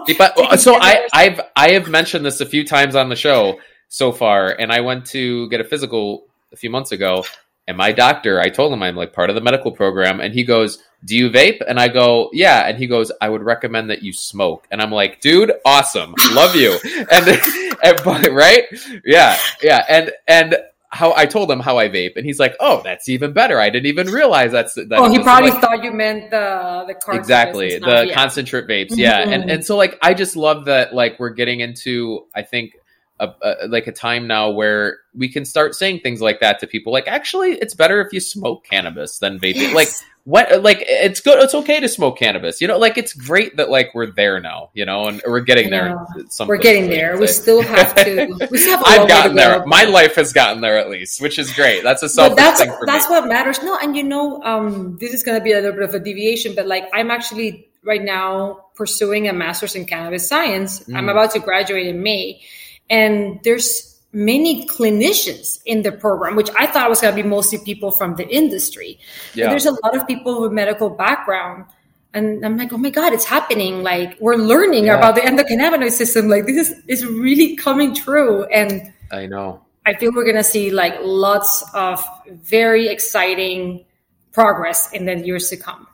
keep 0.07 0.21
on. 0.21 0.59
so 0.59 0.79
I, 0.81 1.07
I've 1.13 1.41
I 1.55 1.73
have 1.73 1.89
mentioned 1.91 2.25
this 2.25 2.41
a 2.41 2.47
few 2.47 2.65
times 2.67 2.97
on 2.97 3.11
the 3.11 3.17
show 3.17 3.61
so 3.89 4.11
far, 4.11 4.57
and 4.59 4.73
I 4.73 4.81
went 4.81 5.05
to 5.07 5.51
get 5.51 5.61
a 5.61 5.65
physical 5.65 6.29
a 6.53 6.57
few 6.57 6.71
months 6.71 6.93
ago, 6.93 7.25
and 7.69 7.77
my 7.77 7.93
doctor, 7.93 8.41
I 8.41 8.49
told 8.49 8.73
him 8.73 8.83
I'm 8.83 8.95
like 8.95 9.13
part 9.13 9.29
of 9.29 9.35
the 9.35 9.43
medical 9.43 9.73
program, 9.73 10.21
and 10.21 10.33
he 10.33 10.45
goes, 10.45 10.83
"Do 11.05 11.17
you 11.17 11.31
vape?" 11.31 11.63
And 11.67 11.81
I 11.81 11.89
go, 11.89 12.31
"Yeah." 12.33 12.69
And 12.69 12.79
he 12.79 12.87
goes, 12.87 13.11
"I 13.21 13.29
would 13.29 13.43
recommend 13.43 13.91
that 13.91 14.03
you 14.03 14.13
smoke." 14.13 14.67
And 14.71 14.81
I'm 14.81 14.93
like, 14.93 15.21
"Dude, 15.21 15.53
awesome, 15.65 16.15
love 16.33 16.55
you." 16.55 16.79
and, 17.11 17.41
and 17.83 18.37
right, 18.37 18.65
yeah, 19.05 19.37
yeah, 19.63 19.85
and 19.89 20.13
and 20.29 20.57
how 20.91 21.13
I 21.17 21.27
told 21.27 21.51
him 21.51 21.59
how 21.59 21.79
I 21.79 21.89
vape, 21.89 22.17
and 22.17 22.25
he's 22.25 22.39
like, 22.39 22.55
"Oh, 22.61 22.83
that's 22.85 23.09
even 23.09 23.33
better. 23.33 23.59
I 23.61 23.69
didn't 23.69 23.87
even 23.87 24.09
realize 24.09 24.53
that's." 24.53 24.75
That 24.75 24.93
oh, 24.93 25.11
he 25.11 25.19
probably 25.19 25.51
like, 25.51 25.61
thought 25.61 25.83
you 25.83 25.93
meant 25.93 26.31
the 26.31 26.85
the 26.87 27.15
exactly 27.15 27.79
the 27.79 28.11
concentrate 28.15 28.69
vapes, 28.69 28.91
yeah, 28.97 29.23
mm-hmm. 29.23 29.33
and 29.33 29.51
and 29.51 29.65
so 29.65 29.77
like 29.77 29.99
I 30.03 30.15
just 30.15 30.37
love 30.37 30.67
that 30.67 30.95
like 30.95 31.19
we're 31.19 31.31
getting 31.31 31.61
into 31.61 32.27
I 32.35 32.43
think 32.43 32.75
a, 33.19 33.29
a, 33.43 33.69
like 33.69 33.87
a 33.87 33.93
time 33.93 34.27
now 34.27 34.51
where 34.51 34.99
we 35.15 35.29
can 35.29 35.45
start 35.45 35.75
saying 35.75 36.01
things 36.01 36.21
like 36.21 36.41
that 36.41 36.61
to 36.61 36.67
people. 36.67 36.93
Like, 36.93 37.09
actually, 37.09 37.53
it's 37.53 37.75
better 37.75 38.01
if 38.01 38.13
you 38.13 38.21
smoke 38.21 38.65
cannabis 38.65 39.19
than 39.19 39.39
vaping. 39.39 39.55
Yes. 39.55 39.75
Like, 39.75 39.89
what? 40.25 40.63
Like, 40.63 40.79
it's 40.81 41.21
good. 41.21 41.43
It's 41.43 41.55
okay 41.55 41.81
to 41.81 41.89
smoke 41.89 42.19
cannabis. 42.19 42.61
You 42.61 42.69
know, 42.69 42.79
like 42.79 42.99
it's 42.99 43.13
great 43.13 43.57
that 43.57 43.71
like 43.71 43.95
we're 43.95 44.11
there 44.11 44.41
now. 44.41 44.71
You 44.75 44.85
know, 44.85 45.07
and 45.07 45.23
we're 45.27 45.41
getting 45.41 45.71
there. 45.71 46.05
We're 46.47 46.57
getting 46.57 46.91
there. 46.91 47.17
We 47.21 47.29
still 47.29 47.63
have 47.63 47.95
to. 47.95 48.37
We 48.51 48.59
still 48.59 48.77
have 48.77 48.85
I've 48.87 49.09
gotten 49.09 49.37
there. 49.37 49.65
My 49.67 49.85
life 49.85 50.17
has 50.17 50.33
gotten 50.33 50.61
there 50.61 50.79
at 50.79 50.91
least, 50.91 51.23
which 51.23 51.39
is 51.39 51.53
great. 51.53 51.83
That's 51.83 52.03
a 52.03 52.09
selfish 52.09 52.37
that's, 52.37 52.61
That's 52.87 53.09
me. 53.09 53.15
what 53.15 53.29
matters. 53.29 53.63
No, 53.63 53.79
and 53.79 53.97
you 53.97 54.03
know, 54.03 54.43
um, 54.43 54.99
this 54.99 55.15
is 55.15 55.23
going 55.23 55.39
to 55.39 55.45
be 55.45 55.53
a 55.53 55.57
little 55.57 55.73
bit 55.73 55.83
of 55.83 55.95
a 55.95 56.01
deviation, 56.01 56.55
but 56.55 56.67
like, 56.67 56.89
I'm 56.93 57.11
actually 57.11 57.69
right 57.85 58.03
now 58.03 58.67
pursuing 58.75 59.29
a 59.29 59.33
master's 59.33 59.77
in 59.77 59.87
cannabis 59.87 60.29
science. 60.29 60.81
Mm. 60.81 60.97
I'm 60.97 61.09
about 61.09 61.31
to 61.33 61.39
graduate 61.39 61.87
in 61.87 62.03
May 62.03 62.43
and 62.91 63.41
there's 63.43 63.97
many 64.13 64.67
clinicians 64.67 65.61
in 65.67 65.83
the 65.83 65.93
program, 65.93 66.37
which 66.37 66.49
I 66.59 66.67
thought 66.67 66.89
was 66.89 67.01
going 67.01 67.15
to 67.15 67.23
be 67.23 67.29
mostly 67.29 67.59
people 67.59 67.91
from 67.91 68.17
the 68.17 68.27
industry. 68.29 68.99
Yeah. 69.35 69.51
there's 69.51 69.67
a 69.67 69.73
lot 69.73 69.95
of 69.95 70.07
people 70.07 70.41
with 70.41 70.53
medical 70.53 70.89
background. 70.89 71.67
And 72.15 72.45
I'm 72.47 72.57
like, 72.57 72.73
oh 72.73 72.79
my 72.79 72.89
God, 72.89 73.13
it's 73.13 73.27
happening. 73.27 73.83
Like 73.83 74.17
we're 74.19 74.37
learning 74.37 74.87
yeah. 74.87 74.97
about 74.97 75.17
the 75.17 75.21
endocannabinoid 75.21 75.91
system. 75.91 76.29
Like 76.29 76.47
this 76.47 76.71
is, 76.71 76.83
is 76.89 77.07
really 77.07 77.57
coming 77.57 77.95
true. 77.95 78.45
And 78.45 78.91
I 79.13 79.27
know. 79.27 79.61
I 79.85 79.95
feel 79.95 80.13
we're 80.13 80.25
going 80.25 80.37
to 80.37 80.45
see 80.45 80.71
like 80.71 80.95
lots 81.03 81.63
of 81.75 82.03
very 82.27 82.89
exciting 82.89 83.85
progress 84.33 84.91
in 84.93 85.05
the 85.05 85.19
years 85.19 85.51
to 85.51 85.57
come. 85.57 85.87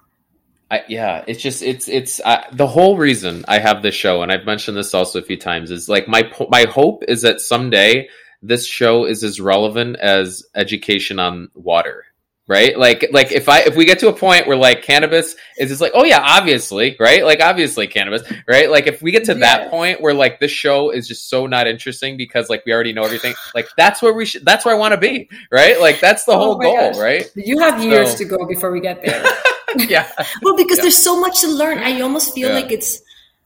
I, 0.73 0.85
yeah, 0.89 1.23
it's 1.27 1.43
just 1.43 1.63
it's 1.63 1.87
it's 1.87 2.17
the 2.51 2.67
whole 2.67 2.97
reason 2.97 3.45
I 3.47 3.59
have 3.59 3.83
this 3.83 3.95
show, 3.95 4.23
and 4.23 4.33
I've 4.33 4.47
mentioned 4.47 4.75
this 4.75 4.95
also 4.95 5.19
a 5.19 5.23
few 5.23 5.37
times. 5.37 5.71
Is 5.71 5.87
like 5.87 6.09
my 6.09 6.33
my 6.49 6.65
hope 6.65 7.05
is 7.09 7.21
that 7.23 7.43
someday 7.43 8.09
this 8.41 8.67
show 8.67 9.05
is 9.05 9.23
as 9.23 9.39
relevant 9.39 9.97
as 9.97 10.43
education 10.55 11.19
on 11.19 11.51
water, 11.55 12.07
right? 12.49 12.77
Like 12.77 13.09
like 13.13 13.33
if 13.33 13.49
I 13.49 13.61
if 13.61 13.77
we 13.77 13.85
get 13.85 13.99
to 14.01 14.09
a 14.09 14.13
point 14.13 14.47
where 14.47 14.57
like 14.57 14.83
cannabis 14.83 15.35
is 15.59 15.69
just 15.69 15.81
like 15.81 15.93
oh 15.95 16.05
yeah, 16.05 16.21
obviously, 16.23 16.97
right? 16.99 17.25
Like 17.25 17.41
obviously 17.41 17.87
cannabis, 17.87 18.23
right? 18.47 18.71
Like 18.71 18.87
if 18.87 19.03
we 19.03 19.11
get 19.13 19.25
to 19.25 19.35
that 19.35 19.71
point 19.71 20.01
where 20.01 20.15
like 20.15 20.41
this 20.41 20.51
show 20.51 20.91
is 20.91 21.07
just 21.09 21.29
so 21.29 21.47
not 21.47 21.67
interesting 21.67 22.17
because 22.17 22.51
like 22.51 22.65
we 22.67 22.73
already 22.73 22.93
know 22.93 23.05
everything, 23.05 23.35
like 23.55 23.69
that's 23.77 24.03
where 24.03 24.13
we 24.13 24.27
should 24.27 24.45
that's 24.45 24.65
where 24.65 24.75
I 24.75 24.79
want 24.79 24.93
to 24.93 24.99
be, 24.99 25.29
right? 25.51 25.81
Like 25.81 26.01
that's 26.01 26.25
the 26.25 26.33
oh 26.33 26.39
whole 26.39 26.59
goal, 26.59 26.93
gosh. 26.93 26.99
right? 26.99 27.31
You 27.35 27.61
have 27.61 27.83
years 27.83 28.13
so. 28.13 28.19
to 28.19 28.25
go 28.25 28.47
before 28.47 28.71
we 28.71 28.81
get 28.81 29.03
there. 29.03 29.25
yeah. 29.77 30.11
well, 30.43 30.57
because 30.57 30.79
yeah. 30.79 30.83
there's 30.83 31.03
so 31.03 31.21
much 31.21 31.41
to 31.41 31.49
learn. 31.49 31.79
I 31.79 32.01
almost 32.01 32.35
feel 32.35 32.49
yeah. 32.49 32.55
like 32.55 32.73
it's 32.73 33.03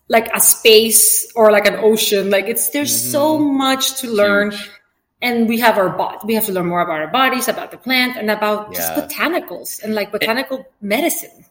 like 0.08 0.30
a 0.34 0.40
space 0.40 1.30
or 1.34 1.50
like 1.50 1.66
an 1.66 1.76
ocean. 1.76 2.30
Like 2.30 2.46
it's 2.46 2.70
there's 2.70 2.92
mm-hmm. 2.92 3.10
so 3.10 3.38
much 3.38 4.00
to 4.00 4.08
learn. 4.08 4.50
Huge. 4.50 4.70
And 5.22 5.48
we 5.48 5.58
have 5.60 5.78
our 5.78 5.88
body. 5.88 6.18
We 6.24 6.34
have 6.34 6.44
to 6.46 6.52
learn 6.52 6.66
more 6.66 6.82
about 6.82 7.00
our 7.00 7.08
bodies, 7.08 7.48
about 7.48 7.70
the 7.70 7.78
plant, 7.78 8.16
and 8.16 8.30
about 8.30 8.72
yeah. 8.72 8.78
just 8.78 8.94
botanicals 8.94 9.82
and 9.82 9.94
like 9.94 10.12
botanical 10.12 10.58
it, 10.58 10.72
medicine 10.80 11.46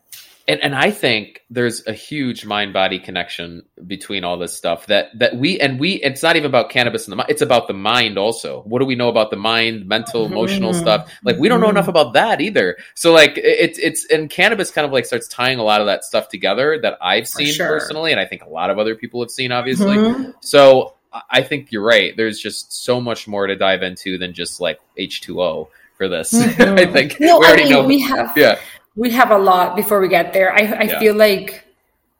and, 0.47 0.61
and 0.61 0.75
I 0.75 0.91
think 0.91 1.43
there's 1.49 1.85
a 1.87 1.93
huge 1.93 2.45
mind 2.45 2.73
body 2.73 2.99
connection 2.99 3.63
between 3.85 4.23
all 4.23 4.37
this 4.37 4.53
stuff 4.53 4.85
that 4.87 5.17
that 5.17 5.37
we 5.37 5.59
and 5.59 5.79
we 5.79 5.93
it's 5.95 6.21
not 6.21 6.35
even 6.35 6.47
about 6.47 6.69
cannabis 6.69 7.07
in 7.07 7.11
the 7.11 7.15
mind 7.15 7.29
it's 7.29 7.41
about 7.41 7.67
the 7.67 7.73
mind 7.73 8.17
also 8.17 8.61
what 8.63 8.79
do 8.79 8.85
we 8.85 8.95
know 8.95 9.09
about 9.09 9.31
the 9.31 9.37
mind 9.37 9.87
mental 9.87 10.25
emotional 10.25 10.71
mm-hmm. 10.71 10.81
stuff 10.81 11.11
like 11.23 11.37
we 11.37 11.49
don't 11.49 11.61
know 11.61 11.69
enough 11.69 11.83
mm-hmm. 11.83 11.91
about 11.91 12.13
that 12.13 12.41
either 12.41 12.77
so 12.93 13.11
like 13.11 13.33
it's 13.37 13.79
it's 13.79 14.05
and 14.11 14.29
cannabis 14.29 14.71
kind 14.71 14.85
of 14.85 14.91
like 14.91 15.05
starts 15.05 15.27
tying 15.27 15.57
a 15.57 15.63
lot 15.63 15.81
of 15.81 15.87
that 15.87 16.03
stuff 16.03 16.29
together 16.29 16.79
that 16.81 16.97
I've 17.01 17.27
seen 17.27 17.53
sure. 17.53 17.67
personally 17.67 18.11
and 18.11 18.19
I 18.19 18.25
think 18.25 18.43
a 18.43 18.49
lot 18.49 18.69
of 18.69 18.77
other 18.77 18.95
people 18.95 19.21
have 19.21 19.31
seen 19.31 19.51
obviously 19.51 19.97
mm-hmm. 19.97 20.31
so 20.41 20.94
I 21.29 21.41
think 21.41 21.71
you're 21.71 21.83
right 21.83 22.15
there's 22.17 22.39
just 22.39 22.83
so 22.83 22.99
much 22.99 23.27
more 23.27 23.47
to 23.47 23.55
dive 23.55 23.83
into 23.83 24.17
than 24.17 24.33
just 24.33 24.59
like 24.59 24.79
H2O 24.99 25.67
for 25.97 26.07
this 26.07 26.33
mm-hmm. 26.33 26.77
I 26.77 26.85
think 26.85 27.19
no, 27.19 27.39
we 27.39 27.45
already 27.45 27.61
I 27.61 27.65
mean, 27.65 27.73
know 27.73 27.83
we 27.85 28.01
have 28.01 28.37
yeah 28.37 28.59
we 28.95 29.11
have 29.11 29.31
a 29.31 29.37
lot 29.37 29.75
before 29.75 29.99
we 29.99 30.07
get 30.07 30.33
there. 30.33 30.53
I, 30.53 30.59
I 30.59 30.83
yeah. 30.83 30.99
feel 30.99 31.15
like 31.15 31.65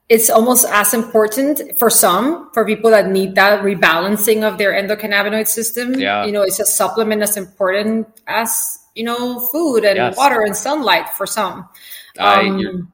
it's 0.10 0.30
almost 0.30 0.66
as 0.70 0.94
important 0.94 1.80
for 1.80 1.90
some, 1.90 2.52
for 2.54 2.66
people 2.66 2.92
that 2.92 3.10
need 3.10 3.36
that 3.36 3.64
rebalancing 3.64 4.44
of 4.44 4.58
their 4.58 4.74
endocannabinoid 4.74 5.48
system. 5.48 5.96
Yeah. 5.96 6.26
You 6.26 6.32
know, 6.32 6.44
it's 6.44 6.60
a 6.60 6.66
supplement 6.66 7.24
as 7.24 7.38
important 7.38 8.08
as, 8.28 8.78
you 8.94 9.04
know, 9.04 9.40
food 9.40 9.84
and 9.86 9.98
yes. 9.98 10.18
water 10.18 10.42
and 10.42 10.56
sunlight 10.56 11.10
for 11.10 11.26
some. 11.26 11.68
Um, 12.20 12.92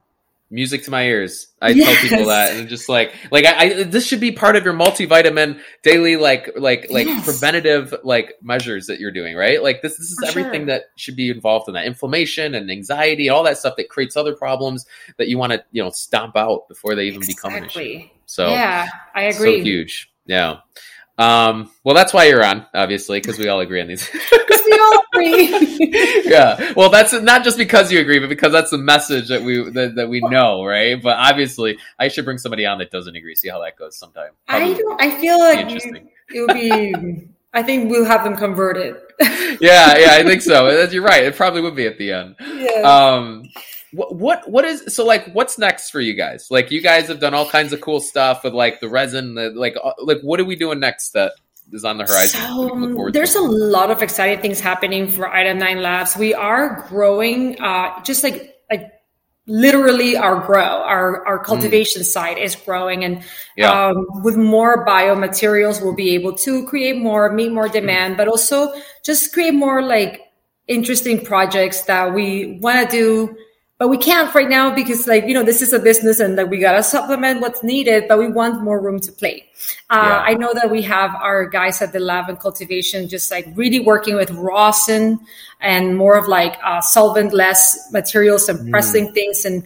music 0.52 0.84
to 0.84 0.90
my 0.90 1.04
ears. 1.04 1.48
I 1.60 1.70
yes. 1.70 1.86
tell 2.00 2.10
people 2.10 2.26
that, 2.26 2.54
and 2.54 2.68
just 2.68 2.88
like, 2.88 3.14
like 3.32 3.46
I, 3.46 3.56
I, 3.56 3.82
this 3.84 4.06
should 4.06 4.20
be 4.20 4.30
part 4.30 4.54
of 4.54 4.64
your 4.64 4.74
multivitamin 4.74 5.60
daily, 5.82 6.16
like, 6.16 6.52
like, 6.56 6.88
like 6.90 7.06
yes. 7.06 7.24
preventative, 7.24 7.94
like 8.04 8.34
measures 8.42 8.86
that 8.86 9.00
you're 9.00 9.10
doing, 9.10 9.34
right? 9.34 9.62
Like 9.62 9.82
this, 9.82 9.96
this 9.96 10.10
is 10.10 10.18
For 10.20 10.26
everything 10.26 10.60
sure. 10.60 10.66
that 10.66 10.84
should 10.96 11.16
be 11.16 11.30
involved 11.30 11.68
in 11.68 11.74
that 11.74 11.86
inflammation 11.86 12.54
and 12.54 12.70
anxiety, 12.70 13.26
and 13.26 13.34
all 13.34 13.42
that 13.44 13.58
stuff 13.58 13.76
that 13.78 13.88
creates 13.88 14.16
other 14.16 14.36
problems 14.36 14.86
that 15.16 15.28
you 15.28 15.38
want 15.38 15.52
to, 15.52 15.64
you 15.72 15.82
know, 15.82 15.90
stomp 15.90 16.36
out 16.36 16.68
before 16.68 16.94
they 16.94 17.06
even 17.06 17.22
exactly. 17.22 17.50
become 17.50 17.62
an 17.62 17.64
issue. 17.64 18.08
So 18.26 18.48
yeah, 18.48 18.88
I 19.14 19.22
agree. 19.24 19.58
So 19.58 19.64
huge. 19.64 20.12
Yeah. 20.26 20.58
Um, 21.18 21.70
well, 21.84 21.94
that's 21.94 22.12
why 22.12 22.24
you're 22.24 22.44
on, 22.44 22.66
obviously, 22.74 23.20
because 23.20 23.38
we 23.38 23.48
all 23.48 23.60
agree 23.60 23.80
on 23.80 23.88
these. 23.88 24.08
Because 24.52 24.62
we 24.66 24.78
all 24.78 25.02
agree. 25.12 26.22
yeah. 26.24 26.72
Well, 26.76 26.90
that's 26.90 27.12
not 27.12 27.44
just 27.44 27.56
because 27.56 27.90
you 27.90 28.00
agree, 28.00 28.18
but 28.18 28.28
because 28.28 28.52
that's 28.52 28.70
the 28.70 28.78
message 28.78 29.28
that 29.28 29.42
we 29.42 29.70
that, 29.70 29.94
that 29.96 30.08
we 30.08 30.20
know, 30.20 30.64
right? 30.64 31.00
But 31.00 31.16
obviously, 31.16 31.78
I 31.98 32.08
should 32.08 32.24
bring 32.24 32.38
somebody 32.38 32.66
on 32.66 32.78
that 32.78 32.90
doesn't 32.90 33.14
agree. 33.14 33.34
See 33.34 33.48
how 33.48 33.60
that 33.62 33.76
goes 33.76 33.96
sometime. 33.96 34.30
Probably 34.48 34.74
I 34.74 34.76
don't. 34.76 35.02
I 35.02 35.20
feel 35.20 35.38
like 35.38 35.70
you, 35.70 36.08
it 36.34 36.40
would 36.40 36.54
be. 36.54 37.28
I 37.54 37.62
think 37.62 37.90
we'll 37.90 38.04
have 38.04 38.24
them 38.24 38.36
converted. 38.36 38.96
yeah, 39.20 39.96
yeah, 39.98 40.08
I 40.12 40.24
think 40.24 40.42
so. 40.42 40.68
You're 40.84 41.02
right. 41.02 41.24
It 41.24 41.36
probably 41.36 41.60
would 41.60 41.76
be 41.76 41.86
at 41.86 41.98
the 41.98 42.12
end. 42.12 42.36
Yeah. 42.40 42.80
Um, 42.82 43.44
what, 43.92 44.14
what 44.16 44.50
what 44.50 44.64
is 44.64 44.94
so 44.94 45.04
like 45.04 45.30
what's 45.32 45.58
next 45.58 45.90
for 45.90 46.00
you 46.00 46.14
guys 46.14 46.48
like 46.50 46.70
you 46.70 46.80
guys 46.80 47.08
have 47.08 47.20
done 47.20 47.34
all 47.34 47.48
kinds 47.48 47.72
of 47.72 47.80
cool 47.80 48.00
stuff 48.00 48.42
with 48.44 48.54
like 48.54 48.80
the 48.80 48.88
resin 48.88 49.34
the, 49.34 49.50
like 49.50 49.76
uh, 49.82 49.92
like 50.02 50.20
what 50.22 50.40
are 50.40 50.44
we 50.44 50.56
doing 50.56 50.80
next 50.80 51.10
that 51.10 51.32
is 51.72 51.84
on 51.84 51.98
the 51.98 52.04
horizon 52.04 52.40
so, 52.40 53.10
there's 53.12 53.34
to? 53.34 53.38
a 53.38 53.42
lot 53.42 53.90
of 53.90 54.02
exciting 54.02 54.40
things 54.40 54.60
happening 54.60 55.06
for 55.06 55.28
item 55.28 55.58
9 55.58 55.82
labs 55.82 56.16
we 56.16 56.32
are 56.32 56.86
growing 56.88 57.60
uh 57.60 58.02
just 58.02 58.24
like 58.24 58.56
like 58.70 58.90
literally 59.46 60.16
our 60.16 60.40
grow 60.46 60.62
our 60.62 61.26
our 61.26 61.38
mm. 61.40 61.44
cultivation 61.44 62.02
mm. 62.02 62.06
side 62.06 62.38
is 62.38 62.54
growing 62.54 63.04
and 63.04 63.22
yeah. 63.56 63.88
um, 63.88 64.06
with 64.22 64.36
more 64.36 64.86
biomaterials 64.86 65.82
we'll 65.82 65.94
be 65.94 66.14
able 66.14 66.32
to 66.32 66.66
create 66.66 66.96
more 66.96 67.30
meet 67.32 67.52
more 67.52 67.68
demand 67.68 68.14
mm. 68.14 68.16
but 68.16 68.28
also 68.28 68.72
just 69.04 69.32
create 69.32 69.52
more 69.52 69.82
like 69.82 70.22
interesting 70.68 71.22
projects 71.22 71.82
that 71.82 72.14
we 72.14 72.58
want 72.62 72.88
to 72.88 72.96
do 72.96 73.36
but 73.82 73.88
we 73.88 73.98
can't 73.98 74.32
right 74.32 74.48
now 74.48 74.72
because 74.72 75.08
like 75.08 75.24
you 75.26 75.34
know 75.34 75.42
this 75.42 75.60
is 75.60 75.72
a 75.72 75.78
business 75.80 76.20
and 76.20 76.38
that 76.38 76.48
we 76.48 76.58
gotta 76.58 76.84
supplement 76.84 77.40
what's 77.40 77.64
needed 77.64 78.04
but 78.06 78.16
we 78.16 78.28
want 78.28 78.62
more 78.62 78.80
room 78.80 79.00
to 79.00 79.10
play 79.10 79.44
uh, 79.90 79.96
yeah. 79.96 80.18
i 80.20 80.34
know 80.34 80.54
that 80.54 80.70
we 80.70 80.80
have 80.82 81.12
our 81.16 81.48
guys 81.48 81.82
at 81.82 81.92
the 81.92 81.98
lab 81.98 82.28
and 82.28 82.38
cultivation 82.38 83.08
just 83.08 83.32
like 83.32 83.44
really 83.56 83.80
working 83.80 84.14
with 84.14 84.30
rosin 84.30 85.18
and 85.60 85.96
more 85.96 86.16
of 86.16 86.28
like 86.28 86.56
uh, 86.62 86.80
solvent 86.80 87.34
less 87.34 87.90
materials 87.92 88.48
and 88.48 88.60
mm. 88.60 88.70
pressing 88.70 89.12
things 89.14 89.44
and 89.44 89.64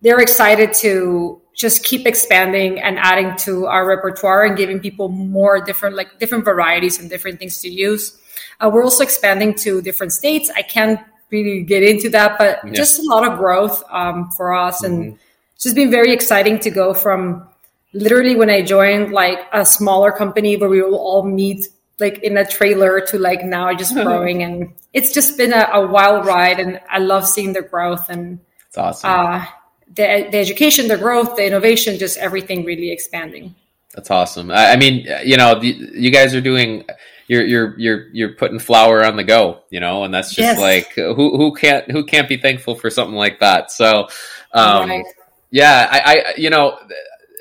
they're 0.00 0.20
excited 0.20 0.72
to 0.72 1.40
just 1.54 1.84
keep 1.84 2.04
expanding 2.04 2.80
and 2.80 2.98
adding 2.98 3.36
to 3.36 3.66
our 3.66 3.86
repertoire 3.86 4.44
and 4.44 4.56
giving 4.56 4.80
people 4.80 5.08
more 5.08 5.64
different 5.64 5.94
like 5.94 6.18
different 6.18 6.44
varieties 6.44 6.98
and 6.98 7.08
different 7.08 7.38
things 7.38 7.60
to 7.60 7.68
use 7.68 8.18
uh, 8.58 8.68
we're 8.68 8.82
also 8.82 9.04
expanding 9.04 9.54
to 9.54 9.80
different 9.82 10.12
states 10.12 10.50
i 10.56 10.62
can't 10.62 10.98
really 11.32 11.62
get 11.62 11.82
into 11.82 12.08
that, 12.10 12.38
but 12.38 12.60
yeah. 12.64 12.72
just 12.72 13.00
a 13.00 13.02
lot 13.02 13.26
of 13.26 13.38
growth 13.38 13.82
um, 13.90 14.30
for 14.30 14.54
us, 14.54 14.84
and 14.84 15.02
mm-hmm. 15.02 15.16
it's 15.54 15.64
just 15.64 15.74
been 15.74 15.90
very 15.90 16.12
exciting 16.12 16.60
to 16.60 16.70
go 16.70 16.94
from 16.94 17.48
literally 17.92 18.36
when 18.36 18.50
I 18.50 18.62
joined 18.62 19.12
like 19.12 19.40
a 19.52 19.66
smaller 19.66 20.12
company 20.12 20.56
where 20.56 20.68
we 20.68 20.82
will 20.82 20.96
all 20.96 21.24
meet 21.24 21.68
like 22.00 22.18
in 22.22 22.36
a 22.36 22.46
trailer 22.46 23.00
to 23.00 23.18
like 23.18 23.44
now 23.44 23.72
just 23.74 23.94
growing 24.04 24.42
and 24.42 24.72
it's 24.92 25.12
just 25.12 25.36
been 25.36 25.52
a, 25.52 25.68
a, 25.72 25.86
wild 25.86 26.26
ride 26.26 26.58
and 26.58 26.80
I 26.90 26.98
love 26.98 27.26
seeing 27.26 27.52
the 27.52 27.62
growth 27.62 28.08
and 28.08 28.40
it's 28.68 28.78
awesome. 28.78 29.10
Uh, 29.10 29.44
the, 29.88 30.28
the 30.30 30.38
education, 30.38 30.88
the 30.88 30.96
growth, 30.96 31.36
the 31.36 31.46
innovation, 31.46 31.98
just 31.98 32.16
everything 32.18 32.64
really 32.64 32.90
expanding. 32.90 33.54
That's 33.94 34.10
awesome. 34.10 34.50
I, 34.50 34.72
I 34.72 34.76
mean, 34.76 35.06
you 35.24 35.36
know, 35.36 35.60
the, 35.60 35.68
you 35.68 36.10
guys 36.10 36.34
are 36.34 36.40
doing, 36.40 36.84
you're, 37.32 37.46
you're, 37.46 37.78
you're, 37.78 38.08
you're 38.12 38.32
putting 38.34 38.58
flower 38.58 39.04
on 39.04 39.16
the 39.16 39.24
go, 39.24 39.62
you 39.70 39.80
know, 39.80 40.04
and 40.04 40.12
that's 40.12 40.28
just 40.28 40.58
yes. 40.58 40.60
like, 40.60 40.92
who, 40.94 41.14
who 41.14 41.54
can't, 41.54 41.90
who 41.90 42.04
can't 42.04 42.28
be 42.28 42.36
thankful 42.36 42.74
for 42.74 42.90
something 42.90 43.16
like 43.16 43.40
that? 43.40 43.72
So, 43.72 44.08
um, 44.52 44.90
right. 44.90 45.04
yeah, 45.50 45.88
I, 45.90 45.98
I, 45.98 46.34
you 46.36 46.50
know, 46.50 46.78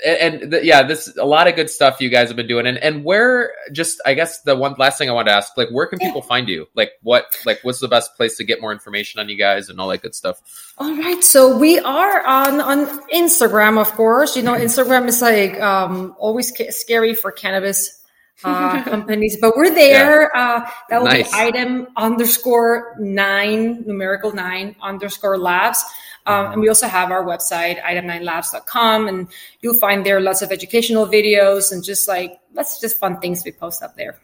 and, 0.03 0.51
the, 0.51 0.65
yeah, 0.65 0.83
this 0.83 1.15
a 1.17 1.25
lot 1.25 1.47
of 1.47 1.55
good 1.55 1.69
stuff 1.69 2.01
you 2.01 2.09
guys 2.09 2.29
have 2.29 2.35
been 2.35 2.47
doing. 2.47 2.65
And 2.65 2.77
and 2.79 3.03
where 3.03 3.53
just 3.71 4.01
I 4.03 4.15
guess 4.15 4.41
the 4.41 4.55
one 4.55 4.73
last 4.79 4.97
thing 4.97 5.09
I 5.09 5.13
want 5.13 5.27
to 5.27 5.33
ask, 5.33 5.55
like 5.57 5.69
where 5.69 5.85
can 5.85 5.99
people 5.99 6.23
find 6.23 6.49
you? 6.49 6.67
Like 6.73 6.93
what 7.03 7.25
like 7.45 7.59
what's 7.61 7.79
the 7.79 7.87
best 7.87 8.15
place 8.17 8.35
to 8.37 8.43
get 8.43 8.61
more 8.61 8.71
information 8.71 9.19
on 9.19 9.29
you 9.29 9.37
guys 9.37 9.69
and 9.69 9.79
all 9.79 9.87
that 9.89 10.01
good 10.01 10.15
stuff? 10.15 10.41
All 10.79 10.95
right, 10.97 11.23
so 11.23 11.55
we 11.55 11.77
are 11.79 12.25
on 12.25 12.59
on 12.61 12.87
Instagram, 13.09 13.79
of 13.79 13.91
course. 13.91 14.35
You 14.35 14.41
know, 14.41 14.53
Instagram 14.53 15.07
is 15.07 15.21
like 15.21 15.61
um, 15.61 16.15
always 16.17 16.51
scary 16.75 17.13
for 17.13 17.31
cannabis 17.31 18.00
uh, 18.43 18.83
companies, 18.83 19.37
but 19.39 19.55
we're 19.55 19.73
there. 19.73 20.31
Yeah. 20.33 20.63
Uh, 20.65 20.69
that 20.89 20.99
will 20.99 21.07
nice. 21.07 21.31
be 21.31 21.37
item 21.37 21.87
underscore 21.95 22.95
nine 22.99 23.83
numerical 23.85 24.33
nine 24.33 24.75
underscore 24.81 25.37
labs. 25.37 25.83
Um, 26.25 26.53
and 26.53 26.61
we 26.61 26.69
also 26.69 26.87
have 26.87 27.09
our 27.11 27.23
website, 27.23 27.81
item9labs.com, 27.81 29.07
and 29.07 29.27
you'll 29.61 29.79
find 29.79 30.05
there 30.05 30.21
lots 30.21 30.41
of 30.41 30.51
educational 30.51 31.07
videos 31.07 31.71
and 31.71 31.83
just 31.83 32.07
like 32.07 32.39
lots 32.53 32.75
of 32.75 32.81
just 32.81 32.99
fun 32.99 33.19
things 33.19 33.43
we 33.43 33.51
post 33.51 33.81
up 33.81 33.95
there. 33.95 34.19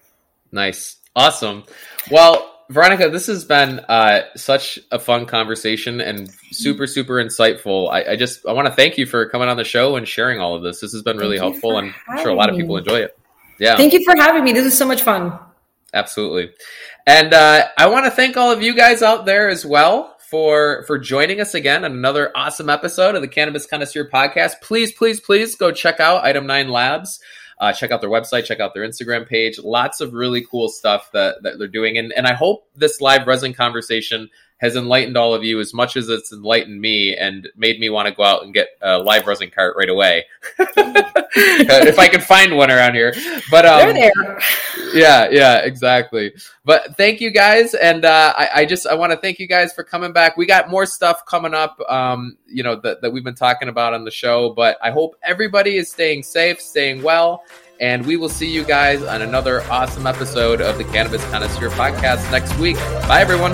Nice. 0.52 0.98
Awesome. 1.16 1.64
Well, 2.12 2.54
Veronica, 2.70 3.10
this 3.10 3.28
has 3.28 3.46
been 3.46 3.80
uh, 3.80 4.24
such 4.36 4.78
a 4.92 5.00
fun 5.00 5.26
conversation 5.26 6.02
and 6.02 6.30
super, 6.52 6.86
super 6.86 7.16
insightful. 7.16 7.90
I, 7.92 8.12
I 8.12 8.16
just 8.16 8.46
I 8.46 8.52
want 8.52 8.68
to 8.68 8.74
thank 8.74 8.98
you 8.98 9.06
for 9.06 9.28
coming 9.30 9.48
on 9.48 9.58
the 9.58 9.64
show 9.64 9.96
and 9.96 10.08
sharing 10.08 10.40
all 10.40 10.56
of 10.56 10.64
this. 10.64 10.82
This 10.82 10.92
has 10.92 11.02
been 11.02 11.18
really 11.18 11.40
thank 11.40 11.54
helpful, 11.54 11.78
and 11.78 11.94
I'm 12.10 12.22
sure 12.22 12.30
a 12.30 12.36
lot 12.36 12.50
of 12.50 12.58
people 12.58 12.78
enjoy 12.78 13.00
it. 13.00 13.17
Yeah. 13.60 13.76
Thank 13.76 13.94
you 13.94 14.04
for 14.04 14.16
having 14.16 14.44
me. 14.44 14.54
This 14.54 14.66
is 14.66 14.78
so 14.78 14.86
much 14.86 15.02
fun. 15.02 15.38
Absolutely. 15.94 16.52
And 17.06 17.34
uh, 17.34 17.68
I 17.78 17.88
want 17.88 18.06
to 18.06 18.12
thank 18.12 18.38
all 18.38 18.52
of 18.52 18.62
you 18.62 18.76
guys 18.76 19.02
out 19.02 19.26
there 19.26 19.50
as 19.50 19.66
well 19.66 20.16
for 20.30 20.84
for 20.88 21.00
joining 21.00 21.40
us 21.40 21.54
again 21.54 21.86
on 21.86 21.92
another 21.92 22.32
awesome 22.36 22.70
episode 22.70 23.16
of 23.16 23.22
the 23.22 23.28
Cannabis 23.28 23.66
Connoisseur 23.66 24.10
Podcast. 24.10 24.62
Please, 24.62 24.92
please, 24.92 25.20
please 25.20 25.56
go 25.56 25.72
check 25.72 26.00
out 26.00 26.26
Item 26.26 26.46
Nine 26.46 26.70
Labs. 26.70 27.20
Uh, 27.60 27.74
check 27.74 27.90
out 27.90 28.02
their 28.02 28.10
website, 28.10 28.46
check 28.46 28.60
out 28.60 28.74
their 28.74 28.88
Instagram 28.88 29.28
page. 29.28 29.58
Lots 29.58 30.00
of 30.00 30.14
really 30.14 30.46
cool 30.46 30.70
stuff 30.70 31.12
that, 31.14 31.42
that 31.42 31.58
they're 31.58 31.68
doing. 31.68 31.98
And, 31.98 32.14
and 32.16 32.28
I 32.28 32.34
hope 32.34 32.70
this 32.76 33.02
live 33.02 33.26
resin 33.26 33.56
conversation 33.56 34.30
has 34.58 34.76
enlightened 34.76 35.18
all 35.18 35.34
of 35.34 35.44
you 35.44 35.60
as 35.60 35.74
much 35.74 35.96
as 35.96 36.10
it's 36.10 36.34
enlightened 36.34 36.82
me 36.82 37.16
and 37.16 37.48
made 37.56 37.80
me 37.80 37.90
want 37.90 38.08
to 38.08 38.14
go 38.14 38.24
out 38.24 38.44
and 38.44 38.54
get 38.54 38.70
a 38.82 38.98
live 38.98 39.28
resin 39.28 39.52
cart 39.52 39.76
right 39.78 39.90
away. 39.90 40.26
if 40.60 42.00
I 42.00 42.08
can 42.08 42.22
find 42.22 42.56
one 42.56 42.72
around 42.72 42.96
here. 42.96 43.14
But 43.52 43.66
um, 43.66 43.80
they're 43.80 44.12
there. 44.12 44.40
Yeah, 44.94 45.30
yeah, 45.30 45.58
exactly. 45.60 46.34
But 46.66 46.98
thank 46.98 47.22
you 47.22 47.30
guys, 47.30 47.74
and 47.74 48.04
uh, 48.06 48.34
I, 48.36 48.50
I, 48.56 48.66
just 48.66 48.88
I 48.88 48.96
want 48.96 49.12
to 49.12 49.18
thank 49.18 49.38
you 49.38 49.48
guys 49.48 49.74
for 49.74 49.84
coming 49.84 50.12
back. 50.12 50.38
We 50.38 50.46
got 50.46 50.70
more 50.70 50.86
stuff 50.86 51.26
coming 51.26 51.54
up, 51.54 51.80
um, 51.90 52.38
you 52.48 52.64
know, 52.64 52.78
that, 52.78 53.02
that 53.02 53.12
we've 53.12 53.24
been 53.24 53.36
talking 53.36 53.70
about 53.70 53.94
on 53.94 54.06
the 54.06 54.12
show. 54.12 54.54
But 54.54 54.78
I 54.82 54.92
hope 54.92 55.16
everybody 55.24 55.78
is 55.78 55.92
staying 55.92 56.24
safe, 56.24 56.60
staying 56.62 57.04
well. 57.04 57.44
And 57.80 58.06
we 58.06 58.18
will 58.18 58.30
see 58.30 58.50
you 58.50 58.64
guys 58.64 59.04
on 59.04 59.22
another 59.22 59.62
awesome 59.64 60.08
episode 60.08 60.62
of 60.62 60.80
the 60.80 60.84
Cannabis 60.86 61.24
Connoisseur 61.30 61.70
Podcast 61.70 62.30
next 62.32 62.58
week. 62.58 62.76
Bye, 63.08 63.22
everyone. 63.22 63.54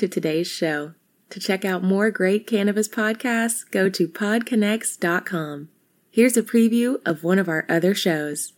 To 0.00 0.08
today's 0.08 0.46
show. 0.46 0.94
To 1.28 1.38
check 1.38 1.62
out 1.62 1.84
more 1.84 2.10
great 2.10 2.46
cannabis 2.46 2.88
podcasts, 2.88 3.70
go 3.70 3.90
to 3.90 4.08
podconx.com. 4.08 5.68
Here's 6.10 6.38
a 6.38 6.42
preview 6.42 7.02
of 7.04 7.22
one 7.22 7.38
of 7.38 7.50
our 7.50 7.66
other 7.68 7.94
shows. 7.94 8.54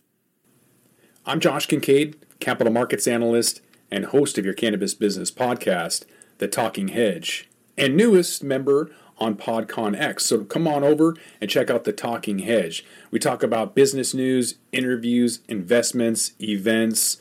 I'm 1.25 1.41
Josh 1.41 1.65
Kincaid, 1.65 2.15
capital 2.39 2.71
markets 2.71 3.09
analyst 3.09 3.59
and 3.91 4.05
host 4.05 4.37
of 4.37 4.45
your 4.45 4.53
cannabis 4.53 4.93
business 4.93 5.31
podcast, 5.31 6.05
The 6.37 6.47
Talking 6.47 6.87
Hedge, 6.87 7.49
and 7.77 7.97
newest 7.97 8.41
member 8.41 8.89
on 9.17 9.35
PodCon 9.35 9.99
X. 9.99 10.25
So 10.25 10.45
come 10.45 10.65
on 10.65 10.85
over 10.85 11.13
and 11.41 11.49
check 11.49 11.69
out 11.69 11.83
The 11.83 11.91
Talking 11.91 12.39
Hedge. 12.39 12.85
We 13.11 13.19
talk 13.19 13.43
about 13.43 13.75
business 13.75 14.13
news, 14.13 14.55
interviews, 14.71 15.41
investments, 15.49 16.31
events, 16.39 17.17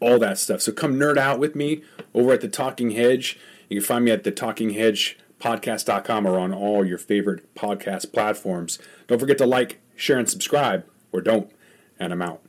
all 0.00 0.18
that 0.20 0.38
stuff. 0.38 0.62
So 0.62 0.72
come 0.72 0.96
nerd 0.96 1.18
out 1.18 1.38
with 1.38 1.54
me 1.54 1.82
over 2.14 2.32
at 2.32 2.40
the 2.40 2.48
Talking 2.48 2.92
Hedge. 2.92 3.38
You 3.68 3.80
can 3.80 3.86
find 3.86 4.04
me 4.04 4.10
at 4.10 4.24
the 4.24 4.30
Talking 4.30 4.70
Hedge 4.70 5.18
podcast.com 5.40 6.26
or 6.26 6.38
on 6.38 6.52
all 6.52 6.84
your 6.84 6.98
favorite 6.98 7.54
podcast 7.54 8.12
platforms. 8.12 8.78
Don't 9.06 9.18
forget 9.18 9.38
to 9.38 9.46
like, 9.46 9.80
share, 9.94 10.18
and 10.18 10.28
subscribe, 10.28 10.84
or 11.12 11.20
don't. 11.20 11.50
And 11.98 12.12
I'm 12.12 12.22
out. 12.22 12.42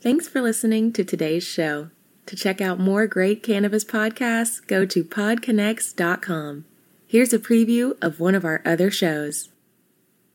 Thanks 0.00 0.28
for 0.28 0.42
listening 0.42 0.92
to 0.92 1.04
today's 1.04 1.44
show. 1.44 1.90
To 2.26 2.36
check 2.36 2.60
out 2.60 2.78
more 2.80 3.06
great 3.06 3.42
cannabis 3.42 3.84
podcasts, 3.84 4.66
go 4.66 4.86
to 4.86 5.04
podconx.com. 5.04 6.64
Here's 7.06 7.32
a 7.32 7.38
preview 7.38 7.96
of 8.02 8.18
one 8.18 8.34
of 8.34 8.44
our 8.44 8.62
other 8.64 8.90
shows. 8.90 9.50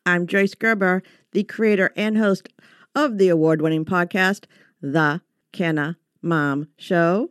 I'm 0.06 0.26
Joyce 0.26 0.54
Gerber, 0.54 1.02
the 1.32 1.44
creator 1.44 1.92
and 1.96 2.16
host 2.16 2.48
of 2.94 3.18
the 3.18 3.28
award 3.28 3.60
winning 3.60 3.84
podcast, 3.84 4.44
The 4.80 5.20
Canna 5.52 5.98
Mom 6.22 6.68
Show. 6.76 7.30